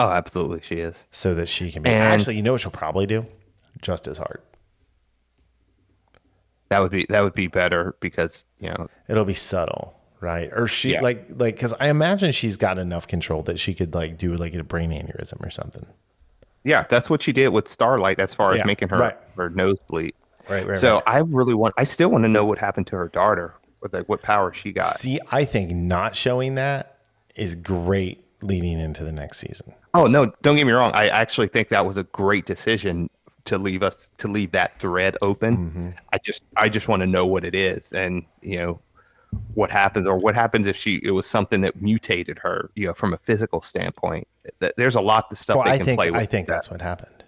Oh, 0.00 0.08
absolutely, 0.08 0.60
she 0.62 0.80
is. 0.80 1.06
so 1.12 1.34
that 1.34 1.48
she 1.48 1.70
can 1.70 1.82
be. 1.82 1.90
And- 1.90 1.98
Actually, 2.00 2.36
you 2.36 2.42
know 2.42 2.52
what 2.52 2.60
she'll 2.60 2.70
probably 2.72 3.06
do? 3.06 3.24
Just 3.82 4.06
as 4.08 4.18
hard. 4.18 4.40
That 6.70 6.80
would 6.80 6.90
be 6.90 7.06
that 7.08 7.22
would 7.22 7.34
be 7.34 7.46
better 7.46 7.96
because 8.00 8.44
you 8.60 8.68
know 8.68 8.88
It'll 9.08 9.24
be 9.24 9.34
subtle, 9.34 9.94
right? 10.20 10.50
Or 10.52 10.66
she, 10.66 10.92
Yeah. 10.92 11.00
like, 11.00 11.26
like, 11.30 11.54
because 11.54 11.72
I 11.80 11.88
imagine 11.88 12.32
she's 12.32 12.56
got 12.58 12.78
enough 12.78 13.06
control 13.06 13.42
that 13.44 13.58
she 13.58 13.72
could, 13.74 13.94
like, 13.94 14.18
do, 14.18 14.34
like, 14.36 14.52
a 14.54 14.62
brain 14.62 14.90
aneurysm 14.90 15.40
or 15.44 15.48
something. 15.50 15.86
Yeah, 16.64 16.84
that's 16.88 17.08
what 17.08 17.22
she 17.22 17.32
did 17.32 17.48
with 17.48 17.68
Starlight 17.68 18.18
as 18.18 18.34
far 18.34 18.52
as 18.52 18.58
Yeah, 18.58 18.64
making 18.64 18.88
her 18.88 18.98
right. 18.98 19.16
her 19.36 19.50
nose 19.50 19.78
bleed. 19.88 20.14
Right, 20.48 20.66
right, 20.66 20.76
so 20.76 20.94
right. 20.94 21.04
I 21.06 21.18
really 21.20 21.54
want 21.54 21.74
I 21.76 21.84
still 21.84 22.10
want 22.10 22.24
to 22.24 22.28
know 22.28 22.44
what 22.44 22.58
happened 22.58 22.86
to 22.88 22.96
her 22.96 23.08
daughter 23.08 23.54
what, 23.80 23.92
like, 23.92 24.08
what 24.08 24.22
power 24.22 24.52
she 24.52 24.72
got. 24.72 24.86
See, 24.86 25.18
I 25.30 25.44
think 25.44 25.70
not 25.72 26.16
showing 26.16 26.56
that 26.56 26.98
is 27.34 27.54
great 27.54 28.24
leading 28.42 28.78
into 28.78 29.04
the 29.04 29.12
next 29.12 29.38
season. 29.38 29.74
Oh 29.94 30.06
no, 30.06 30.32
don't 30.42 30.56
get 30.56 30.66
me 30.66 30.72
wrong. 30.72 30.92
I 30.94 31.08
actually 31.08 31.48
think 31.48 31.68
that 31.68 31.84
was 31.84 31.96
a 31.96 32.04
great 32.04 32.46
decision 32.46 33.10
to 33.46 33.58
leave 33.58 33.82
us 33.82 34.10
to 34.18 34.28
leave 34.28 34.52
that 34.52 34.78
thread 34.80 35.16
open. 35.22 35.56
Mm-hmm. 35.56 35.88
I 36.12 36.18
just 36.18 36.44
I 36.56 36.68
just 36.68 36.88
want 36.88 37.00
to 37.00 37.06
know 37.06 37.26
what 37.26 37.44
it 37.44 37.54
is 37.54 37.92
and 37.92 38.24
you 38.42 38.58
know 38.58 38.80
what 39.54 39.70
happens 39.70 40.06
or 40.06 40.16
what 40.16 40.34
happens 40.34 40.66
if 40.66 40.76
she 40.76 41.00
it 41.02 41.10
was 41.10 41.26
something 41.26 41.60
that 41.62 41.80
mutated 41.80 42.38
her, 42.38 42.70
you 42.74 42.86
know, 42.86 42.94
from 42.94 43.12
a 43.12 43.18
physical 43.18 43.62
standpoint. 43.62 44.26
Th- 44.60 44.72
There's 44.76 44.96
a 44.96 45.00
lot 45.00 45.26
of 45.30 45.38
stuff 45.38 45.56
Well, 45.56 45.64
they 45.64 45.72
I 45.72 45.76
can 45.76 45.86
think 45.86 45.98
play 45.98 46.10
with. 46.10 46.20
I 46.20 46.26
think 46.26 46.46
that. 46.46 46.54
that's 46.54 46.70
what 46.70 46.80
happened. 46.80 47.24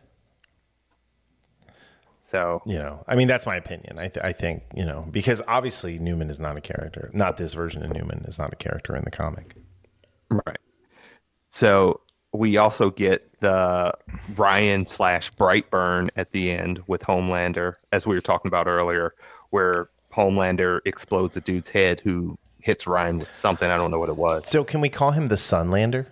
so. 2.20 2.62
You 2.66 2.78
know, 2.78 3.04
I 3.08 3.14
mean, 3.16 3.28
that's 3.28 3.46
my 3.46 3.56
opinion. 3.56 3.98
I, 3.98 4.08
th- 4.08 4.24
I 4.24 4.32
think 4.32 4.62
you 4.74 4.84
know 4.84 5.06
because 5.10 5.42
obviously 5.48 5.98
Neuman 5.98 6.30
is 6.30 6.38
not 6.40 6.56
a 6.56 6.60
character. 6.60 7.10
Not 7.12 7.36
this 7.36 7.54
version 7.54 7.84
of 7.84 7.90
Neuman 7.90 8.28
is 8.28 8.38
not 8.38 8.52
a 8.52 8.56
character 8.56 8.94
in 8.96 9.04
the 9.04 9.10
comic. 9.10 9.54
Right. 10.30 10.58
So 11.48 12.00
we 12.32 12.56
also 12.58 12.90
get 12.90 13.40
the 13.40 13.92
Ryan 14.36 14.86
slash 14.86 15.30
Brightburn 15.32 16.10
at 16.16 16.30
the 16.30 16.52
end 16.52 16.80
with 16.86 17.02
Homelander, 17.02 17.74
as 17.90 18.06
we 18.06 18.14
were 18.14 18.20
talking 18.20 18.48
about 18.48 18.68
earlier, 18.68 19.14
where 19.50 19.90
Homelander 20.14 20.78
explodes 20.84 21.36
a 21.36 21.40
dude's 21.40 21.68
head 21.68 21.98
who 21.98 22.38
hits 22.60 22.86
Ryan 22.86 23.18
with 23.18 23.34
something. 23.34 23.68
I 23.68 23.76
don't 23.78 23.90
know 23.90 23.98
what 23.98 24.08
it 24.10 24.16
was. 24.16 24.46
So 24.48 24.62
can 24.62 24.80
we 24.80 24.88
call 24.88 25.10
him 25.10 25.26
the 25.26 25.34
Sunlander? 25.34 26.06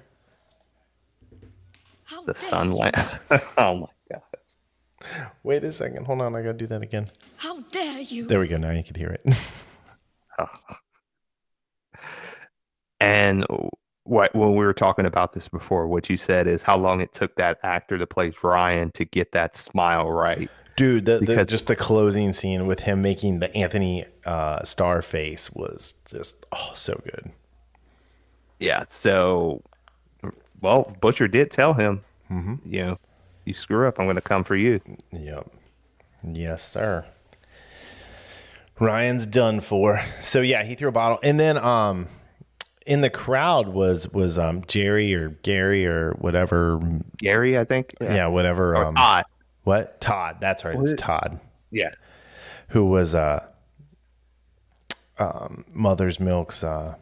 How 2.09 2.23
The 2.23 2.33
dare 2.33 2.41
sunlight. 2.43 2.97
oh 3.59 3.75
my 3.77 3.87
god. 4.11 4.23
Wait 5.43 5.63
a 5.63 5.71
second. 5.71 6.07
Hold 6.07 6.23
on. 6.23 6.35
I 6.35 6.41
gotta 6.41 6.55
do 6.55 6.67
that 6.69 6.83
again. 6.83 7.09
How 7.37 7.61
dare 7.71 8.01
you? 8.01 8.27
There 8.27 8.41
we 8.41 8.49
go. 8.49 8.57
Now 8.57 8.71
you 8.71 8.83
can 8.83 8.95
hear 8.95 9.11
it. 9.11 9.37
And 13.01 13.47
what 14.05 14.35
when 14.35 14.51
we 14.53 14.65
were 14.65 14.73
talking 14.73 15.07
about 15.07 15.33
this 15.33 15.49
before, 15.49 15.87
what 15.87 16.11
you 16.11 16.17
said 16.17 16.47
is 16.47 16.63
how 16.63 16.77
long 16.77 17.01
it 17.01 17.13
took 17.13 17.35
that 17.37 17.59
actor 17.63 17.97
that 17.99 18.09
plays 18.09 18.35
Ryan 18.43 18.91
to 18.93 19.05
get 19.05 19.33
that 19.33 19.55
smile 19.55 20.11
right. 20.11 20.51
Dude, 20.77 21.05
the, 21.07 21.19
the, 21.19 21.27
Because- 21.27 21.47
just 21.49 21.67
the 21.67 21.77
closing 21.77 22.33
scene 22.33 22.67
with 22.67 22.81
him 22.81 23.03
making 23.03 23.41
the 23.41 23.55
Antony 23.57 24.05
uh, 24.25 24.65
Starr 24.65 25.03
face 25.03 25.51
was 25.53 25.95
just 26.11 26.45
oh 26.53 26.73
so 26.75 27.01
good. 27.05 27.31
Yeah. 28.59 28.85
So, 28.89 29.63
well, 30.61 30.95
Butcher 31.01 31.29
did 31.29 31.51
tell 31.51 31.73
him, 31.75 32.03
you 32.31 32.85
know, 32.85 32.99
you 33.45 33.55
screw 33.55 33.87
up, 33.89 33.99
I'm 33.99 34.07
going 34.07 34.17
to 34.17 34.23
come 34.23 34.45
for 34.45 34.57
you. 34.57 34.81
Yep. 35.13 35.47
Yes, 36.33 36.63
sir. 36.69 37.05
Ryan's 38.81 39.27
done 39.27 39.61
for. 39.61 40.01
So 40.21 40.41
yeah, 40.41 40.63
he 40.65 40.75
threw 40.75 40.89
a 40.89 40.93
bottle, 40.93 41.19
and 41.23 41.39
then 41.41 41.57
um, 41.59 42.09
in 42.87 43.01
the 43.01 43.11
crowd 43.11 43.69
was 43.69 44.13
was 44.13 44.39
um 44.39 44.63
Jerry 44.67 45.15
or 45.15 45.31
Gary 45.43 45.87
or 45.87 46.13
whatever. 46.19 46.81
Gary, 47.19 47.59
I 47.59 47.65
think. 47.65 47.95
Yeah, 48.01 48.27
whatever. 48.27 48.77
Or 48.77 48.87
Um, 48.87 48.95
Todd. 48.95 49.25
what 49.65 50.01
Todd? 50.01 50.37
That's 50.41 50.65
right. 50.65 50.77
It's 50.79 50.93
it- 50.93 50.99
Todd 50.99 51.41
Yeah. 51.71 51.91
who 52.69 52.85
was 52.87 53.15
uh 53.15 53.45
um 55.19 55.65
Mother's 55.73 56.21
Milk's 56.21 56.63
uh 56.63 56.95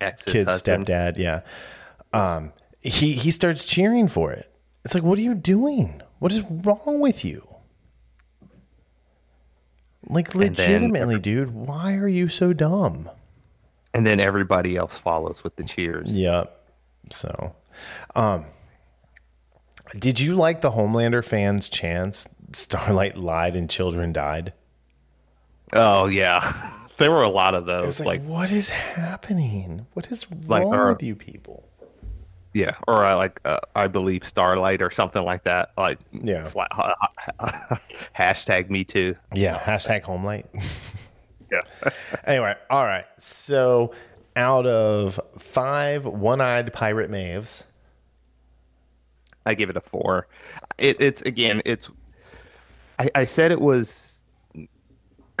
Ex's 0.00 0.32
kid's 0.32 0.50
husband. 0.50 0.86
stepdad. 0.86 1.16
Yeah. 1.16 1.40
Um, 2.12 2.52
he 2.80 3.12
he 3.12 3.30
starts 3.30 3.64
cheering 3.64 4.08
for 4.08 4.32
it. 4.32 4.52
It's 4.84 4.94
like, 4.94 5.04
what 5.04 5.18
are 5.18 5.22
you 5.22 5.34
doing? 5.34 6.02
What 6.18 6.32
is 6.32 6.42
wrong 6.42 7.00
with 7.00 7.24
you? 7.24 7.46
Like 10.08 10.34
legitimately, 10.34 11.20
dude, 11.20 11.52
why 11.52 11.94
are 11.94 12.08
you 12.08 12.28
so 12.28 12.52
dumb? 12.52 13.08
And 13.94 14.06
then 14.06 14.20
everybody 14.20 14.76
else 14.76 14.98
follows 14.98 15.44
with 15.44 15.56
the 15.56 15.64
cheers. 15.64 16.06
Yep. 16.06 16.58
So, 17.10 17.54
um, 18.14 18.46
did 19.98 20.18
you 20.18 20.34
like 20.34 20.60
the 20.60 20.70
Homelander 20.70 21.24
fans' 21.24 21.68
chants? 21.68 22.28
Starlight 22.52 23.16
lied 23.16 23.54
and 23.54 23.68
children 23.70 24.12
died. 24.12 24.52
Oh, 25.72 26.06
yeah. 26.06 26.72
There 27.02 27.10
were 27.10 27.22
a 27.24 27.28
lot 27.30 27.54
of 27.54 27.66
those. 27.66 27.98
like, 28.00 28.06
Like, 28.20 28.22
what 28.22 28.50
is 28.52 28.68
happening? 28.68 29.86
What 29.94 30.10
is 30.12 30.24
Like, 30.46 30.62
wrong 30.62 30.74
or- 30.74 30.88
with 30.92 31.02
you 31.02 31.14
people? 31.16 31.68
yeah. 32.54 32.76
Or 32.86 33.04
I 33.04 33.14
like, 33.14 33.40
uh, 33.44 33.58
I 33.74 33.88
believe 33.88 34.24
Starlight 34.24 34.82
or 34.82 34.90
something 34.90 35.24
like 35.24 35.42
that. 35.44 35.72
Like, 35.76 35.98
Yeah. 36.12 36.44
hashtag 38.16 38.70
me 38.70 38.84
too. 38.84 39.16
Yeah. 39.34 39.58
Hashtag 39.58 40.02
Homelight. 40.04 40.46
Yeah. 41.50 41.90
Anyway, 42.24 42.54
all 42.70 42.86
right. 42.86 43.04
So 43.18 43.92
out 44.36 44.64
of 44.66 45.20
five 45.38 46.06
one-eyed 46.06 46.72
pirate 46.72 47.10
Maeves, 47.10 47.64
I 49.44 49.52
give 49.54 49.68
it 49.68 49.76
a 49.76 49.82
four. 49.82 50.28
It, 50.78 50.98
it's 51.00 51.20
again, 51.22 51.60
it's. 51.66 51.90
I, 52.98 53.10
I 53.14 53.24
said 53.26 53.52
it 53.52 53.60
was. 53.60 54.11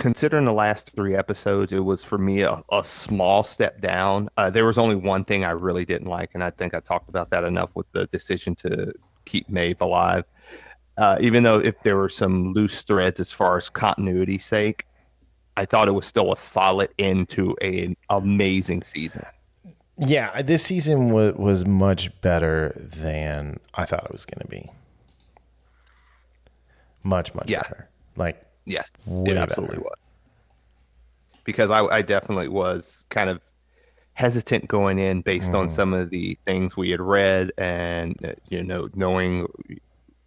Considering 0.02 0.44
the 0.44 0.52
last 0.52 0.90
three 0.96 1.14
episodes, 1.14 1.72
it 1.72 1.78
was 1.78 2.02
for 2.02 2.18
me 2.18 2.40
a, 2.42 2.60
a 2.72 2.82
small 2.82 3.44
step 3.44 3.80
down. 3.80 4.28
Uh, 4.36 4.50
there 4.50 4.64
was 4.66 4.76
only 4.76 4.96
one 4.96 5.24
thing 5.24 5.44
I 5.44 5.52
really 5.52 5.84
didn't 5.84 6.08
like, 6.08 6.30
and 6.34 6.42
I 6.42 6.50
think 6.50 6.74
I 6.74 6.80
talked 6.80 7.08
about 7.08 7.30
that 7.30 7.44
enough 7.44 7.70
with 7.74 7.86
the 7.92 8.06
decision 8.08 8.56
to 8.56 8.92
keep 9.26 9.48
Maeve 9.48 9.80
alive. 9.80 10.24
Uh, 10.98 11.18
even 11.20 11.44
though 11.44 11.60
if 11.60 11.80
there 11.84 11.96
were 11.96 12.08
some 12.08 12.52
loose 12.52 12.82
threads 12.82 13.20
as 13.20 13.30
far 13.30 13.56
as 13.56 13.70
continuity 13.70 14.38
sake, 14.38 14.86
I 15.56 15.66
thought 15.66 15.86
it 15.86 15.92
was 15.92 16.04
still 16.04 16.32
a 16.32 16.36
solid 16.36 16.88
end 16.98 17.28
to 17.28 17.56
an 17.58 17.96
amazing 18.10 18.82
season. 18.82 19.24
yeah, 19.98 20.42
this 20.42 20.64
season 20.64 21.12
was 21.12 21.34
was 21.36 21.64
much 21.64 22.10
better 22.22 22.72
than 22.76 23.60
I 23.74 23.84
thought 23.84 24.04
it 24.04 24.10
was 24.10 24.26
going 24.26 24.40
to 24.40 24.48
be. 24.48 24.68
Much, 27.04 27.32
much 27.36 27.48
Yeah. 27.48 27.62
better. 27.62 27.88
Like, 28.16 28.44
Yes, 28.64 28.90
Way 29.06 29.32
it 29.32 29.38
absolutely 29.38 29.76
better. 29.76 29.84
was. 29.84 29.96
Because 31.44 31.70
I, 31.70 31.80
I 31.86 32.02
definitely 32.02 32.48
was 32.48 33.04
kind 33.08 33.28
of 33.28 33.40
hesitant 34.14 34.68
going 34.68 34.98
in 34.98 35.22
based 35.22 35.54
on 35.54 35.68
some 35.68 35.94
of 35.94 36.10
the 36.10 36.38
things 36.44 36.76
we 36.76 36.90
had 36.90 37.00
read 37.00 37.50
and 37.56 38.14
uh, 38.24 38.32
you 38.50 38.62
know 38.62 38.88
knowing 38.94 39.46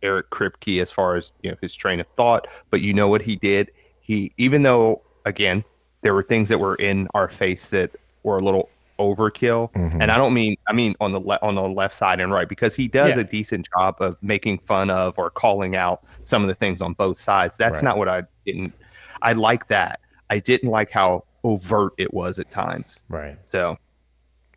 Eric 0.01 0.29
Kripke 0.31 0.81
as 0.81 0.89
far 0.89 1.15
as 1.15 1.31
you 1.43 1.51
know 1.51 1.57
his 1.61 1.73
train 1.73 1.99
of 1.99 2.07
thought. 2.17 2.47
But 2.71 2.81
you 2.81 2.93
know 2.93 3.07
what 3.07 3.21
he 3.21 3.35
did? 3.35 3.71
He 4.01 4.31
even 4.37 4.63
though 4.63 5.01
again 5.25 5.63
there 6.01 6.13
were 6.13 6.23
things 6.23 6.49
that 6.49 6.59
were 6.59 6.75
in 6.75 7.07
our 7.13 7.29
face 7.29 7.69
that 7.69 7.91
were 8.23 8.37
a 8.37 8.41
little 8.43 8.69
overkill, 8.99 9.71
mm-hmm. 9.73 10.01
and 10.01 10.11
I 10.11 10.17
don't 10.17 10.33
mean 10.33 10.55
I 10.67 10.73
mean 10.73 10.95
on 10.99 11.11
the 11.11 11.19
le- 11.19 11.39
on 11.41 11.55
the 11.55 11.61
left 11.67 11.95
side 11.95 12.19
and 12.19 12.31
right 12.31 12.47
because 12.47 12.75
he 12.75 12.87
does 12.87 13.15
Yeah. 13.15 13.21
a 13.21 13.23
decent 13.23 13.67
job 13.77 13.95
of 13.99 14.17
making 14.21 14.59
fun 14.59 14.89
of 14.89 15.17
or 15.17 15.29
calling 15.29 15.75
out 15.75 16.03
some 16.23 16.41
of 16.43 16.47
the 16.47 16.55
things 16.55 16.81
on 16.81 16.93
both 16.93 17.19
sides. 17.19 17.57
That's 17.57 17.75
Right. 17.75 17.83
not 17.83 17.97
what 17.97 18.07
I 18.09 18.23
didn't. 18.45 18.73
I 19.21 19.33
like 19.33 19.67
that. 19.67 19.99
I 20.29 20.39
didn't 20.39 20.69
like 20.69 20.91
how 20.91 21.23
overt 21.43 21.93
it 21.97 22.13
was 22.13 22.39
at 22.39 22.49
times. 22.49 23.03
right, 23.09 23.37
So 23.49 23.77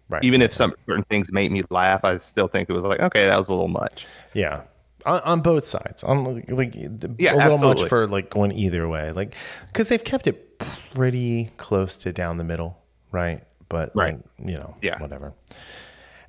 right. 0.09 0.25
even 0.25 0.41
if 0.41 0.55
some 0.55 0.73
certain 0.87 1.05
things 1.11 1.31
made 1.33 1.51
me 1.53 1.63
laugh, 1.71 2.05
I 2.05 2.17
still 2.17 2.49
think 2.49 2.71
it 2.71 2.73
was 2.73 2.85
like, 2.85 3.01
okay, 3.01 3.27
that 3.27 3.37
was 3.37 3.49
a 3.49 3.53
little 3.53 3.69
much. 3.69 4.07
Yeah. 4.35 4.63
On, 5.07 5.21
on 5.21 5.41
both 5.41 5.65
sides, 5.67 6.03
on 6.03 6.43
like 6.49 6.73
the- 6.73 7.15
Yeah, 7.19 7.35
a 7.35 7.37
little 7.37 7.53
absolutely. 7.55 7.83
much 7.83 7.89
for 7.89 8.09
like 8.09 8.31
going 8.31 8.53
either 8.53 8.89
way, 8.89 9.13
like 9.13 9.35
because 9.69 9.89
they've 9.91 10.03
kept 10.03 10.27
it 10.27 10.59
pretty 10.59 11.49
close 11.57 11.97
to 11.99 12.13
down 12.13 12.37
the 12.39 12.45
middle, 12.45 12.79
right? 13.13 13.43
But 13.69 13.95
Right. 13.95 14.15
like, 14.39 14.49
you 14.51 14.57
know, 14.57 14.75
Yeah. 14.83 14.99
whatever. 15.01 15.35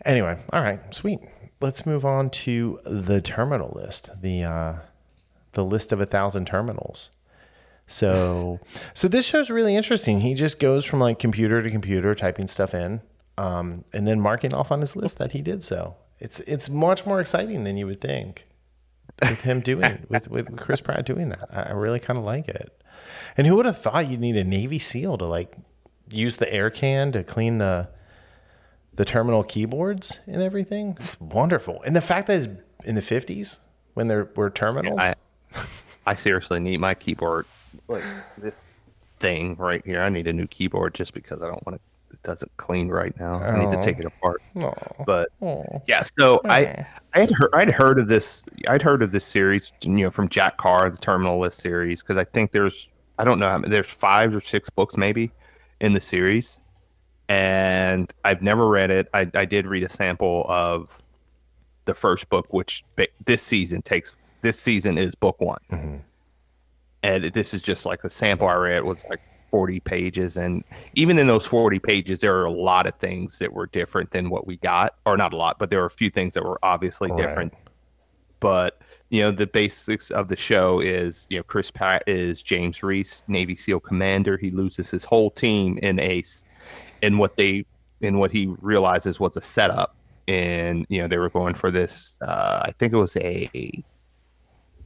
Anyway, 0.05 0.37
all 0.51 0.61
right, 0.61 0.79
sweet. 0.93 1.19
Let's 1.61 1.85
move 1.85 2.05
on 2.05 2.29
to 2.31 2.79
the 2.85 3.21
terminal 3.21 3.71
list, 3.75 4.09
the 4.21 4.43
uh, 4.43 4.73
the 5.53 5.63
list 5.65 5.91
of 5.91 5.99
a 5.99 6.05
thousand 6.05 6.45
terminals. 6.45 7.09
So, 7.87 8.59
so 8.93 9.07
this 9.07 9.25
show's 9.25 9.49
really 9.49 9.75
interesting. 9.75 10.21
He 10.21 10.35
just 10.35 10.59
goes 10.59 10.85
from 10.85 10.99
like 10.99 11.17
computer 11.19 11.61
to 11.61 11.69
computer, 11.71 12.13
typing 12.13 12.47
stuff 12.47 12.73
in, 12.73 13.01
um, 13.37 13.83
and 13.93 14.07
then 14.07 14.21
marking 14.21 14.53
off 14.53 14.71
on 14.71 14.79
his 14.81 14.95
list 14.95 15.17
that 15.17 15.31
he 15.31 15.41
did 15.41 15.63
so. 15.63 15.95
It's 16.19 16.39
it's 16.41 16.69
much 16.69 17.05
more 17.05 17.19
exciting 17.19 17.63
than 17.63 17.77
you 17.77 17.87
would 17.87 17.99
think 18.01 18.45
with 19.21 19.41
him 19.41 19.59
doing 19.61 20.05
with 20.09 20.29
with 20.29 20.55
Chris 20.57 20.81
Pratt 20.81 21.05
doing 21.05 21.29
that. 21.29 21.47
I 21.51 21.61
I 21.63 21.71
really 21.71 21.99
kind 21.99 22.17
of 22.19 22.23
like 22.25 22.47
it. 22.47 22.71
And 23.35 23.47
who 23.47 23.55
would 23.55 23.65
have 23.65 23.77
thought 23.81 24.07
you'd 24.07 24.19
need 24.19 24.35
a 24.37 24.43
Navy 24.43 24.77
SEAL 24.79 25.17
to 25.17 25.25
like 25.25 25.57
use 26.12 26.38
the 26.38 26.51
air 26.53 26.70
can 26.70 27.12
to 27.14 27.24
clean 27.24 27.57
the 27.57 27.88
the 28.93 29.05
terminal 29.05 29.43
keyboards 29.43 30.20
and 30.28 30.41
everything? 30.41 30.97
It's 30.99 31.20
wonderful. 31.22 31.82
And 31.84 31.95
the 31.95 32.01
fact 32.01 32.28
that 32.28 32.38
it's 32.38 32.47
in 32.86 32.95
the 32.95 33.01
fifties 33.01 33.60
when 33.93 34.07
there 34.07 34.30
were 34.36 34.49
terminals. 34.49 34.99
I 34.99 35.14
I 36.05 36.16
seriously 36.16 36.60
need 36.60 36.80
my 36.80 36.93
keyboard 36.95 37.45
like 37.88 38.03
this 38.38 38.55
thing 39.20 39.55
right 39.55 39.86
here. 39.86 40.01
I 40.01 40.10
need 40.10 40.28
a 40.28 40.34
new 40.34 40.47
keyboard 40.47 40.93
just 40.95 41.14
because 41.14 41.41
I 41.41 41.47
don't 41.47 41.64
want 41.66 41.76
it. 41.76 41.82
It 42.12 42.24
doesn't 42.24 42.51
clean 42.57 42.88
right 42.88 43.18
now. 43.20 43.36
I 43.36 43.60
need 43.60 43.70
to 43.72 43.78
Oh. 43.78 43.82
take 43.82 43.99
it 43.99 44.05
apart. 44.05 44.41
Aw. 44.55 45.03
But 45.05 45.30
Aw. 45.41 45.80
yeah, 45.88 46.03
so 46.18 46.41
I 46.45 46.86
I 47.14 47.20
had 47.20 47.30
heard 47.32 47.49
I'd 47.53 47.72
heard 47.72 47.99
of 47.99 48.07
this 48.07 48.43
I'd 48.68 48.82
heard 48.82 49.03
of 49.03 49.12
this 49.12 49.24
series, 49.26 49.72
you 49.84 49.89
know, 49.91 50.10
from 50.10 50.28
Jack 50.30 50.57
Carr, 50.57 50.89
the 50.89 50.97
Terminal 50.97 51.39
List 51.39 51.62
series, 51.62 52.01
because 52.01 52.18
I 52.18 52.24
think 52.24 52.51
there's 52.51 52.88
I 53.20 53.24
don't 53.26 53.38
know 53.39 53.47
how 53.49 53.60
many, 53.60 53.70
there's 53.72 53.88
five 53.88 54.36
or 54.36 54.41
six 54.41 54.70
books 54.72 54.97
maybe 54.97 55.32
in 55.82 55.93
the 55.93 56.01
series, 56.01 56.61
and 57.27 58.13
I've 58.25 58.41
never 58.41 58.67
read 58.67 58.91
it. 58.91 59.09
I, 59.13 59.30
I 59.34 59.45
did 59.45 59.65
read 59.65 59.84
a 59.84 59.89
sample 59.89 60.45
of 60.47 61.01
the 61.86 61.93
first 61.93 62.30
book, 62.30 62.47
which 62.53 62.84
this 63.25 63.41
season 63.41 63.82
takes. 63.82 64.13
This 64.41 64.59
season 64.59 64.97
is 64.97 65.15
book 65.15 65.39
one, 65.41 65.59
mm-hmm. 65.71 65.97
and 67.03 67.25
this 67.25 67.53
is 67.53 67.61
just 67.61 67.86
like 67.86 68.03
a 68.03 68.09
sample 68.09 68.47
I 68.47 68.53
read. 68.55 68.77
It 68.77 68.86
was 68.86 69.05
like 69.09 69.19
40 69.51 69.80
pages, 69.82 70.38
and 70.38 70.63
even 70.93 71.19
in 71.19 71.27
those 71.27 71.45
40 71.45 71.80
pages, 71.80 72.21
there 72.21 72.36
are 72.38 72.45
a 72.45 72.51
lot 72.51 72.88
of 72.88 72.95
things 72.95 73.39
that 73.39 73.51
were 73.51 73.67
different 73.67 74.11
than 74.11 74.30
what 74.30 74.47
we 74.47 74.57
got, 74.57 74.95
or 75.05 75.17
not 75.17 75.34
a 75.34 75.38
lot, 75.38 75.59
but 75.59 75.69
there 75.69 75.80
were 75.80 75.88
a 75.88 75.91
few 75.91 76.09
things 76.09 76.34
that 76.36 76.43
were 76.43 76.59
obviously 76.63 77.11
right. 77.11 77.21
different. 77.21 77.53
But 78.39 78.82
you 79.10 79.22
know 79.22 79.32
the 79.32 79.47
basics 79.47 80.12
of 80.12 80.28
the 80.28 80.36
show 80.36 80.80
is 80.80 81.28
you 81.30 81.38
know 81.38 81.43
Chris 81.43 81.72
Pratt 81.72 82.03
is 82.07 82.43
James 82.43 82.84
Reese, 82.84 83.24
Navy 83.28 83.55
SEAL 83.55 83.80
commander. 83.80 84.38
He 84.38 84.51
loses 84.51 84.91
his 84.91 85.03
whole 85.03 85.32
team 85.32 85.80
in 85.80 85.99
a 85.99 86.24
in 87.01 87.18
what 87.18 87.36
they 87.36 87.66
in 88.01 88.20
what 88.20 88.32
he 88.32 88.47
realizes 88.62 89.20
was 89.20 89.36
a 89.36 89.41
setup, 89.41 89.95
and 90.28 90.86
you 90.89 91.01
know 91.01 91.07
they 91.07 91.18
were 91.18 91.30
going 91.30 91.55
for 91.55 91.72
this. 91.72 92.18
Uh, 92.22 92.62
I 92.66 92.72
think 92.78 92.93
it 92.93 92.97
was 92.97 93.18
a 93.18 93.84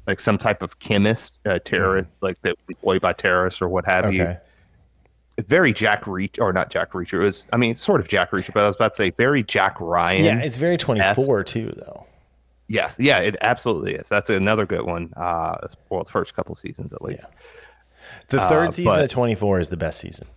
like 0.07 0.19
some 0.19 0.37
type 0.37 0.61
of 0.61 0.79
chemist, 0.79 1.39
uh, 1.45 1.59
terrorist, 1.59 2.09
mm. 2.09 2.21
like 2.21 2.41
that 2.41 2.55
employed 2.67 3.01
by 3.01 3.13
terrorists 3.13 3.61
or 3.61 3.69
what 3.69 3.85
have 3.85 4.05
okay. 4.05 4.15
you. 5.37 5.43
Very 5.45 5.73
Jack 5.73 6.05
Reach 6.05 6.39
or 6.39 6.53
not 6.53 6.69
Jack 6.69 6.91
Reacher. 6.91 7.15
It 7.15 7.25
was 7.25 7.45
I 7.51 7.57
mean 7.57 7.75
sort 7.75 7.99
of 7.99 8.07
Jack 8.07 8.31
Reacher, 8.31 8.53
but 8.53 8.63
I 8.63 8.67
was 8.67 8.75
about 8.75 8.93
to 8.93 8.97
say 8.97 9.09
very 9.09 9.43
Jack 9.43 9.81
Ryan. 9.81 10.23
Yeah, 10.23 10.39
it's 10.39 10.57
very 10.57 10.77
twenty 10.77 11.01
four 11.13 11.43
too 11.43 11.73
though. 11.75 12.05
Yes, 12.67 12.95
yeah, 12.97 13.19
it 13.19 13.35
absolutely 13.41 13.95
is. 13.95 14.07
That's 14.07 14.29
another 14.29 14.65
good 14.65 14.83
one. 14.83 15.13
Uh, 15.15 15.67
well, 15.89 16.03
the 16.03 16.09
first 16.09 16.35
couple 16.35 16.55
seasons 16.55 16.93
at 16.93 17.01
least. 17.01 17.21
Yeah. 17.23 17.37
The 18.29 18.39
third 18.47 18.69
uh, 18.69 18.71
season 18.71 18.95
but, 18.95 19.03
of 19.03 19.09
24 19.09 19.59
is 19.59 19.69
the 19.69 19.77
best 19.77 19.99
season. 19.99 20.27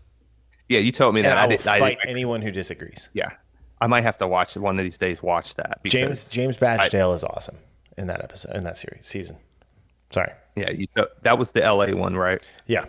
Yeah, 0.68 0.80
you 0.80 0.92
told 0.92 1.14
me 1.14 1.22
that. 1.22 1.30
And 1.30 1.38
I, 1.38 1.46
will 1.46 1.54
I 1.68 1.78
fight 1.78 1.98
I, 2.04 2.08
anyone 2.08 2.42
who 2.42 2.50
disagrees. 2.50 3.08
Yeah, 3.12 3.30
I 3.80 3.86
might 3.86 4.02
have 4.02 4.16
to 4.18 4.26
watch 4.26 4.56
one 4.56 4.78
of 4.78 4.84
these 4.84 4.98
days. 4.98 5.22
Watch 5.22 5.54
that. 5.56 5.80
James 5.84 6.28
James 6.28 6.56
Badge 6.56 6.90
Dale 6.90 7.12
is 7.12 7.22
awesome 7.22 7.58
in 7.96 8.08
that 8.08 8.22
episode 8.22 8.56
in 8.56 8.64
that 8.64 8.76
series 8.76 9.06
season. 9.06 9.36
Sorry. 10.10 10.32
Yeah, 10.56 10.70
you, 10.70 10.86
that 11.22 11.38
was 11.38 11.52
the 11.52 11.62
L.A. 11.62 11.94
one, 11.94 12.16
right? 12.16 12.42
Yeah. 12.66 12.86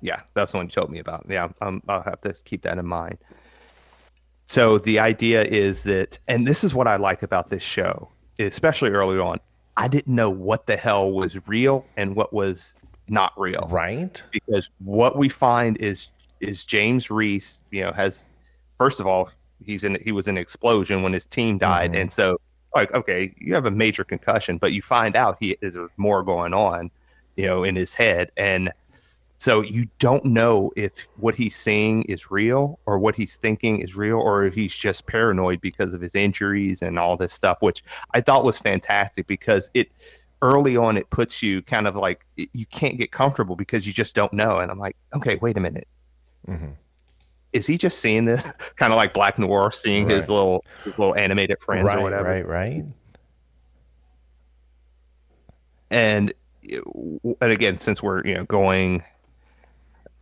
Yeah, 0.00 0.20
that's 0.34 0.52
the 0.52 0.58
one 0.58 0.66
you 0.66 0.70
told 0.70 0.90
me 0.90 0.98
about. 0.98 1.26
Yeah, 1.28 1.48
um, 1.60 1.82
I'll 1.88 2.02
have 2.02 2.20
to 2.22 2.34
keep 2.44 2.62
that 2.62 2.78
in 2.78 2.86
mind. 2.86 3.18
So 4.46 4.78
the 4.78 4.98
idea 5.00 5.42
is 5.42 5.82
that, 5.84 6.18
and 6.28 6.46
this 6.46 6.64
is 6.64 6.74
what 6.74 6.86
I 6.86 6.96
like 6.96 7.22
about 7.22 7.50
this 7.50 7.62
show 7.62 8.08
especially 8.38 8.90
early 8.90 9.18
on, 9.18 9.38
I 9.76 9.88
didn't 9.88 10.14
know 10.14 10.30
what 10.30 10.66
the 10.66 10.76
hell 10.76 11.12
was 11.12 11.46
real 11.46 11.84
and 11.96 12.16
what 12.16 12.32
was 12.32 12.74
not 13.08 13.32
real. 13.38 13.68
Right. 13.70 14.22
Because 14.30 14.70
what 14.78 15.16
we 15.16 15.28
find 15.28 15.76
is 15.78 16.10
is 16.40 16.64
James 16.64 17.10
Reese, 17.10 17.60
you 17.70 17.82
know, 17.82 17.92
has 17.92 18.26
first 18.76 19.00
of 19.00 19.06
all, 19.06 19.30
he's 19.64 19.84
in 19.84 19.98
he 20.04 20.12
was 20.12 20.28
in 20.28 20.36
an 20.36 20.42
explosion 20.42 21.02
when 21.02 21.12
his 21.12 21.26
team 21.26 21.58
died. 21.58 21.92
Mm-hmm. 21.92 22.02
And 22.02 22.12
so 22.12 22.40
like, 22.74 22.92
okay, 22.94 23.34
you 23.38 23.54
have 23.54 23.66
a 23.66 23.70
major 23.70 24.04
concussion, 24.04 24.58
but 24.58 24.72
you 24.72 24.82
find 24.82 25.16
out 25.16 25.36
he 25.40 25.56
is 25.62 25.76
more 25.96 26.22
going 26.22 26.54
on, 26.54 26.90
you 27.36 27.46
know, 27.46 27.64
in 27.64 27.76
his 27.76 27.94
head. 27.94 28.30
And 28.36 28.72
so 29.38 29.62
you 29.62 29.86
don't 30.00 30.24
know 30.24 30.72
if 30.74 31.06
what 31.16 31.36
he's 31.36 31.54
saying 31.54 32.02
is 32.02 32.28
real 32.28 32.80
or 32.86 32.98
what 32.98 33.14
he's 33.14 33.36
thinking 33.36 33.78
is 33.78 33.94
real 33.94 34.18
or 34.18 34.44
if 34.44 34.52
he's 34.52 34.74
just 34.74 35.06
paranoid 35.06 35.60
because 35.60 35.94
of 35.94 36.00
his 36.00 36.16
injuries 36.16 36.82
and 36.82 36.98
all 36.98 37.16
this 37.16 37.32
stuff, 37.32 37.58
which 37.60 37.84
I 38.14 38.20
thought 38.20 38.44
was 38.44 38.58
fantastic 38.58 39.28
because 39.28 39.70
it 39.74 39.92
early 40.42 40.76
on 40.76 40.96
it 40.96 41.08
puts 41.10 41.40
you 41.40 41.62
kind 41.62 41.86
of 41.86 41.94
like 41.94 42.26
you 42.36 42.66
can't 42.66 42.98
get 42.98 43.12
comfortable 43.12 43.54
because 43.54 43.86
you 43.86 43.92
just 43.92 44.16
don't 44.16 44.32
know. 44.32 44.58
And 44.58 44.72
I'm 44.72 44.78
like, 44.78 44.96
okay, 45.14 45.36
wait 45.36 45.56
a 45.56 45.60
minute. 45.60 45.86
Mm-hmm. 46.48 46.70
Is 47.52 47.64
he 47.64 47.78
just 47.78 48.00
seeing 48.00 48.24
this 48.24 48.42
kind 48.76 48.92
of 48.92 48.96
like 48.96 49.14
Black 49.14 49.38
Noir 49.38 49.70
seeing 49.70 50.06
right. 50.06 50.16
his 50.16 50.28
little 50.28 50.64
his 50.82 50.98
little 50.98 51.14
animated 51.14 51.60
friends 51.60 51.86
right, 51.86 51.98
or 51.98 52.02
whatever? 52.02 52.28
Right, 52.28 52.46
right. 52.46 52.84
And 55.92 56.34
and 57.40 57.52
again, 57.52 57.78
since 57.78 58.02
we're 58.02 58.26
you 58.26 58.34
know 58.34 58.44
going 58.44 59.04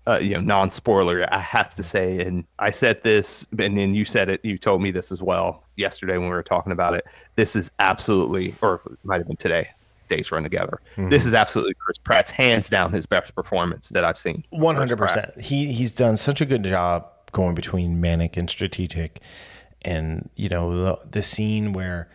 uh, 0.07 0.19
you 0.19 0.35
know, 0.35 0.41
non-spoiler, 0.41 1.27
I 1.33 1.41
have 1.41 1.75
to 1.75 1.83
say, 1.83 2.21
and 2.21 2.45
I 2.59 2.71
said 2.71 3.03
this, 3.03 3.47
and 3.59 3.77
then 3.77 3.95
you 3.95 4.05
said 4.05 4.29
it. 4.29 4.45
You 4.45 4.59
told 4.59 4.83
me 4.83 4.91
this 4.91 5.11
as 5.11 5.23
well 5.23 5.65
yesterday 5.77 6.17
when 6.19 6.29
we 6.29 6.35
were 6.35 6.43
talking 6.43 6.73
about 6.73 6.95
it. 6.95 7.07
This 7.35 7.57
is 7.57 7.71
absolutely, 7.79 8.55
or 8.63 8.81
it 8.87 8.99
might 9.05 9.19
have 9.19 9.27
been 9.27 9.37
today. 9.37 9.69
Days 10.09 10.31
run 10.31 10.45
together. 10.45 10.81
Mm-hmm. 10.93 11.09
This 11.09 11.27
is 11.27 11.35
absolutely 11.35 11.75
Chris 11.75 11.99
Pratt's 11.99 12.31
hands 12.31 12.69
down 12.69 12.93
his 12.93 13.07
best 13.07 13.35
performance 13.35 13.89
that 13.89 14.05
I've 14.05 14.17
seen. 14.17 14.45
One 14.51 14.77
hundred 14.77 14.99
percent. 14.99 15.41
He 15.41 15.73
he's 15.73 15.91
done 15.91 16.17
such 16.17 16.41
a 16.41 16.45
good 16.45 16.63
job 16.63 17.09
going 17.33 17.57
between 17.57 18.01
manic 18.01 18.37
and 18.37 18.49
strategic, 18.49 19.21
and 19.85 20.31
you 20.37 20.49
know 20.49 20.81
the 20.81 21.01
the 21.11 21.23
scene 21.25 21.73
where 21.73 22.09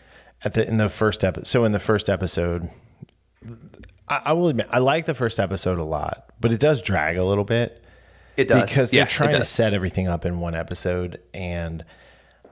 at 0.46 0.54
the 0.54 0.66
in 0.66 0.78
the 0.78 0.88
first 0.88 1.26
episode. 1.26 1.48
So 1.48 1.66
in 1.66 1.74
the 1.74 1.80
first 1.80 2.10
episode, 2.10 2.70
I, 4.08 4.22
I 4.28 4.32
will 4.32 4.48
admit 4.48 4.68
I 4.70 4.80
like 4.80 5.06
the 5.06 5.14
first 5.14 5.38
episode 5.38 5.78
a 5.78 5.84
lot, 5.84 6.30
but 6.40 6.54
it 6.54 6.62
does 6.62 6.82
drag 6.82 7.18
a 7.18 7.26
little 7.26 7.44
bit 7.44 7.81
it 8.38 8.48
does 8.48 8.64
because 8.64 8.92
they're 8.92 9.02
yeah, 9.02 9.06
trying 9.06 9.32
to 9.32 9.46
set 9.46 9.74
everything 9.74 10.08
up 10.08 10.26
in 10.26 10.40
one 10.40 10.56
episode, 10.56 11.20
and 11.34 11.84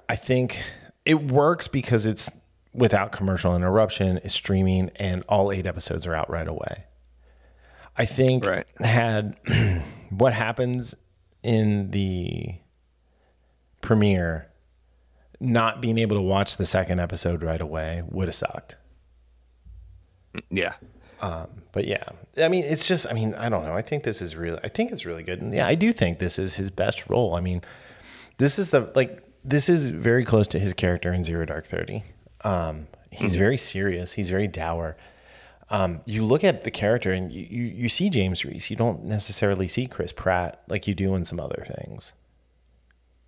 I 0.08 0.16
think 0.16 0.62
it 1.06 1.22
works 1.24 1.68
because 1.68 2.06
it's 2.06 2.32
without 2.74 3.12
commercial 3.12 3.56
interruption, 3.56 4.20
it's 4.24 4.34
streaming, 4.34 4.92
and 4.96 5.24
all 5.28 5.52
eight 5.52 5.66
episodes 5.66 6.06
are 6.06 6.16
out 6.16 6.30
right 6.30 6.48
away. 6.48 6.86
I 7.98 8.06
think 8.06 8.46
right. 8.46 8.66
had 8.80 9.38
what 10.10 10.34
happens 10.34 10.96
in 11.44 11.92
the 11.92 12.56
premiere 13.82 14.50
not 15.40 15.82
being 15.82 15.98
able 15.98 16.16
to 16.18 16.22
watch 16.22 16.58
the 16.58 16.66
second 16.66 17.00
episode 17.00 17.44
right 17.44 17.62
away 17.62 18.04
would 18.08 18.28
have 18.28 18.36
sucked. 18.36 18.76
Yeah. 20.50 20.74
Um, 21.22 21.48
but 21.72 21.86
yeah, 21.86 22.04
I 22.38 22.48
mean, 22.48 22.64
it's 22.64 22.88
just, 22.88 23.08
I 23.10 23.14
mean, 23.14 23.36
I 23.36 23.50
don't 23.50 23.64
know. 23.64 23.74
I 23.74 23.82
think 23.82 24.04
this 24.04 24.22
is 24.22 24.36
really, 24.36 24.60
I 24.64 24.70
think 24.70 24.92
it's 24.92 25.06
really 25.06 25.24
good. 25.24 25.42
And 25.42 25.54
yeah, 25.54 25.68
I 25.68 25.76
do 25.76 25.92
think 25.92 26.20
this 26.20 26.40
is 26.40 26.56
his 26.56 26.72
best 26.72 27.10
role. 27.10 27.36
I 27.36 27.42
mean, 27.42 27.62
this 28.38 28.58
is 28.58 28.72
the, 28.72 28.92
like, 28.96 29.24
this 29.44 29.70
is 29.70 29.88
very 29.88 30.24
close 30.24 30.48
to 30.50 30.60
his 30.60 30.74
character 30.74 31.14
in 31.14 31.24
Zero 31.24 31.46
Dark 31.46 31.66
30. 31.66 32.04
Um, 32.44 32.88
he's 33.12 33.32
mm-hmm. 33.32 33.40
very 33.40 33.58
serious. 33.58 34.14
He's 34.14 34.30
very 34.30 34.48
dour. 34.48 34.98
Um, 35.70 36.02
you 36.06 36.24
look 36.24 36.44
at 36.44 36.64
the 36.64 36.72
character 36.72 37.12
and 37.12 37.32
you, 37.32 37.46
you, 37.50 37.64
you 37.64 37.90
see 37.90 38.10
James 38.10 38.44
Reese. 38.44 38.70
You 38.70 38.76
don't 38.76 39.04
necessarily 39.04 39.68
see 39.68 39.88
Chris 39.88 40.12
Pratt 40.12 40.64
like 40.68 40.88
you 40.88 40.96
do 40.96 41.16
in 41.16 41.26
some 41.26 41.40
other 41.40 41.64
things. 41.66 42.14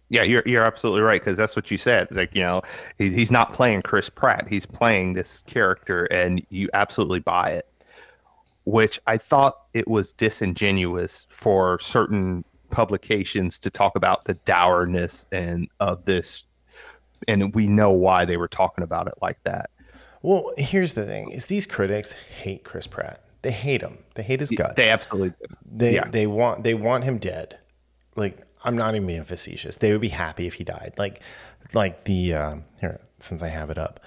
Yeah, 0.10 0.24
you're 0.24 0.44
you're 0.46 0.64
absolutely 0.64 1.04
right 1.04 1.22
because 1.22 1.38
that's 1.38 1.56
what 1.56 1.72
you 1.72 1.78
said. 1.78 2.10
Like 2.12 2.36
you 2.36 2.42
know, 2.42 2.64
he's 2.98 3.14
he's 3.14 3.32
not 3.32 3.54
playing 3.54 3.84
Chris 3.84 4.10
Pratt. 4.10 4.46
He's 4.50 4.66
playing 4.66 5.14
this 5.14 5.42
character, 5.44 6.04
and 6.06 6.46
you 6.50 6.68
absolutely 6.74 7.20
buy 7.20 7.52
it 7.52 7.71
which 8.66 9.00
I 9.08 9.18
thought 9.18 9.58
it 9.74 9.88
was 9.88 10.14
disingenuous 10.14 11.26
for 11.30 11.80
certain 11.80 12.46
publications 12.70 13.60
to 13.60 13.70
talk 13.70 13.96
about 13.96 14.26
the 14.26 14.34
dourness 14.46 15.26
and 15.32 15.68
of 15.80 16.06
this 16.06 16.46
and 17.28 17.54
we 17.54 17.68
know 17.68 17.92
why 17.92 18.26
they 18.26 18.38
were 18.38 18.48
talking 18.48 18.84
about 18.84 19.08
it 19.08 19.14
like 19.22 19.38
that. 19.44 19.70
Well, 20.22 20.54
here's 20.58 20.94
the 20.94 21.06
thing: 21.06 21.32
is 21.32 21.48
these 21.48 21.66
critics 21.66 22.14
hate 22.14 22.64
Chris 22.64 22.88
Pratt. 22.88 23.24
They 23.42 23.52
hate 23.52 23.82
him. 23.82 24.00
They 24.16 24.24
hate 24.24 24.40
his 24.40 24.52
guts. 24.52 24.76
They 24.76 24.90
absolutely 24.90 25.30
do. 25.30 25.56
They 25.66 25.96
yeah. 25.96 26.08
they 26.10 26.28
want 26.28 26.64
they 26.64 26.74
want 26.74 27.04
him 27.04 27.18
dead. 27.18 27.58
Like 28.16 28.40
I'm 28.64 28.76
not 28.76 28.96
even 28.96 29.08
being 29.08 29.24
facetious. 29.24 29.78
They 29.78 29.92
would 29.92 30.02
be 30.02 30.10
happy 30.10 30.48
if 30.48 30.56
he 30.56 30.64
died. 30.64 30.94
Like 30.98 31.22
like 31.74 32.04
the 32.04 32.34
um, 32.36 32.66
here 32.80 33.00
since 33.20 33.42
I 33.42 33.48
have 33.48 33.70
it 33.70 33.78
up. 33.78 34.00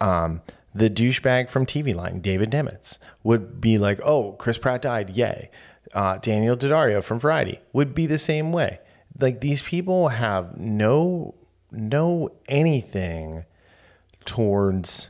Um, 0.00 0.40
the 0.78 0.90
douchebag 0.90 1.48
from 1.48 1.66
TV 1.66 1.94
Line, 1.94 2.20
David 2.20 2.50
Nemetz, 2.50 2.98
would 3.22 3.60
be 3.60 3.78
like, 3.78 4.00
"Oh, 4.04 4.32
Chris 4.32 4.58
Pratt 4.58 4.82
died, 4.82 5.10
yay." 5.10 5.50
Uh, 5.94 6.18
Daniel 6.18 6.54
D'Addario 6.54 7.02
from 7.02 7.18
Variety 7.18 7.60
would 7.72 7.94
be 7.94 8.06
the 8.06 8.18
same 8.18 8.52
way. 8.52 8.78
Like 9.18 9.40
these 9.40 9.62
people 9.62 10.08
have 10.08 10.56
no 10.56 11.34
no 11.70 12.30
anything 12.48 13.44
towards 14.24 15.08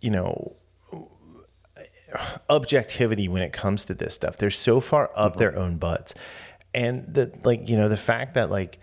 you 0.00 0.10
know 0.10 0.56
objectivity 2.48 3.28
when 3.28 3.42
it 3.42 3.52
comes 3.52 3.84
to 3.86 3.94
this 3.94 4.14
stuff. 4.14 4.36
They're 4.36 4.50
so 4.50 4.80
far 4.80 5.10
up 5.16 5.32
mm-hmm. 5.32 5.38
their 5.38 5.58
own 5.58 5.78
butts. 5.78 6.14
And 6.74 7.12
the 7.12 7.32
like, 7.44 7.68
you 7.68 7.76
know, 7.76 7.88
the 7.88 7.96
fact 7.96 8.34
that 8.34 8.50
like 8.50 8.78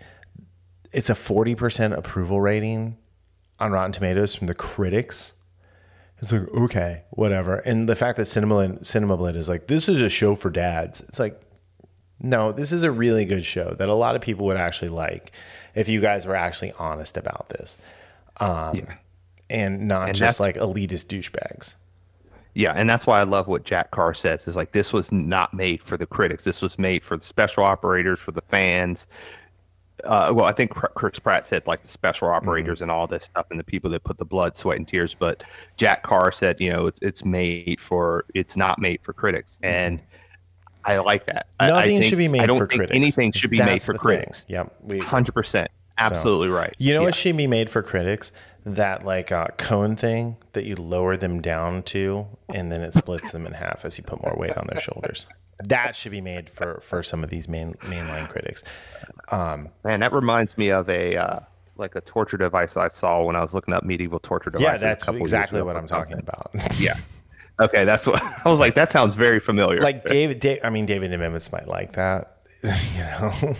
it's 0.92 1.10
a 1.10 1.14
40% 1.14 1.96
approval 1.96 2.40
rating 2.40 2.96
on 3.58 3.72
Rotten 3.72 3.92
Tomatoes 3.92 4.34
from 4.34 4.46
the 4.46 4.54
critics 4.54 5.34
it's 6.18 6.32
like 6.32 6.48
okay, 6.52 7.02
whatever. 7.10 7.56
And 7.56 7.88
the 7.88 7.96
fact 7.96 8.16
that 8.16 8.26
Cinema 8.26 8.82
Cinema 8.84 9.16
Blend 9.16 9.36
is 9.36 9.48
like 9.48 9.66
this 9.66 9.88
is 9.88 10.00
a 10.00 10.08
show 10.08 10.34
for 10.34 10.50
dads. 10.50 11.00
It's 11.02 11.18
like 11.18 11.40
no, 12.20 12.52
this 12.52 12.72
is 12.72 12.84
a 12.84 12.90
really 12.90 13.24
good 13.24 13.44
show 13.44 13.74
that 13.74 13.88
a 13.88 13.94
lot 13.94 14.16
of 14.16 14.22
people 14.22 14.46
would 14.46 14.56
actually 14.56 14.88
like 14.88 15.32
if 15.74 15.88
you 15.88 16.00
guys 16.00 16.26
were 16.26 16.36
actually 16.36 16.72
honest 16.78 17.16
about 17.16 17.48
this, 17.48 17.76
um, 18.38 18.74
yeah. 18.74 18.94
and 19.50 19.88
not 19.88 20.08
and 20.08 20.16
just 20.16 20.40
like 20.40 20.56
elitist 20.56 21.06
douchebags. 21.06 21.74
Yeah, 22.54 22.72
and 22.72 22.88
that's 22.88 23.04
why 23.04 23.18
I 23.18 23.24
love 23.24 23.48
what 23.48 23.64
Jack 23.64 23.90
Carr 23.90 24.14
says. 24.14 24.46
Is 24.46 24.54
like 24.54 24.72
this 24.72 24.92
was 24.92 25.10
not 25.10 25.52
made 25.52 25.82
for 25.82 25.96
the 25.96 26.06
critics. 26.06 26.44
This 26.44 26.62
was 26.62 26.78
made 26.78 27.02
for 27.02 27.16
the 27.16 27.24
special 27.24 27.64
operators, 27.64 28.20
for 28.20 28.30
the 28.30 28.42
fans. 28.42 29.08
Uh, 30.04 30.32
well, 30.34 30.46
I 30.46 30.52
think 30.52 30.72
Chris 30.72 31.18
Pratt 31.18 31.46
said 31.46 31.66
like 31.66 31.82
the 31.82 31.88
special 31.88 32.28
operators 32.28 32.76
mm-hmm. 32.76 32.84
and 32.84 32.90
all 32.90 33.06
this 33.06 33.24
stuff, 33.24 33.46
and 33.50 33.58
the 33.58 33.64
people 33.64 33.90
that 33.90 34.04
put 34.04 34.18
the 34.18 34.24
blood, 34.24 34.56
sweat, 34.56 34.78
and 34.78 34.86
tears. 34.86 35.14
But 35.14 35.42
Jack 35.76 36.02
Carr 36.02 36.32
said, 36.32 36.60
you 36.60 36.70
know, 36.70 36.86
it's 36.86 37.00
it's 37.02 37.24
made 37.24 37.80
for. 37.80 38.24
It's 38.34 38.56
not 38.56 38.78
made 38.78 39.00
for 39.02 39.12
critics, 39.12 39.58
mm-hmm. 39.62 39.74
and 39.74 40.00
I 40.84 40.98
like 40.98 41.26
that. 41.26 41.48
Nothing 41.60 41.76
I 41.76 41.86
think, 41.86 42.04
should 42.04 42.18
be 42.18 42.28
made 42.28 42.42
I 42.42 42.46
don't 42.46 42.58
for 42.58 42.66
think 42.66 42.80
critics. 42.80 42.96
Anything 42.96 43.32
should 43.32 43.50
be 43.50 43.58
That's 43.58 43.70
made 43.70 43.82
for 43.82 43.94
critics. 43.94 44.44
Thing. 44.44 44.68
Yep, 44.88 45.02
hundred 45.02 45.32
percent. 45.32 45.70
Absolutely 45.98 46.48
so, 46.48 46.54
right. 46.54 46.74
You 46.78 46.92
know 46.92 47.00
yeah. 47.00 47.06
what 47.06 47.14
should 47.14 47.36
be 47.36 47.46
made 47.46 47.70
for 47.70 47.82
critics? 47.82 48.32
That 48.66 49.04
like 49.04 49.30
uh, 49.30 49.48
cone 49.58 49.96
thing 49.96 50.36
that 50.52 50.64
you 50.64 50.76
lower 50.76 51.16
them 51.16 51.40
down 51.40 51.82
to, 51.84 52.26
and 52.52 52.72
then 52.72 52.82
it 52.82 52.94
splits 52.94 53.30
them 53.32 53.46
in 53.46 53.52
half 53.52 53.84
as 53.84 53.98
you 53.98 54.04
put 54.04 54.22
more 54.22 54.34
weight 54.36 54.56
on 54.56 54.66
their 54.70 54.80
shoulders. 54.80 55.26
That 55.62 55.94
should 55.94 56.12
be 56.12 56.20
made 56.20 56.48
for 56.48 56.80
for 56.80 57.02
some 57.02 57.22
of 57.22 57.30
these 57.30 57.48
main 57.48 57.74
mainline 57.74 58.28
critics. 58.28 58.64
Um, 59.30 59.68
Man, 59.84 60.00
that 60.00 60.12
reminds 60.12 60.58
me 60.58 60.70
of 60.70 60.88
a 60.88 61.16
uh, 61.16 61.40
like 61.76 61.94
a 61.94 62.00
torture 62.00 62.36
device 62.36 62.76
I 62.76 62.88
saw 62.88 63.22
when 63.22 63.36
I 63.36 63.40
was 63.40 63.54
looking 63.54 63.74
up 63.74 63.84
medieval 63.84 64.18
torture 64.18 64.50
devices. 64.50 64.82
Yeah, 64.82 64.88
that's 64.88 65.06
exactly 65.08 65.62
what 65.62 65.76
I'm 65.76 65.86
talking 65.86 66.18
about. 66.18 66.50
yeah. 66.78 66.96
Okay, 67.60 67.84
that's 67.84 68.06
what 68.06 68.20
I 68.22 68.48
was 68.48 68.58
like. 68.58 68.74
That 68.74 68.90
sounds 68.90 69.14
very 69.14 69.38
familiar. 69.38 69.80
Like 69.80 70.04
David, 70.04 70.40
Dave, 70.40 70.60
I 70.64 70.70
mean, 70.70 70.86
David 70.86 71.12
Nemetz 71.12 71.52
might 71.52 71.68
like 71.68 71.92
that, 71.92 72.38
you 72.62 73.00
know, 73.00 73.56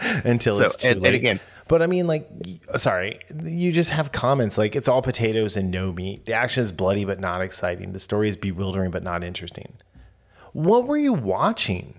until 0.24 0.58
so, 0.58 0.64
it's 0.66 0.76
too 0.76 0.90
and, 0.90 1.00
late. 1.00 1.08
And 1.08 1.16
again, 1.16 1.40
but 1.66 1.82
I 1.82 1.86
mean, 1.86 2.06
like, 2.06 2.28
sorry, 2.76 3.20
you 3.42 3.72
just 3.72 3.90
have 3.90 4.12
comments 4.12 4.58
like 4.58 4.76
it's 4.76 4.88
all 4.88 5.00
potatoes 5.00 5.56
and 5.56 5.70
no 5.70 5.92
meat. 5.92 6.26
The 6.26 6.34
action 6.34 6.60
is 6.60 6.72
bloody 6.72 7.06
but 7.06 7.20
not 7.20 7.40
exciting. 7.40 7.92
The 7.92 8.00
story 8.00 8.28
is 8.28 8.36
bewildering 8.36 8.90
but 8.90 9.02
not 9.02 9.24
interesting. 9.24 9.72
What 10.52 10.86
were 10.86 10.98
you 10.98 11.12
watching? 11.12 11.94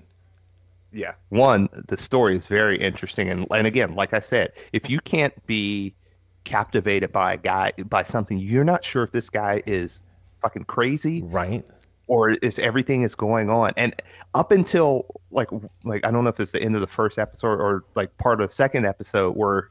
Yeah, 0.91 1.13
one, 1.29 1.69
the 1.87 1.97
story 1.97 2.35
is 2.35 2.45
very 2.45 2.77
interesting, 2.77 3.29
and 3.29 3.47
and 3.51 3.65
again, 3.65 3.95
like 3.95 4.13
I 4.13 4.19
said, 4.19 4.51
if 4.73 4.89
you 4.89 4.99
can't 4.99 5.33
be 5.47 5.95
captivated 6.43 7.11
by 7.11 7.33
a 7.33 7.37
guy 7.37 7.71
by 7.85 8.03
something, 8.03 8.37
you're 8.37 8.65
not 8.65 8.83
sure 8.83 9.03
if 9.03 9.11
this 9.11 9.29
guy 9.29 9.63
is 9.65 10.03
fucking 10.41 10.65
crazy, 10.65 11.21
right? 11.21 11.65
Or 12.07 12.31
if 12.41 12.59
everything 12.59 13.03
is 13.03 13.15
going 13.15 13.49
on, 13.49 13.71
and 13.77 13.95
up 14.33 14.51
until 14.51 15.05
like 15.31 15.47
like 15.85 16.05
I 16.05 16.11
don't 16.11 16.25
know 16.25 16.29
if 16.29 16.39
it's 16.41 16.51
the 16.51 16.61
end 16.61 16.75
of 16.75 16.81
the 16.81 16.87
first 16.87 17.17
episode 17.17 17.61
or 17.61 17.85
like 17.95 18.17
part 18.17 18.41
of 18.41 18.49
the 18.49 18.53
second 18.53 18.85
episode 18.85 19.37
where 19.37 19.69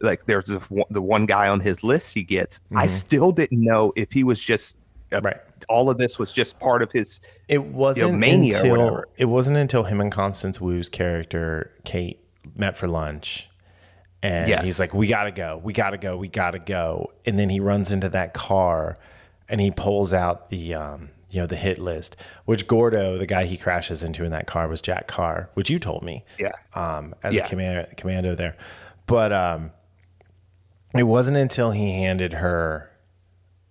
like 0.00 0.26
there's 0.26 0.46
the, 0.46 0.58
one 1.00 1.26
guy 1.26 1.48
on 1.48 1.60
his 1.60 1.82
list 1.82 2.12
he 2.14 2.22
gets. 2.22 2.58
Mm-hmm. 2.58 2.78
I 2.78 2.86
still 2.86 3.32
didn't 3.32 3.62
know 3.62 3.92
if 3.96 4.12
he 4.12 4.24
was 4.24 4.40
just 4.40 4.78
uh, 5.12 5.20
right. 5.22 5.38
All 5.68 5.90
of 5.90 5.98
this 5.98 6.18
was 6.18 6.32
just 6.32 6.58
part 6.58 6.82
of 6.82 6.92
his. 6.92 7.20
It 7.48 7.64
wasn't 7.64 8.06
you 8.06 8.12
know, 8.12 8.18
mania 8.18 8.56
until 8.56 9.04
it 9.16 9.26
wasn't 9.26 9.56
until 9.56 9.84
him 9.84 10.00
and 10.00 10.12
Constance 10.12 10.60
Wu's 10.60 10.88
character 10.88 11.72
Kate 11.84 12.20
met 12.54 12.76
for 12.76 12.86
lunch 12.86 13.48
and 14.26 14.48
yes. 14.48 14.64
he's 14.64 14.80
like, 14.80 14.94
"We 14.94 15.06
gotta 15.06 15.30
go, 15.30 15.60
we 15.62 15.72
gotta 15.72 15.98
go, 15.98 16.16
we 16.16 16.28
gotta 16.28 16.58
go." 16.58 17.12
And 17.24 17.38
then 17.38 17.48
he 17.48 17.60
runs 17.60 17.92
into 17.92 18.08
that 18.08 18.34
car, 18.34 18.98
and 19.48 19.60
he 19.60 19.70
pulls 19.70 20.12
out 20.12 20.48
the 20.48 20.74
um, 20.74 21.10
you 21.30 21.40
know 21.40 21.46
the 21.46 21.56
hit 21.56 21.78
list, 21.78 22.16
which 22.44 22.66
Gordo, 22.66 23.18
the 23.18 23.26
guy 23.26 23.44
he 23.44 23.56
crashes 23.56 24.02
into 24.02 24.24
in 24.24 24.32
that 24.32 24.46
car, 24.46 24.68
was 24.68 24.80
Jack 24.80 25.06
Carr, 25.06 25.50
which 25.54 25.70
you 25.70 25.78
told 25.78 26.02
me, 26.02 26.24
yeah, 26.38 26.52
um, 26.74 27.14
as 27.22 27.36
yeah. 27.36 27.44
a 27.44 27.48
commando, 27.48 27.88
commando 27.96 28.34
there. 28.34 28.56
But 29.06 29.32
um, 29.32 29.70
it 30.96 31.04
wasn't 31.04 31.36
until 31.36 31.70
he 31.70 31.92
handed 31.92 32.32
her 32.34 32.90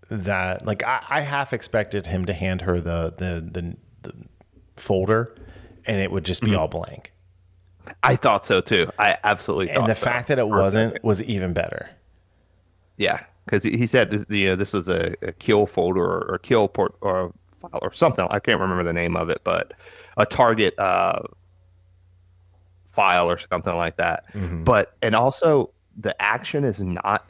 that, 0.10 0.66
like, 0.66 0.84
I, 0.84 1.04
I 1.10 1.22
half 1.22 1.54
expected 1.54 2.08
him 2.08 2.26
to 2.26 2.34
hand 2.34 2.62
her 2.62 2.80
the 2.80 3.14
the 3.16 3.42
the, 3.52 3.78
the 4.04 4.14
folder, 4.76 5.36
and 5.86 6.02
it 6.02 6.12
would 6.12 6.26
just 6.26 6.42
be 6.42 6.52
mm-hmm. 6.52 6.60
all 6.60 6.68
blank 6.68 7.12
I 8.04 8.16
thought 8.16 8.46
so 8.46 8.62
too. 8.62 8.90
I 9.00 9.18
absolutely. 9.24 9.68
Thought 9.68 9.74
so 9.74 9.80
and 9.82 9.90
the 9.90 9.96
so. 9.96 10.06
fact 10.06 10.28
that 10.30 10.40
it 10.40 10.48
wasn't 10.48 11.04
was 11.04 11.22
even 11.24 11.54
better. 11.54 11.90
Yeah, 12.98 13.24
because 13.46 13.64
he 13.64 13.86
said 13.86 14.26
you 14.30 14.48
know 14.48 14.56
this 14.56 14.74
was 14.74 14.88
a, 14.88 15.14
a 15.22 15.32
kill 15.34 15.66
folder 15.66 16.04
or, 16.04 16.34
or, 16.34 16.38
kill 16.40 16.68
port 16.68 16.96
or 17.02 17.34
file 17.62 17.80
or 17.82 17.92
something. 17.94 18.26
I 18.30 18.40
can't 18.40 18.60
remember 18.60 18.84
the 18.84 18.94
name 18.94 19.16
of 19.18 19.30
it, 19.30 19.42
but 19.44 19.74
a 20.18 20.26
target 20.26 20.78
uh, 20.80 21.20
file 22.94 23.30
or 23.30 23.38
something 23.38 23.76
like 23.76 23.98
that. 23.98 24.26
Mm-hmm. 24.34 24.64
But 24.64 24.96
and 25.02 25.16
also 25.16 25.72
the 25.98 26.20
action 26.22 26.64
is 26.64 26.82
not 26.82 27.30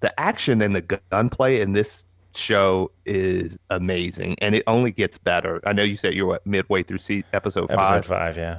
the 0.00 0.18
action 0.18 0.62
and 0.62 0.74
the 0.74 1.00
gunplay 1.10 1.60
in 1.60 1.72
this 1.72 2.04
show 2.34 2.90
is 3.04 3.58
amazing, 3.70 4.36
and 4.40 4.54
it 4.54 4.62
only 4.66 4.92
gets 4.92 5.18
better. 5.18 5.60
I 5.64 5.72
know 5.72 5.82
you 5.82 5.96
said 5.96 6.14
you're 6.14 6.26
what 6.26 6.46
midway 6.46 6.82
through 6.82 6.98
episode 7.32 7.68
five. 7.68 7.78
Episode 7.78 8.06
five, 8.06 8.36
yeah. 8.36 8.58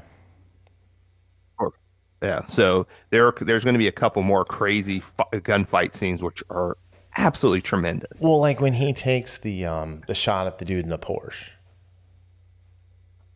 Yeah, 2.21 2.45
so 2.45 2.85
there 3.09 3.33
there's 3.41 3.63
going 3.63 3.73
to 3.73 3.79
be 3.79 3.87
a 3.87 3.91
couple 3.91 4.21
more 4.21 4.45
crazy 4.45 4.99
fi- 4.99 5.25
gunfight 5.33 5.93
scenes 5.93 6.21
which 6.21 6.43
are 6.51 6.77
absolutely 7.17 7.61
tremendous. 7.61 8.21
Well, 8.21 8.39
like 8.39 8.61
when 8.61 8.73
he 8.73 8.93
takes 8.93 9.39
the 9.39 9.65
um 9.65 10.03
the 10.07 10.13
shot 10.13 10.45
at 10.45 10.59
the 10.59 10.65
dude 10.65 10.83
in 10.83 10.89
the 10.89 10.99
Porsche. 10.99 11.51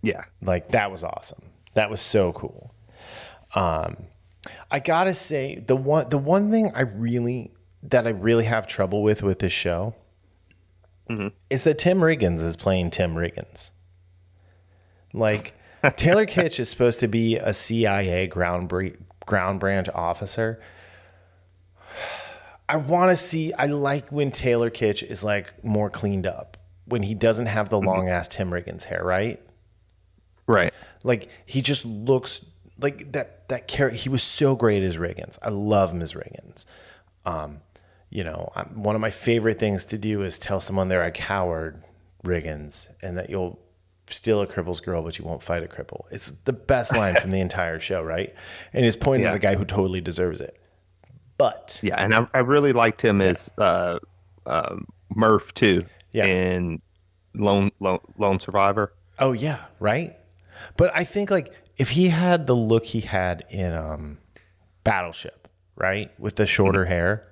Yeah, 0.04 0.26
like 0.42 0.70
that 0.70 0.92
was 0.92 1.04
awesome. 1.04 1.42
That 1.74 1.90
was 1.90 2.00
so 2.00 2.32
cool. 2.34 2.76
Um, 3.56 3.98
I 4.70 4.80
gotta 4.80 5.16
say 5.16 5.64
the 5.66 5.76
one 5.76 6.10
the 6.10 6.20
one 6.20 6.52
thing 6.52 6.72
I 6.76 6.82
really 6.82 7.52
that 7.90 8.08
I 8.08 8.12
really 8.12 8.46
have 8.46 8.68
trouble 8.68 9.04
with 9.04 9.24
with 9.24 9.40
this 9.40 9.54
show 9.54 9.96
mm-hmm. 11.10 11.28
is 11.50 11.64
that 11.64 11.78
Tim 11.78 12.00
Riggins 12.00 12.44
is 12.44 12.58
playing 12.58 12.90
Tim 12.92 13.16
Riggins. 13.16 13.70
Like 15.14 15.54
Taylor 15.96 16.26
Kitsch 16.26 16.60
is 16.60 16.70
supposed 16.70 17.00
to 17.02 17.08
be 17.08 17.38
a 17.38 17.54
CIA 17.54 18.28
ground 18.28 18.72
ground 19.26 19.60
branch 19.60 19.90
officer. 19.94 20.62
I 22.68 22.78
want 22.78 23.12
to 23.12 23.18
see. 23.18 23.54
I 23.54 23.68
like 23.68 24.10
when 24.10 24.32
Taylor 24.32 24.72
Kitsch 24.72 25.04
is 25.04 25.24
like 25.24 25.64
more 25.64 25.92
cleaned 25.92 26.26
up 26.26 26.58
when 26.86 27.04
he 27.04 27.14
doesn't 27.14 27.46
have 27.46 27.70
the 27.70 27.78
mm-hmm. 27.78 27.88
long 27.88 28.10
ass 28.10 28.28
Tim 28.28 28.50
Riggins 28.50 28.84
hair, 28.84 29.04
right? 29.04 29.40
Right. 30.48 30.74
Like 31.04 31.30
he 31.46 31.62
just 31.62 31.86
looks 31.86 32.44
like 32.80 33.12
that. 33.12 33.48
That 33.50 33.68
character. 33.68 33.96
He 33.96 34.10
was 34.10 34.24
so 34.24 34.56
great 34.56 34.82
as 34.82 34.98
Riggins. 34.98 35.38
I 35.44 35.50
love 35.50 35.94
him 35.94 36.02
as 36.02 36.14
Riggins. 36.14 36.66
Um, 37.24 37.60
you 38.10 38.24
know, 38.24 38.52
one 38.74 38.96
of 38.96 39.02
my 39.02 39.12
favorite 39.12 39.60
things 39.60 39.86
to 39.86 39.98
do 39.98 40.22
is 40.22 40.38
tell 40.38 40.60
someone 40.60 40.88
they're 40.88 41.04
a 41.04 41.12
coward, 41.12 41.84
Riggins, 42.24 42.88
and 43.02 43.18
that 43.18 43.30
you'll 43.30 43.60
steal 44.08 44.42
a 44.42 44.48
cripple's 44.48 44.80
girl, 44.80 45.02
but 45.02 45.18
you 45.18 45.26
won't 45.26 45.42
fight 45.42 45.64
a 45.64 45.68
cripple. 45.68 46.06
It's 46.12 46.32
the 46.32 46.54
best 46.54 46.96
line 46.96 47.16
from 47.16 47.32
the 47.32 47.40
entire 47.42 47.80
show, 47.80 48.02
right? 48.02 48.34
And 48.74 48.86
he's 48.86 48.96
pointing 48.96 49.24
yeah. 49.24 49.32
at 49.32 49.36
a 49.36 49.40
guy 49.40 49.56
who 49.56 49.66
totally 49.66 50.02
deserves 50.02 50.42
it. 50.42 50.60
But 51.38 51.80
yeah, 51.84 51.96
and 52.02 52.14
I, 52.14 52.28
I 52.34 52.40
really 52.40 52.72
liked 52.72 53.04
him 53.04 53.20
yeah. 53.20 53.28
as 53.28 53.50
uh, 53.58 54.00
uh, 54.46 54.78
Murph 55.14 55.54
too. 55.54 55.86
Yeah. 56.12 56.28
in 56.28 56.82
Lone, 57.34 57.72
Lone 57.82 58.00
Lone 58.18 58.40
Survivor. 58.40 58.94
Oh 59.20 59.34
yeah, 59.34 59.66
right. 59.82 60.16
But 60.78 60.92
I 60.96 61.04
think 61.04 61.30
like 61.30 61.52
if 61.78 61.90
he 61.90 62.08
had 62.08 62.48
the 62.48 62.56
look 62.56 62.86
he 62.86 63.02
had 63.02 63.44
in 63.50 63.74
um, 63.74 64.18
Battleship, 64.86 65.50
right, 65.76 66.18
with 66.18 66.38
the 66.38 66.46
shorter 66.46 66.84
mm-hmm. 66.84 66.92
hair, 66.92 67.28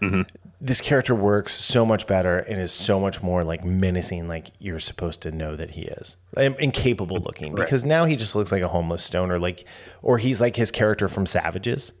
mm-hmm. 0.00 0.22
This 0.58 0.80
character 0.80 1.14
works 1.14 1.52
so 1.52 1.84
much 1.84 2.06
better 2.06 2.38
and 2.38 2.58
is 2.58 2.72
so 2.72 2.98
much 2.98 3.22
more 3.22 3.44
like 3.44 3.62
menacing 3.62 4.26
like 4.26 4.48
you're 4.58 4.78
supposed 4.78 5.20
to 5.22 5.30
know 5.30 5.54
that 5.54 5.72
he 5.72 5.82
is. 5.82 6.16
Incapable 6.36 7.18
looking. 7.18 7.54
Right. 7.54 7.64
because 7.64 7.84
now 7.84 8.06
he 8.06 8.16
just 8.16 8.34
looks 8.34 8.50
like 8.52 8.62
a 8.62 8.68
homeless 8.68 9.04
stoner 9.04 9.38
like 9.38 9.66
or 10.00 10.16
he's 10.16 10.40
like 10.40 10.56
his 10.56 10.70
character 10.70 11.08
from 11.08 11.26
savages. 11.26 11.92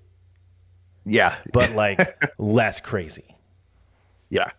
Yeah. 1.04 1.36
But 1.52 1.72
like 1.74 2.18
less 2.38 2.80
crazy. 2.80 3.36
Yeah. 4.30 4.50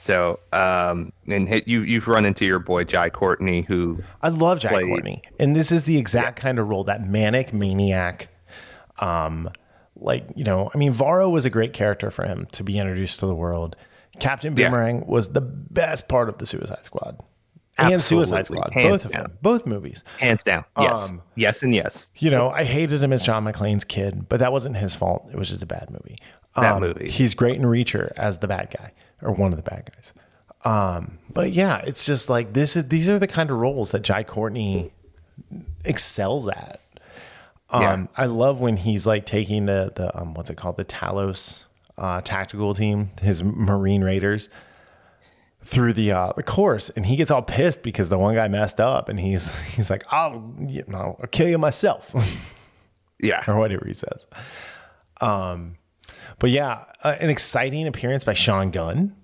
So 0.00 0.40
um 0.52 1.12
and 1.28 1.62
you 1.66 1.82
you've 1.82 2.08
run 2.08 2.24
into 2.24 2.44
your 2.44 2.58
boy 2.58 2.82
jai 2.82 3.10
courtney 3.10 3.62
who 3.62 4.02
i 4.22 4.28
love 4.28 4.58
jai 4.58 4.70
played, 4.70 4.88
courtney. 4.88 5.22
And 5.38 5.54
this 5.54 5.70
is 5.70 5.84
the 5.84 5.98
exact 5.98 6.38
yeah. 6.38 6.42
kind 6.42 6.58
of 6.58 6.68
role 6.68 6.82
that 6.84 7.04
manic 7.04 7.52
maniac 7.52 8.28
um 8.98 9.50
like 10.00 10.26
you 10.34 10.44
know, 10.44 10.70
I 10.74 10.78
mean, 10.78 10.92
Varro 10.92 11.28
was 11.28 11.44
a 11.44 11.50
great 11.50 11.72
character 11.72 12.10
for 12.10 12.24
him 12.24 12.46
to 12.52 12.64
be 12.64 12.78
introduced 12.78 13.20
to 13.20 13.26
the 13.26 13.34
world. 13.34 13.76
Captain 14.18 14.54
Boomerang 14.54 14.98
yeah. 14.98 15.04
was 15.06 15.28
the 15.28 15.40
best 15.40 16.08
part 16.08 16.28
of 16.28 16.38
the 16.38 16.46
Suicide 16.46 16.84
Squad. 16.84 17.22
Absolutely. 17.78 17.94
And 17.94 18.02
Suicide 18.02 18.46
Squad, 18.46 18.72
Hands 18.72 18.88
both 18.88 19.04
of 19.06 19.12
down. 19.12 19.22
them, 19.22 19.38
both 19.40 19.66
movies. 19.66 20.04
Hands 20.18 20.42
down. 20.42 20.64
Yes. 20.78 21.10
Um, 21.10 21.22
yes, 21.34 21.62
and 21.62 21.74
yes. 21.74 22.10
You 22.18 22.30
know, 22.30 22.50
I 22.50 22.64
hated 22.64 23.02
him 23.02 23.12
as 23.12 23.24
John 23.24 23.44
McClane's 23.44 23.84
kid, 23.84 24.28
but 24.28 24.40
that 24.40 24.52
wasn't 24.52 24.76
his 24.76 24.94
fault. 24.94 25.28
It 25.32 25.38
was 25.38 25.48
just 25.48 25.62
a 25.62 25.66
bad 25.66 25.88
movie. 25.90 26.18
That 26.56 26.74
um, 26.74 26.80
movie. 26.82 27.08
He's 27.08 27.34
great 27.34 27.56
in 27.56 27.62
Reacher 27.62 28.12
as 28.16 28.38
the 28.38 28.48
bad 28.48 28.74
guy, 28.76 28.92
or 29.22 29.32
one 29.32 29.52
of 29.52 29.56
the 29.56 29.68
bad 29.70 29.90
guys. 29.94 30.12
Um, 30.64 31.18
but 31.32 31.52
yeah, 31.52 31.78
it's 31.86 32.04
just 32.04 32.28
like 32.28 32.52
this 32.52 32.76
is 32.76 32.88
these 32.88 33.08
are 33.08 33.18
the 33.18 33.26
kind 33.26 33.50
of 33.50 33.56
roles 33.56 33.92
that 33.92 34.00
Jai 34.00 34.24
Courtney 34.24 34.92
excels 35.84 36.48
at. 36.48 36.79
Um, 37.72 37.82
yeah. 37.82 38.06
I 38.16 38.26
love 38.26 38.60
when 38.60 38.76
he's 38.76 39.06
like 39.06 39.26
taking 39.26 39.66
the 39.66 39.92
the 39.94 40.16
um, 40.18 40.34
what's 40.34 40.50
it 40.50 40.56
called 40.56 40.76
the 40.76 40.84
Talos 40.84 41.62
uh, 41.98 42.20
tactical 42.22 42.74
team, 42.74 43.10
his 43.20 43.42
Marine 43.44 44.02
Raiders, 44.02 44.48
through 45.62 45.92
the 45.92 46.10
uh, 46.12 46.32
the 46.36 46.42
course, 46.42 46.90
and 46.90 47.06
he 47.06 47.16
gets 47.16 47.30
all 47.30 47.42
pissed 47.42 47.82
because 47.82 48.08
the 48.08 48.18
one 48.18 48.34
guy 48.34 48.48
messed 48.48 48.80
up, 48.80 49.08
and 49.08 49.20
he's 49.20 49.54
he's 49.76 49.90
like, 49.90 50.04
"I'll 50.12 50.54
you 50.58 50.84
know, 50.88 51.16
I'll 51.20 51.28
kill 51.28 51.48
you 51.48 51.58
myself," 51.58 52.14
Yeah. 53.22 53.44
or 53.46 53.58
whatever 53.58 53.84
he 53.86 53.94
says. 53.94 54.26
Um, 55.20 55.76
but 56.38 56.50
yeah, 56.50 56.84
uh, 57.04 57.16
an 57.20 57.28
exciting 57.28 57.86
appearance 57.86 58.24
by 58.24 58.32
Sean 58.32 58.70
Gunn 58.70 59.14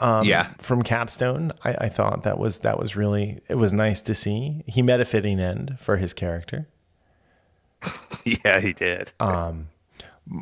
yeah. 0.00 0.52
from 0.58 0.82
Capstone. 0.82 1.52
I, 1.64 1.74
I 1.82 1.88
thought 1.88 2.22
that 2.24 2.38
was 2.38 2.58
that 2.58 2.78
was 2.78 2.96
really 2.96 3.40
it 3.48 3.54
was 3.56 3.72
nice 3.72 4.00
to 4.02 4.14
see. 4.14 4.64
He 4.66 4.82
met 4.82 5.00
a 5.00 5.04
fitting 5.04 5.38
end 5.40 5.78
for 5.80 5.96
his 5.96 6.12
character. 6.12 6.66
Yeah, 8.24 8.60
he 8.60 8.72
did. 8.74 9.12
Um, 9.20 9.68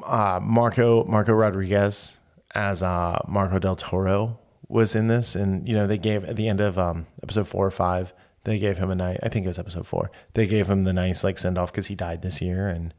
uh, 0.04 0.40
Marco 0.42 1.04
Marco 1.04 1.32
Rodriguez 1.32 2.16
as 2.54 2.82
uh, 2.82 3.18
Marco 3.28 3.58
del 3.60 3.76
Toro 3.76 4.38
was 4.68 4.96
in 4.96 5.06
this, 5.08 5.36
and 5.36 5.68
you 5.68 5.74
know 5.74 5.86
they 5.86 5.98
gave 5.98 6.24
at 6.24 6.34
the 6.36 6.48
end 6.48 6.60
of 6.60 6.78
um, 6.78 7.06
episode 7.22 7.46
four 7.46 7.64
or 7.64 7.70
five, 7.70 8.12
they 8.44 8.58
gave 8.58 8.78
him 8.78 8.90
a 8.90 8.94
night. 8.96 9.20
I 9.22 9.28
think 9.28 9.44
it 9.44 9.48
was 9.48 9.58
episode 9.58 9.86
four. 9.86 10.10
They 10.34 10.46
gave 10.48 10.68
him 10.68 10.82
the 10.84 10.92
nice 10.92 11.22
like 11.22 11.38
send 11.38 11.58
off 11.58 11.70
because 11.70 11.86
he 11.86 11.94
died 11.94 12.22
this 12.22 12.40
year, 12.42 12.66
and 12.68 12.92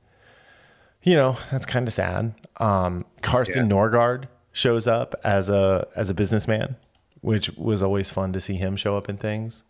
you 1.03 1.15
know 1.15 1.37
that's 1.51 1.65
kind 1.65 1.85
of 1.87 1.93
sad. 1.93 2.33
Um, 2.57 3.03
Carsten 3.21 3.67
Yeah. 3.69 3.75
Norgaard 3.75 4.25
shows 4.53 4.87
up 4.87 5.15
as 5.25 5.49
a 5.49 5.85
as 5.97 6.09
a 6.09 6.13
businessman, 6.13 6.77
which 7.19 7.49
was 7.57 7.83
always 7.83 8.09
fun 8.09 8.31
to 8.31 8.39
see 8.39 8.55
him 8.55 8.77
show 8.77 8.95
up 8.95 9.09
in 9.09 9.17
things. 9.17 9.63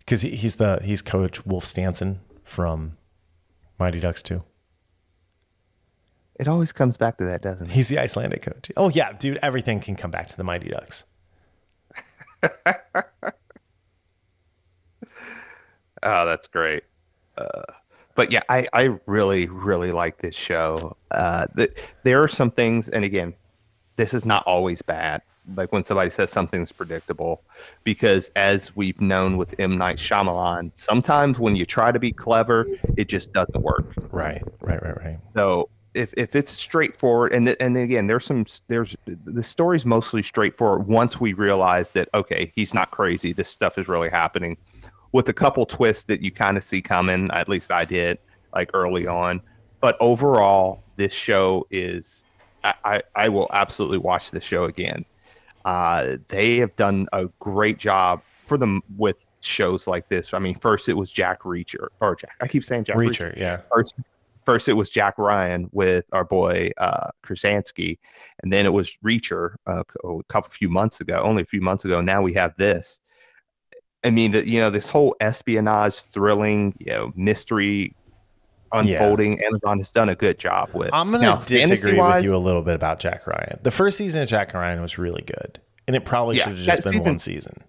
Because 0.00 0.22
he, 0.22 0.30
he's 0.30 0.56
the 0.56 0.80
he's 0.82 1.02
Coach 1.02 1.46
Wolf 1.46 1.64
Stansson 1.64 2.18
from 2.44 2.96
Mighty 3.78 4.00
Ducks 4.00 4.22
too. 4.22 4.44
It 6.38 6.48
always 6.48 6.72
comes 6.72 6.96
back 6.96 7.18
to 7.18 7.24
that, 7.24 7.42
doesn't 7.42 7.68
it? 7.70 7.72
He's 7.72 7.88
the 7.88 7.98
Icelandic 7.98 8.42
coach. 8.42 8.70
Oh 8.76 8.90
yeah, 8.90 9.12
dude, 9.12 9.38
everything 9.42 9.80
can 9.80 9.96
come 9.96 10.10
back 10.10 10.28
to 10.28 10.36
the 10.36 10.44
Mighty 10.44 10.68
Ducks. 10.68 11.04
Oh, 16.04 16.26
that's 16.26 16.46
great. 16.46 16.84
Uh, 17.38 17.62
but 18.14 18.30
yeah, 18.30 18.42
I, 18.48 18.68
I 18.72 18.98
really, 19.06 19.48
really 19.48 19.90
like 19.90 20.18
this 20.18 20.36
show. 20.36 20.96
Uh, 21.10 21.46
the, 21.54 21.72
there 22.02 22.22
are 22.22 22.28
some 22.28 22.50
things, 22.50 22.90
and 22.90 23.04
again, 23.04 23.34
this 23.96 24.12
is 24.12 24.24
not 24.24 24.44
always 24.46 24.82
bad. 24.82 25.22
Like 25.56 25.72
when 25.72 25.84
somebody 25.84 26.10
says 26.10 26.30
something's 26.30 26.72
predictable, 26.72 27.42
because 27.82 28.30
as 28.34 28.74
we've 28.74 29.00
known 29.00 29.36
with 29.36 29.54
M. 29.58 29.76
Night 29.76 29.98
Shyamalan, 29.98 30.70
sometimes 30.74 31.38
when 31.38 31.54
you 31.54 31.66
try 31.66 31.92
to 31.92 31.98
be 31.98 32.12
clever, 32.12 32.66
it 32.96 33.08
just 33.08 33.32
doesn't 33.32 33.62
work. 33.62 33.92
Right, 34.10 34.42
right, 34.60 34.82
right, 34.82 34.96
right. 34.96 35.18
So 35.34 35.68
if, 35.94 36.12
if 36.16 36.34
it's 36.34 36.50
straightforward, 36.52 37.32
and 37.32 37.56
and 37.60 37.76
again, 37.76 38.06
there's 38.06 38.24
some 38.24 38.46
there's 38.68 38.96
the 39.06 39.42
story's 39.42 39.86
mostly 39.86 40.22
straightforward. 40.22 40.86
Once 40.86 41.20
we 41.20 41.32
realize 41.32 41.92
that 41.92 42.08
okay, 42.14 42.52
he's 42.56 42.74
not 42.74 42.90
crazy, 42.90 43.32
this 43.32 43.48
stuff 43.48 43.78
is 43.78 43.86
really 43.86 44.10
happening, 44.10 44.56
with 45.12 45.28
a 45.28 45.32
couple 45.32 45.64
twists 45.66 46.04
that 46.04 46.20
you 46.20 46.30
kind 46.30 46.56
of 46.56 46.64
see 46.64 46.82
coming. 46.82 47.30
At 47.32 47.48
least 47.48 47.70
I 47.70 47.84
did, 47.84 48.18
like 48.54 48.70
early 48.74 49.06
on. 49.06 49.40
But 49.80 49.96
overall, 50.00 50.82
this 50.96 51.12
show 51.12 51.66
is 51.70 52.24
I 52.64 52.74
I, 52.84 53.02
I 53.14 53.28
will 53.28 53.48
absolutely 53.52 53.98
watch 53.98 54.30
this 54.30 54.44
show 54.44 54.64
again. 54.64 55.04
Uh, 55.64 56.16
they 56.28 56.58
have 56.58 56.74
done 56.76 57.06
a 57.12 57.26
great 57.40 57.78
job 57.78 58.22
for 58.46 58.58
them 58.58 58.82
with 58.96 59.16
shows 59.40 59.86
like 59.86 60.08
this. 60.08 60.34
I 60.34 60.38
mean, 60.38 60.56
first 60.56 60.88
it 60.88 60.94
was 60.94 61.10
Jack 61.10 61.42
Reacher 61.42 61.88
or 62.00 62.16
Jack. 62.16 62.36
I 62.40 62.48
keep 62.48 62.64
saying 62.64 62.84
Jack 62.84 62.96
Reacher 62.96 63.32
Reacher, 63.32 63.36
yeah. 63.36 63.60
first 63.72 63.98
first 64.44 64.68
it 64.68 64.74
was 64.74 64.90
Jack 64.90 65.18
Ryan 65.18 65.68
with 65.72 66.04
our 66.12 66.24
boy 66.24 66.70
uh, 66.78 67.10
Krasinski, 67.22 67.98
and 68.42 68.52
then 68.52 68.66
it 68.66 68.72
was 68.72 68.96
Reacher 69.04 69.54
uh, 69.66 69.82
a 70.04 70.22
couple 70.28 70.50
few 70.50 70.68
months 70.68 71.00
ago, 71.00 71.20
only 71.22 71.42
a 71.42 71.46
few 71.46 71.60
months 71.60 71.84
ago. 71.84 72.00
Now 72.00 72.22
we 72.22 72.34
have 72.34 72.54
this. 72.56 73.00
I 74.04 74.10
mean, 74.10 74.32
the, 74.32 74.46
you 74.46 74.58
know, 74.58 74.68
this 74.68 74.90
whole 74.90 75.16
espionage, 75.20 75.94
thrilling, 75.94 76.74
you 76.78 76.92
know, 76.92 77.12
mystery 77.16 77.94
unfolding. 78.74 79.42
Amazon 79.44 79.78
has 79.78 79.90
done 79.90 80.08
a 80.08 80.14
good 80.14 80.38
job 80.38 80.70
with. 80.74 80.90
I'm 80.92 81.10
gonna 81.10 81.42
disagree 81.46 82.00
with 82.00 82.24
you 82.24 82.34
a 82.34 82.38
little 82.38 82.62
bit 82.62 82.74
about 82.74 82.98
Jack 83.00 83.26
Ryan. 83.26 83.58
The 83.62 83.70
first 83.70 83.98
season 83.98 84.22
of 84.22 84.28
Jack 84.28 84.52
Ryan 84.54 84.80
was 84.82 84.98
really 84.98 85.22
good, 85.22 85.60
and 85.86 85.94
it 85.96 86.04
probably 86.04 86.36
Yeah, 86.36 86.44
should 86.44 86.56
have 86.58 86.66
just 86.66 86.82
been 86.84 86.92
season- 86.94 87.12
one 87.12 87.18
season. 87.18 87.64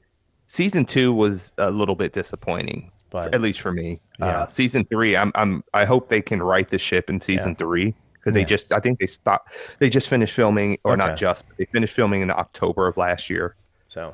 Season 0.48 0.86
two 0.86 1.14
was 1.14 1.54
a 1.58 1.72
little 1.72 1.96
bit 1.96 2.14
disappointing, 2.14 2.92
But 3.10 3.34
at 3.34 3.42
least 3.42 3.62
for 3.62 3.72
me. 3.72 4.00
Yeah. 4.20 4.26
Uh, 4.44 4.48
season 4.48 4.86
three, 4.86 5.16
I'm, 5.18 5.32
I'm, 5.36 5.64
I 5.74 5.86
hope 5.86 6.10
they 6.10 6.22
can 6.22 6.42
right 6.42 6.68
the 6.70 6.78
ship 6.78 7.10
in 7.10 7.20
season 7.20 7.52
Yeah. 7.52 7.56
three 7.58 7.94
because 8.14 8.36
Yeah. 8.36 8.44
they 8.44 8.46
just, 8.46 8.72
I 8.74 8.80
think 8.80 9.00
they 9.00 9.08
stopped, 9.08 9.52
they 9.80 9.90
just 9.90 10.08
finished 10.08 10.34
filming, 10.34 10.78
or 10.84 10.94
Okay. 10.94 11.06
not 11.08 11.18
just, 11.18 11.48
but 11.48 11.58
they 11.58 11.66
finished 11.66 11.94
filming 11.96 12.22
in 12.22 12.30
October 12.32 12.88
of 12.88 12.96
last 12.98 13.30
year. 13.30 13.56
so 13.88 14.14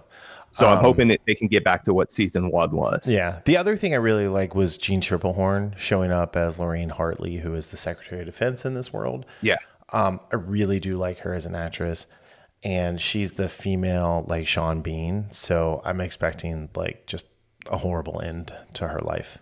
So 0.53 0.67
I'm 0.67 0.79
Um, 0.79 0.83
hoping 0.83 1.07
that 1.09 1.21
they 1.25 1.35
can 1.35 1.47
get 1.47 1.63
back 1.63 1.85
to 1.85 1.93
what 1.93 2.11
season 2.11 2.51
one 2.51 2.71
was. 2.71 3.07
yeah. 3.07 3.39
The 3.45 3.55
other 3.57 3.75
thing 3.75 3.93
I 3.93 3.97
really 3.97 4.27
like 4.27 4.53
was 4.53 4.77
Jeanne 4.77 4.99
Tripplehorn 5.01 5.77
showing 5.77 6.11
up 6.11 6.35
as 6.35 6.59
Lorraine 6.59 6.89
Hartley, 6.89 7.37
who 7.37 7.53
is 7.55 7.67
the 7.67 7.77
Secretary 7.77 8.21
of 8.21 8.25
Defense 8.25 8.65
in 8.65 8.73
this 8.73 8.91
world. 8.91 9.25
Yeah. 9.41 9.57
Um, 9.93 10.19
I 10.31 10.35
really 10.35 10.79
do 10.79 10.97
like 10.97 11.19
her 11.19 11.33
as 11.33 11.45
an 11.45 11.55
actress, 11.55 12.07
and 12.63 12.99
she's 12.99 13.33
the 13.33 13.49
female 13.49 14.25
like 14.27 14.45
Sean 14.47 14.81
Bean. 14.81 15.27
So 15.31 15.81
I'm 15.85 16.01
expecting 16.01 16.69
like 16.75 17.05
just 17.07 17.27
a 17.69 17.77
horrible 17.77 18.19
end 18.21 18.53
to 18.73 18.87
her 18.87 18.99
life. 18.99 19.37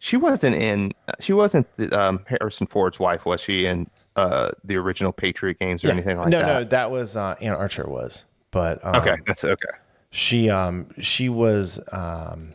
She 0.00 0.16
wasn't 0.16 0.54
in, 0.54 0.92
she 1.18 1.32
wasn't 1.32 1.66
um, 1.92 2.20
Harrison 2.26 2.66
Ford's 2.68 3.00
wife, 3.00 3.26
was 3.26 3.40
she, 3.40 3.66
in 3.66 3.90
uh, 4.14 4.52
the 4.62 4.76
original 4.76 5.12
Patriot 5.12 5.58
games 5.58 5.84
or 5.84 5.90
anything 5.90 6.18
like 6.18 6.28
no, 6.28 6.38
that? 6.38 6.46
No, 6.46 6.58
no, 6.60 6.64
that 6.64 6.90
was 6.92 7.16
uh, 7.16 7.34
Anne 7.40 7.54
Archer 7.54 7.88
was, 7.88 8.24
but 8.50 8.84
um, 8.84 8.96
Okay. 8.96 9.16
That's 9.26 9.44
okay. 9.44 9.68
she 10.10 10.48
um 10.50 10.88
she 11.00 11.28
was 11.28 11.80
um 11.92 12.50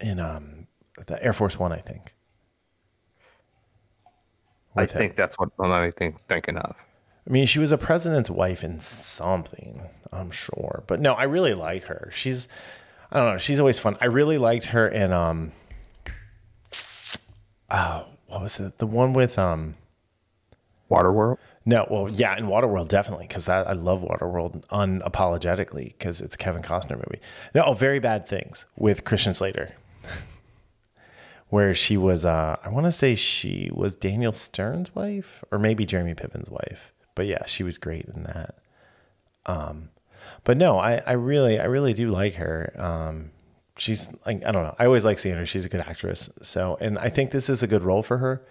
in 0.00 0.18
um 0.20 0.66
the 1.06 1.22
Air 1.22 1.32
Force 1.32 1.58
One, 1.58 1.72
I 1.72 1.78
think. 1.78 2.14
I 4.76 4.82
With 4.82 4.92
him. 4.92 4.98
think 4.98 5.16
that's 5.16 5.38
what 5.38 5.50
I'm 5.60 5.92
think, 5.92 6.20
thinking 6.22 6.56
of. 6.56 6.74
I 7.26 7.30
mean, 7.30 7.46
she 7.46 7.58
was 7.58 7.72
a 7.72 7.78
president's 7.78 8.28
wife 8.28 8.62
in 8.64 8.80
something, 8.80 9.80
I'm 10.12 10.30
sure. 10.30 10.82
But 10.86 11.00
no, 11.00 11.14
I 11.14 11.22
really 11.24 11.54
like 11.54 11.84
her. 11.84 12.10
She's, 12.12 12.48
I 13.10 13.16
don't 13.18 13.32
know, 13.32 13.38
she's 13.38 13.58
always 13.60 13.78
fun. 13.78 13.96
I 14.00 14.06
really 14.06 14.36
liked 14.36 14.66
her 14.66 14.86
in 14.88 15.12
um, 15.12 15.52
oh, 17.70 18.06
what 18.26 18.42
was 18.42 18.58
it? 18.60 18.78
The 18.78 18.86
one 18.86 19.12
with 19.12 19.38
um, 19.38 19.76
Waterworld? 20.90 21.38
No, 21.66 21.86
well, 21.90 22.08
yeah, 22.10 22.36
in 22.36 22.46
Waterworld 22.46 22.88
definitely 22.88 23.26
because 23.26 23.48
I, 23.48 23.72
love 23.72 24.02
Waterworld 24.02 24.66
unapologetically 24.66 25.86
because 25.86 26.20
it's 26.20 26.34
a 26.34 26.38
Kevin 26.38 26.60
Costner 26.60 26.96
movie. 26.96 27.20
No, 27.54 27.64
oh, 27.64 27.72
very 27.72 28.00
bad 28.00 28.26
things 28.26 28.66
with 28.76 29.04
Christian 29.04 29.32
Slater, 29.32 29.72
where 31.48 31.74
she 31.74 31.96
was. 31.96 32.26
Uh, 32.26 32.56
I 32.62 32.68
want 32.68 32.84
to 32.84 32.92
say 32.92 33.14
she 33.14 33.70
was 33.72 33.94
Daniel 33.94 34.32
Stern's 34.32 34.94
wife 34.94 35.42
or 35.50 35.58
maybe 35.58 35.86
Jeremy 35.86 36.14
Piven's 36.14 36.50
wife. 36.50 36.92
But 37.14 37.26
yeah, 37.26 37.46
she 37.46 37.62
was 37.62 37.78
great 37.78 38.06
in 38.06 38.24
that. 38.24 38.56
Um, 39.46 39.88
but 40.42 40.58
no, 40.58 40.78
I, 40.78 41.00
I 41.06 41.12
really, 41.12 41.58
I 41.58 41.64
really 41.64 41.94
do 41.94 42.10
like 42.10 42.34
her. 42.34 42.74
Um, 42.76 43.30
she's 43.78 44.12
like, 44.26 44.44
I 44.44 44.52
don't 44.52 44.64
know. 44.64 44.74
I 44.78 44.84
always 44.84 45.04
like 45.04 45.18
seeing 45.18 45.36
her. 45.36 45.46
She's 45.46 45.64
a 45.64 45.68
good 45.68 45.80
actress. 45.80 46.28
So, 46.42 46.76
and 46.80 46.98
I 46.98 47.08
think 47.08 47.30
this 47.30 47.48
is 47.48 47.62
a 47.62 47.66
good 47.66 47.82
role 47.82 48.02
for 48.02 48.18
her 48.18 48.44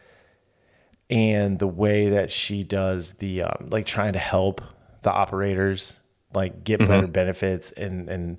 and 1.10 1.60
the 1.60 1.68
way 1.68 2.10
that 2.10 2.32
she 2.32 2.64
does 2.64 3.14
the 3.14 3.43
um, 3.43 3.70
like 3.72 3.86
trying 3.86 4.14
to 4.14 4.20
help 4.20 4.62
the 5.04 5.12
operators 5.12 5.99
like 6.34 6.64
get 6.64 6.86
better 6.86 7.08
benefits 7.08 7.72
and 7.74 8.10
and 8.10 8.38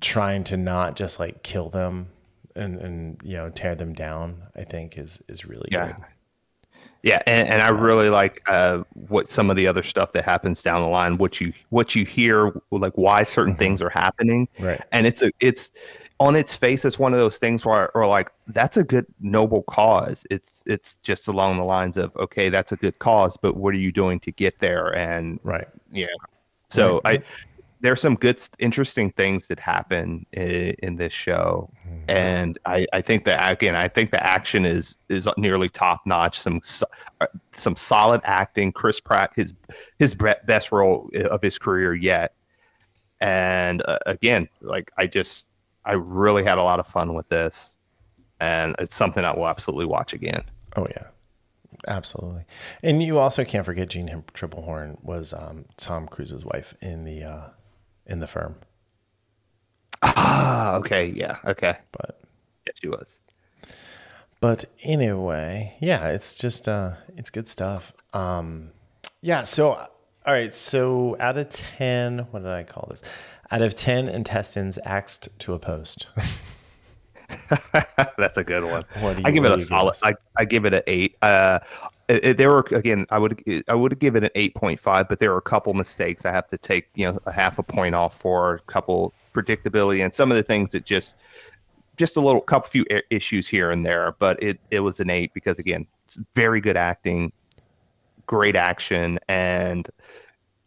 trying 0.00 0.44
to 0.44 0.56
not 0.56 0.96
just 0.96 1.20
like 1.20 1.42
kill 1.42 1.68
them 1.70 2.08
and 2.56 2.78
and 2.80 3.20
you 3.24 3.36
know 3.36 3.50
tear 3.50 3.74
them 3.74 3.94
down 3.94 4.42
i 4.56 4.64
think 4.64 4.98
is 4.98 5.22
is 5.28 5.44
really 5.44 5.70
Yeah. 5.70 5.80
good 5.80 6.04
Yeah, 7.02 7.22
and, 7.26 7.48
and 7.48 7.62
I 7.62 7.68
really 7.70 8.10
like 8.10 8.42
uh, 8.46 8.82
what 8.92 9.30
some 9.30 9.48
of 9.48 9.56
the 9.56 9.66
other 9.66 9.82
stuff 9.82 10.12
that 10.12 10.24
happens 10.24 10.62
down 10.62 10.82
the 10.82 10.88
line. 10.88 11.16
What 11.16 11.40
you 11.40 11.52
what 11.70 11.94
you 11.94 12.04
hear, 12.04 12.52
like 12.70 12.92
why 12.94 13.22
certain 13.22 13.54
things 13.56 13.80
are 13.80 13.88
happening, 13.88 14.48
Right. 14.58 14.84
And 14.92 15.06
it's 15.06 15.22
a 15.22 15.30
it's 15.40 15.72
on 16.20 16.36
its 16.36 16.54
face, 16.54 16.84
it's 16.84 16.98
one 16.98 17.14
of 17.14 17.18
those 17.18 17.38
things 17.38 17.64
where, 17.64 17.90
or 17.96 18.06
like 18.06 18.30
that's 18.48 18.76
a 18.76 18.84
good 18.84 19.06
noble 19.20 19.62
cause. 19.62 20.24
It's 20.30 20.62
it's 20.66 20.96
just 21.02 21.28
along 21.28 21.56
the 21.56 21.64
lines 21.64 21.96
of 21.96 22.14
okay, 22.16 22.50
that's 22.50 22.72
a 22.72 22.76
good 22.76 22.98
cause, 22.98 23.38
but 23.38 23.56
what 23.56 23.74
are 23.74 23.78
you 23.78 23.90
doing 23.90 24.20
to 24.20 24.30
get 24.30 24.58
there? 24.60 24.94
And 24.94 25.40
right 25.42 25.66
yeah, 25.90 26.06
so 26.68 27.00
Right. 27.04 27.22
I 27.22 27.46
there's 27.82 28.02
some 28.02 28.14
good, 28.16 28.38
interesting 28.58 29.10
things 29.12 29.46
that 29.46 29.58
happen 29.58 30.26
in, 30.32 30.74
in 30.82 30.96
this 30.96 31.14
show, 31.14 31.70
and 32.08 32.58
I, 32.66 32.86
I 32.92 33.00
think 33.00 33.24
that 33.24 33.50
again, 33.50 33.74
I 33.74 33.88
think 33.88 34.10
the 34.10 34.22
action 34.22 34.66
is 34.66 34.96
is 35.08 35.26
nearly 35.38 35.70
top 35.70 36.02
notch. 36.04 36.38
Some 36.38 36.60
uh, 37.22 37.26
some 37.52 37.76
solid 37.76 38.20
acting. 38.24 38.72
Chris 38.72 39.00
Pratt, 39.00 39.32
his 39.34 39.54
his 39.98 40.14
best 40.14 40.70
role 40.70 41.08
of 41.30 41.40
his 41.40 41.58
career 41.58 41.94
yet, 41.94 42.34
and 43.20 43.82
uh, 43.86 43.98
again, 44.04 44.50
like 44.60 44.90
I 44.98 45.06
just 45.06 45.46
I 45.84 45.92
really 45.92 46.44
had 46.44 46.58
a 46.58 46.62
lot 46.62 46.80
of 46.80 46.86
fun 46.86 47.14
with 47.14 47.28
this, 47.28 47.76
and 48.40 48.74
it's 48.78 48.94
something 48.94 49.24
I 49.24 49.34
will 49.36 49.48
absolutely 49.48 49.86
watch 49.86 50.12
again. 50.12 50.42
oh 50.76 50.86
yeah 50.90 51.06
Absolutely. 51.88 52.44
And 52.82 53.02
you 53.02 53.18
also 53.18 53.44
can't 53.44 53.64
forget 53.64 53.88
Jeanne 53.88 54.24
Tripplehorn 54.34 55.02
was 55.02 55.32
um, 55.32 55.64
Tom 55.76 56.06
Cruise's 56.06 56.44
wife 56.44 56.74
in 56.82 57.04
the 57.04 57.24
uh, 57.24 57.48
in 58.06 58.20
the 58.20 58.26
firm. 58.26 58.56
Ah, 60.02 60.76
okay, 60.76 61.06
yeah, 61.06 61.38
okay. 61.44 61.76
But 61.92 62.20
yeah, 62.66 62.72
she 62.74 62.88
was. 62.88 63.20
But 64.40 64.64
anyway, 64.82 65.76
yeah, 65.80 66.08
it's 66.08 66.34
just 66.34 66.68
uh 66.68 66.92
it's 67.16 67.30
good 67.30 67.48
stuff. 67.48 67.92
Um 68.14 68.70
yeah, 69.20 69.42
so 69.42 69.72
all 69.72 70.34
right, 70.34 70.52
so 70.52 71.16
out 71.18 71.38
of 71.38 71.48
10, 71.48 72.26
what 72.30 72.42
did 72.42 72.52
I 72.52 72.62
call 72.62 72.86
this? 72.90 73.02
Out 73.52 73.62
of 73.62 73.74
10 73.74 74.08
intestines 74.08 74.78
axed 74.84 75.28
to 75.40 75.54
a 75.54 75.58
post. 75.58 76.06
That's 78.18 78.38
a 78.38 78.44
good 78.44 78.64
one. 78.64 78.84
What 79.00 79.16
do 79.16 79.22
you- 79.22 79.28
I 79.28 79.30
give 79.30 79.44
it 79.44 79.52
a 79.52 79.58
solid. 79.60 79.96
I, 80.02 80.14
I 80.36 80.44
give 80.44 80.64
it 80.64 80.74
an 80.74 80.82
eight. 80.86 81.16
Uh, 81.22 81.60
it, 82.08 82.24
it- 82.24 82.38
there 82.38 82.50
were 82.50 82.64
again. 82.72 83.06
I 83.10 83.18
would 83.18 83.42
I 83.68 83.74
would 83.74 83.98
give 83.98 84.16
it 84.16 84.24
an 84.24 84.30
eight 84.34 84.54
point 84.54 84.80
five, 84.80 85.08
but 85.08 85.18
there 85.20 85.30
were 85.30 85.38
a 85.38 85.42
couple 85.42 85.72
mistakes 85.74 86.24
I 86.24 86.32
have 86.32 86.48
to 86.48 86.58
take. 86.58 86.88
You 86.94 87.12
know, 87.12 87.18
a 87.26 87.32
half 87.32 87.58
a 87.58 87.62
point 87.62 87.94
off 87.94 88.18
for 88.18 88.54
a 88.54 88.60
couple 88.60 89.12
predictability 89.34 90.02
and 90.02 90.12
some 90.12 90.30
of 90.30 90.36
the 90.36 90.42
things 90.42 90.70
that 90.72 90.84
just 90.84 91.16
just 91.96 92.16
a 92.16 92.20
little 92.20 92.40
couple 92.40 92.68
few 92.70 92.84
issues 93.10 93.46
here 93.46 93.70
and 93.70 93.84
there. 93.86 94.14
But 94.18 94.42
it 94.42 94.58
it 94.70 94.80
was 94.80 94.98
an 95.00 95.10
eight 95.10 95.32
because 95.34 95.58
again, 95.60 95.86
it's 96.06 96.18
very 96.34 96.60
good 96.60 96.76
acting, 96.76 97.32
great 98.26 98.56
action, 98.56 99.18
and 99.28 99.88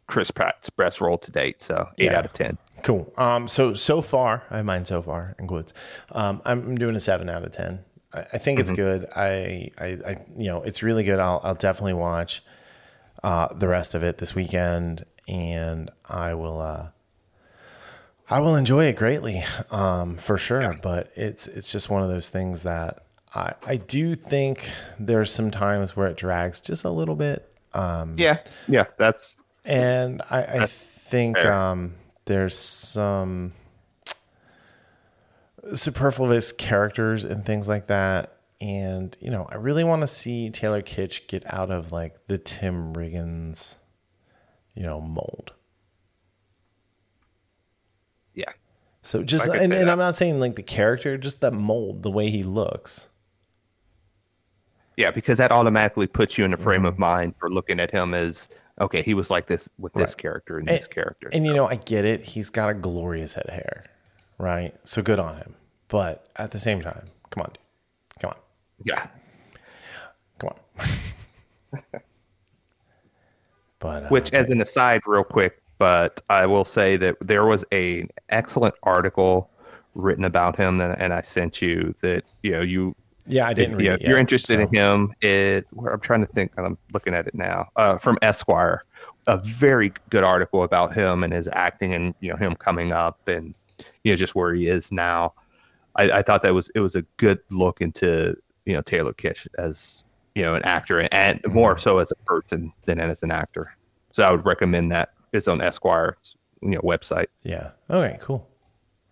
Chris 0.07 0.31
Pratt's 0.31 0.69
best 0.69 1.01
role 1.01 1.17
to 1.17 1.31
date. 1.31 1.61
So 1.61 1.89
eight 1.99 2.05
Yeah. 2.11 2.19
out 2.19 2.25
of 2.25 2.31
ten. 2.33 2.57
Cool. 2.83 3.11
Um, 3.17 3.47
so 3.47 3.73
so 3.73 4.01
far, 4.01 4.43
I 4.51 4.57
have 4.57 4.65
mine 4.65 4.85
so 4.85 5.01
far 5.01 5.35
in 5.39 5.47
quotes. 5.47 5.73
Um, 6.11 6.41
I'm 6.45 6.75
doing 6.75 6.95
a 6.95 6.99
seven 6.99 7.29
out 7.29 7.43
of 7.43 7.51
ten. 7.51 7.79
I, 8.13 8.25
I 8.33 8.37
think 8.37 8.59
it's 8.59 8.71
good. 8.71 9.07
I, 9.15 9.71
I, 9.79 9.85
I, 10.05 10.25
you 10.37 10.47
know, 10.49 10.61
it's 10.63 10.83
really 10.83 11.03
good. 11.03 11.19
I'll, 11.19 11.41
I'll 11.43 11.55
definitely 11.55 11.93
watch 11.93 12.43
uh, 13.23 13.47
the 13.53 13.67
rest 13.67 13.95
of 13.95 14.03
it 14.03 14.17
this 14.17 14.35
weekend, 14.35 15.05
and 15.27 15.89
I 16.07 16.33
will, 16.33 16.61
uh, 16.61 16.89
I 18.29 18.39
will 18.41 18.55
enjoy 18.55 18.85
it 18.85 18.97
greatly, 18.97 19.43
um, 19.71 20.17
for 20.17 20.37
sure. 20.37 20.75
But 20.81 21.11
it's 21.15 21.47
it's 21.47 21.71
just 21.71 21.89
one 21.89 22.03
of 22.03 22.09
those 22.09 22.29
things 22.29 22.63
that 22.63 23.05
I, 23.33 23.53
I 23.65 23.77
do 23.77 24.15
think 24.15 24.69
there's 24.99 25.31
some 25.31 25.51
times 25.51 25.95
where 25.95 26.07
it 26.07 26.17
drags 26.17 26.59
just 26.59 26.83
a 26.83 26.89
little 26.89 27.15
bit. 27.15 27.49
Yeah, 27.73 28.37
yeah, 28.67 28.85
that's 28.97 29.37
And 29.65 30.21
I, 30.29 30.43
I 30.43 30.65
think 30.67 31.37
fair. 31.37 31.51
um, 31.53 31.95
there's 32.25 32.57
some 32.57 33.53
superfluous 35.73 36.51
characters 36.51 37.25
and 37.25 37.45
things 37.45 37.67
like 37.69 37.87
that. 37.87 38.37
And, 38.61 39.15
you 39.19 39.29
know, 39.29 39.45
I 39.49 39.55
really 39.55 39.83
want 39.83 40.01
to 40.01 40.07
see 40.07 40.49
Taylor 40.49 40.81
Kitsch 40.81 41.27
get 41.27 41.43
out 41.51 41.69
of 41.71 41.91
like 41.91 42.27
the 42.27 42.37
Tim 42.37 42.93
Riggins, 42.93 43.75
you 44.73 44.83
know, 44.83 45.01
mold. 45.01 45.51
yeah. 48.33 48.51
So 49.01 49.21
just, 49.21 49.45
and, 49.47 49.73
and. 49.73 49.89
I'm 49.91 49.97
not 49.97 50.15
saying 50.15 50.39
like 50.39 50.55
the 50.55 50.63
character, 50.63 51.17
just 51.17 51.41
that 51.41 51.51
mold, 51.51 52.03
the 52.03 52.11
way 52.11 52.29
he 52.29 52.43
looks. 52.43 53.09
Yeah, 54.95 55.11
because 55.11 55.39
that 55.39 55.51
automatically 55.51 56.07
puts 56.07 56.37
you 56.37 56.45
in 56.45 56.53
a 56.53 56.57
frame 56.57 56.79
Mm-hmm. 56.81 56.85
of 56.85 56.99
mind 56.99 57.35
for 57.37 57.49
looking 57.49 57.79
at 57.81 57.91
him 57.91 58.13
as 58.13 58.47
okay, 58.81 59.01
he 59.01 59.13
was 59.13 59.29
like 59.31 59.47
this 59.47 59.69
with 59.77 59.93
this 59.93 60.11
Right. 60.11 60.17
character 60.17 60.57
and 60.57 60.67
this 60.67 60.87
character. 60.87 61.29
And, 61.31 61.45
you 61.45 61.53
know, 61.53 61.67
I 61.67 61.75
get 61.75 62.05
it. 62.05 62.23
He's 62.25 62.49
got 62.49 62.69
a 62.69 62.73
glorious 62.73 63.33
head 63.35 63.45
of 63.45 63.53
hair, 63.53 63.83
right? 64.37 64.75
So 64.83 65.01
good 65.01 65.19
on 65.19 65.37
him. 65.37 65.55
But 65.87 66.27
at 66.35 66.51
the 66.51 66.57
same 66.59 66.81
time, 66.81 67.05
come 67.29 67.43
on, 67.43 67.49
dude. 67.49 67.59
Come 68.21 68.29
on. 68.31 68.37
yeah, 68.83 69.07
Come 70.39 70.49
on. 70.81 71.79
but 73.79 74.03
uh, 74.03 74.07
which 74.09 74.31
as 74.33 74.49
an 74.49 74.61
aside, 74.61 75.01
real 75.05 75.23
quick, 75.23 75.61
but 75.77 76.21
I 76.29 76.45
will 76.45 76.65
say 76.65 76.97
that 76.97 77.17
there 77.21 77.45
was 77.45 77.65
a 77.71 78.07
excellent 78.29 78.75
article 78.83 79.49
written 79.95 80.23
about 80.25 80.55
him, 80.57 80.81
and, 80.81 80.99
and 80.99 81.13
I 81.13 81.21
sent 81.21 81.61
you 81.61 81.93
that 82.01 82.23
you 82.41 82.51
know 82.51 82.61
you 82.61 82.95
yeah, 83.27 83.47
I 83.47 83.53
didn't 83.53 83.77
read 83.77 83.85
yeah, 83.85 83.93
it. 83.93 84.01
if 84.01 84.07
you're 84.07 84.17
interested 84.17 84.55
so- 84.57 84.61
in 84.61 84.73
him, 84.73 85.13
it 85.21 85.65
I'm 85.91 85.99
trying 85.99 86.21
to 86.25 86.31
think, 86.33 86.51
I'm 86.57 86.77
looking 86.93 87.13
at 87.13 87.27
it 87.27 87.35
now, 87.35 87.69
uh, 87.75 87.97
from 87.97 88.17
Esquire, 88.21 88.83
a 89.27 89.37
very 89.37 89.93
good 90.09 90.23
article 90.23 90.63
about 90.63 90.93
him 90.93 91.23
and 91.23 91.31
his 91.33 91.47
acting, 91.53 91.93
and 91.93 92.13
you 92.19 92.29
know 92.29 92.35
him 92.35 92.55
coming 92.55 92.91
up, 92.91 93.27
and 93.27 93.53
you 94.03 94.11
know 94.11 94.15
just 94.15 94.35
where 94.35 94.53
he 94.53 94.67
is 94.67 94.91
now. 94.91 95.33
I, 95.95 96.09
I 96.11 96.21
thought 96.23 96.41
that 96.43 96.53
was 96.53 96.69
it 96.75 96.79
was 96.79 96.95
a 96.95 97.03
good 97.17 97.39
look 97.49 97.79
into 97.81 98.35
you 98.65 98.73
know 98.73 98.81
Taylor 98.81 99.13
Kitsch 99.13 99.47
as 99.57 100.03
you 100.35 100.41
know 100.41 100.55
an 100.55 100.63
actor, 100.63 100.99
and, 100.99 101.13
and 101.13 101.41
Mm-hmm. 101.43 101.53
more 101.53 101.77
so 101.77 101.99
as 101.99 102.11
a 102.11 102.15
person 102.25 102.73
than 102.85 102.99
as 102.99 103.23
an 103.23 103.31
actor. 103.31 103.75
So 104.11 104.23
I 104.23 104.31
would 104.31 104.45
recommend 104.45 104.91
that. 104.91 105.13
It's 105.31 105.47
on 105.47 105.61
Esquire's 105.61 106.35
you 106.61 106.69
know 106.71 106.81
website. 106.81 107.27
Yeah. 107.43 107.71
Okay. 107.89 108.17
Cool. 108.19 108.47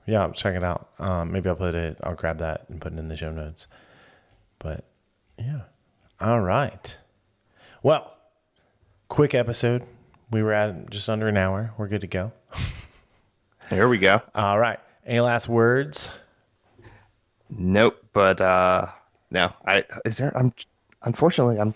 Yeah, 0.07 0.29
check 0.33 0.55
it 0.55 0.63
out. 0.63 0.89
Um, 0.99 1.31
maybe 1.31 1.47
I'll 1.47 1.55
put 1.55 1.75
it. 1.75 1.97
I'll 2.03 2.15
grab 2.15 2.39
that 2.39 2.65
and 2.69 2.81
put 2.81 2.91
it 2.93 2.99
in 2.99 3.07
the 3.07 3.15
show 3.15 3.31
notes. 3.31 3.67
But 4.61 4.85
yeah. 5.37 5.61
All 6.19 6.39
right. 6.41 6.97
Well, 7.83 8.13
quick 9.09 9.33
episode. 9.33 9.83
We 10.31 10.43
were 10.43 10.53
at 10.53 10.89
just 10.89 11.09
under 11.09 11.27
an 11.27 11.35
hour. 11.37 11.73
We're 11.77 11.87
good 11.87 12.01
to 12.01 12.07
go. 12.07 12.31
Here 13.69 13.87
we 13.87 13.97
go. 13.97 14.21
All 14.35 14.59
right. 14.59 14.79
Any 15.05 15.19
last 15.19 15.49
words? 15.49 16.09
Nope, 17.49 17.97
but 18.13 18.39
uh 18.39 18.87
no. 19.31 19.51
I 19.65 19.83
is 20.05 20.17
there 20.17 20.35
I'm 20.37 20.53
unfortunately 21.03 21.59
I'm 21.59 21.73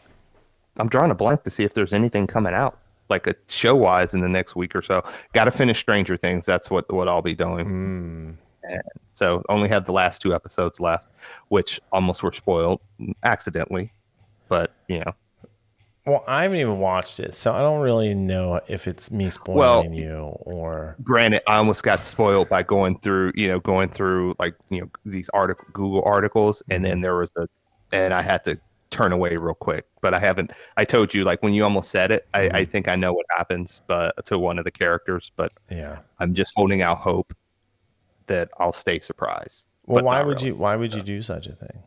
I'm 0.78 0.90
drawing 0.90 1.12
a 1.12 1.16
blank 1.16 1.44
to 1.44 1.50
see 1.50 1.64
if 1.64 1.74
there's 1.74 1.94
anything 1.94 2.28
coming 2.28 2.54
out 2.54 2.78
like 3.10 3.28
a 3.28 3.36
show 3.48 3.76
wise 3.76 4.14
in 4.14 4.22
the 4.22 4.30
next 4.30 4.56
week 4.56 4.76
or 4.76 4.82
so. 4.82 5.04
Got 5.34 5.46
to 5.46 5.52
finish 5.52 5.80
Stranger 5.80 6.18
Things. 6.18 6.46
That's 6.46 6.70
what 6.70 6.92
what 6.92 7.08
I'll 7.08 7.22
be 7.22 7.36
doing. 7.36 8.38
And 8.70 8.82
so 9.14 9.44
only 9.50 9.70
had 9.70 9.86
the 9.86 9.92
last 9.92 10.22
two 10.22 10.34
episodes 10.34 10.80
left, 10.80 11.08
which 11.50 11.80
almost 11.92 12.24
were 12.24 12.32
spoiled 12.32 12.82
accidentally. 13.24 13.92
But 14.48 14.74
you 14.88 15.00
know, 15.00 15.14
Well, 16.06 16.24
I 16.28 16.44
haven't 16.44 16.60
even 16.60 16.80
watched 16.80 17.20
it, 17.20 17.34
so 17.34 17.54
I 17.54 17.60
don't 17.60 17.82
really 17.82 18.14
know 18.14 18.62
if 18.68 18.88
it's 18.88 19.12
me 19.12 19.30
spoiling 19.30 19.92
Well- 19.92 19.94
you 19.94 20.18
or 20.42 20.96
granted, 21.04 21.42
I 21.48 21.58
almost 21.58 21.84
got 21.84 22.04
spoiled 22.04 22.50
by 22.50 22.64
going 22.64 23.00
through, 23.00 23.32
you 23.36 23.48
know, 23.48 23.60
going 23.60 23.90
through 23.90 24.36
like 24.40 24.56
you 24.70 24.82
know 24.82 24.90
these 25.06 25.30
article 25.30 25.66
Google 25.74 26.04
articles, 26.06 26.62
and 26.70 26.84
then 26.86 26.96
mm-hmm. 26.96 27.02
there 27.02 27.16
was 27.16 27.32
a, 27.38 27.48
and 27.92 28.14
I 28.14 28.22
had 28.22 28.44
to 28.46 28.60
turn 28.92 29.12
away 29.12 29.36
real 29.38 29.56
quick. 29.56 29.86
But 30.02 30.14
I 30.14 30.20
haven't. 30.20 30.52
I 30.78 30.86
told 30.86 31.14
you 31.14 31.24
like 31.24 31.42
when 31.42 31.54
you 31.54 31.64
almost 31.64 31.90
said 31.90 32.12
it, 32.12 32.28
I, 32.34 32.42
I 32.42 32.50
mm-hmm. 32.50 32.72
think 32.72 32.88
I 32.88 32.96
know 32.96 33.14
what 33.14 33.26
happens, 33.36 33.82
but 33.88 34.26
to 34.26 34.38
one 34.38 34.60
of 34.60 34.66
the 34.66 34.72
characters, 34.72 35.32
but 35.36 35.52
yeah. 35.72 36.00
I'm 36.20 36.34
just 36.34 36.54
holding 36.56 36.82
out 36.82 36.98
hope 36.98 37.34
that 38.28 38.50
I'll 38.60 38.74
stay 38.74 39.00
surprised. 39.00 39.66
Well, 39.86 40.04
why 40.04 40.22
would 40.24 40.38
really. 40.42 40.48
you? 40.48 40.56
Why 40.56 40.76
would 40.76 40.94
you 40.94 41.02
do 41.02 41.22
such 41.22 41.48
a 41.48 41.54
thing? 41.54 41.84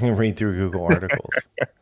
Read 0.16 0.36
through 0.36 0.54
Google 0.54 0.84
articles. 0.86 1.34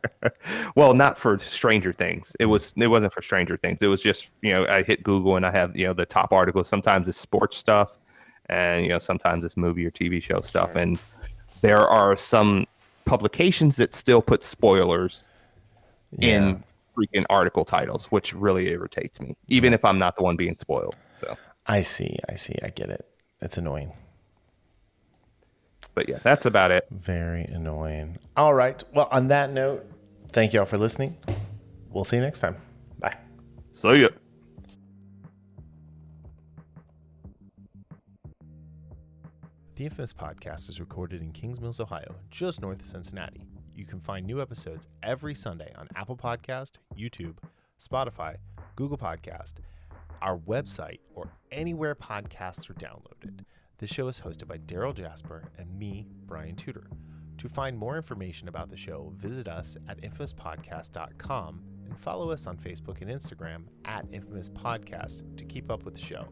Well, 0.75 0.93
not 0.93 1.17
for 1.17 1.37
Stranger 1.39 1.91
Things. 1.91 2.35
It 2.39 2.45
was. 2.45 2.73
It 2.77 2.87
wasn't 2.87 3.11
for 3.11 3.21
Stranger 3.21 3.57
Things. 3.57 3.79
It 3.81 3.87
was 3.87 4.01
just 4.01 4.31
you 4.41 4.53
know 4.53 4.65
I 4.67 4.83
hit 4.83 5.03
Google 5.03 5.35
and 5.35 5.45
I 5.45 5.51
have 5.51 5.75
you 5.75 5.85
know 5.87 5.93
the 5.93 6.05
top 6.05 6.31
articles. 6.31 6.69
Sometimes 6.69 7.09
it's 7.09 7.17
sports 7.17 7.57
stuff, 7.57 7.97
and 8.47 8.83
you 8.83 8.89
know 8.89 8.99
sometimes 8.99 9.43
it's 9.43 9.57
movie 9.57 9.85
or 9.85 9.91
TV 9.91 10.21
show 10.21 10.41
stuff. 10.41 10.69
And 10.75 10.99
there 11.61 11.79
are 11.87 12.15
some 12.15 12.67
publications 13.05 13.75
that 13.77 13.93
still 13.95 14.21
put 14.21 14.43
spoilers 14.43 15.25
Yeah. 16.11 16.37
in 16.37 16.63
freaking 16.95 17.25
article 17.29 17.65
titles, 17.65 18.05
which 18.07 18.33
really 18.33 18.69
irritates 18.69 19.19
me, 19.19 19.35
even 19.47 19.73
if 19.73 19.83
I'm 19.83 19.97
not 19.97 20.15
the 20.15 20.23
one 20.23 20.35
being 20.35 20.57
spoiled. 20.59 20.95
So, 21.15 21.35
I 21.65 21.81
see. 21.81 22.17
I 22.29 22.35
see. 22.35 22.55
I 22.63 22.69
get 22.69 22.89
it. 22.89 23.05
It's 23.41 23.57
annoying. 23.57 23.93
but 25.95 26.07
yeah, 26.07 26.19
that's 26.23 26.45
about 26.45 26.71
it. 26.71 26.85
Very 26.91 27.43
annoying. 27.45 28.17
All 28.37 28.53
right. 28.53 28.81
Well, 28.93 29.07
on 29.11 29.27
that 29.29 29.51
note, 29.51 29.85
thank 30.31 30.53
you 30.53 30.59
all 30.59 30.65
for 30.65 30.77
listening. 30.77 31.17
We'll 31.89 32.05
see 32.05 32.17
you 32.17 32.21
next 32.21 32.39
time. 32.39 32.55
Bye. 32.99 33.17
See 33.71 34.01
ya. 34.03 34.09
The 39.75 39.85
Infamous 39.85 40.13
Podcast 40.13 40.69
is 40.69 40.79
recorded 40.79 41.21
in 41.21 41.31
Kings 41.31 41.59
Mills, 41.59 41.79
Ohio, 41.79 42.15
just 42.29 42.61
north 42.61 42.81
of 42.81 42.85
Cincinnati. 42.85 43.41
You 43.73 43.85
can 43.85 43.99
find 43.99 44.25
new 44.25 44.41
episodes 44.41 44.87
every 45.01 45.33
Sunday 45.33 45.71
on 45.77 45.87
Apple 45.95 46.17
Podcast, 46.17 46.73
YouTube, 46.95 47.37
Spotify, 47.79 48.35
Google 48.75 48.97
Podcast, 48.97 49.55
our 50.21 50.37
website, 50.37 50.99
or 51.15 51.33
anywhere 51.51 51.95
podcasts 51.95 52.69
are 52.69 52.75
downloaded. 52.75 53.43
This 53.77 53.89
show 53.89 54.07
is 54.07 54.19
hosted 54.19 54.47
by 54.47 54.59
Darryl 54.59 54.93
Jasper 54.93 55.51
and 55.57 55.77
me, 55.77 56.07
Brian 56.27 56.55
Tudor. 56.55 56.87
To 57.39 57.49
find 57.49 57.75
more 57.75 57.97
information 57.97 58.47
about 58.47 58.69
the 58.69 58.77
show, 58.77 59.13
visit 59.17 59.47
us 59.47 59.75
at 59.89 59.99
infamouspodcast.com 60.01 61.61
and 61.85 61.99
follow 61.99 62.29
us 62.29 62.45
on 62.45 62.57
Facebook 62.57 63.01
and 63.01 63.09
Instagram 63.09 63.63
at 63.85 64.05
Infamous 64.11 64.49
Podcast 64.49 65.35
to 65.37 65.45
keep 65.45 65.71
up 65.71 65.83
with 65.83 65.95
the 65.95 66.01
show. 66.01 66.27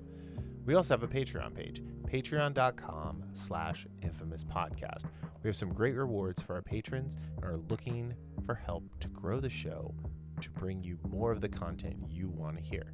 We 0.65 0.75
also 0.75 0.93
have 0.93 1.01
a 1.01 1.07
Patreon 1.07 1.55
page, 1.55 1.81
patreon.com 2.05 3.23
slash 3.33 3.87
infamous 4.03 4.43
podcast. 4.43 5.05
We 5.41 5.47
have 5.47 5.57
some 5.57 5.73
great 5.73 5.95
rewards 5.95 6.41
for 6.41 6.53
our 6.53 6.61
patrons 6.61 7.17
and 7.37 7.45
are 7.45 7.57
looking 7.69 8.13
for 8.45 8.53
help 8.53 8.83
to 8.99 9.07
grow 9.07 9.39
the 9.39 9.49
show 9.49 9.95
to 10.41 10.51
bring 10.51 10.83
you 10.83 10.99
more 11.09 11.31
of 11.31 11.41
the 11.41 11.49
content 11.49 11.95
you 12.07 12.29
want 12.29 12.57
to 12.57 12.61
hear. 12.61 12.93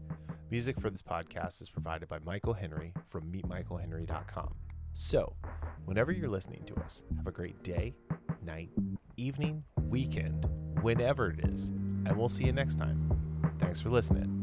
Music 0.55 0.79
for 0.79 0.89
this 0.89 1.01
podcast 1.01 1.61
is 1.61 1.69
provided 1.69 2.07
by 2.07 2.17
Michael 2.19 2.53
Henry 2.53 2.93
from 3.07 3.29
meetmichaelhenry.com. 3.29 4.55
So, 4.93 5.35
whenever 5.83 6.13
you're 6.13 6.29
listening 6.29 6.63
to 6.67 6.75
us, 6.75 7.03
have 7.17 7.27
a 7.27 7.31
great 7.31 7.61
day, 7.61 7.93
night, 8.41 8.69
evening, 9.17 9.65
weekend, 9.89 10.47
whenever 10.81 11.29
it 11.29 11.41
is, 11.49 11.67
and 12.05 12.15
we'll 12.15 12.29
see 12.29 12.45
you 12.45 12.53
next 12.53 12.75
time. 12.75 13.51
Thanks 13.59 13.81
for 13.81 13.89
listening. 13.89 14.35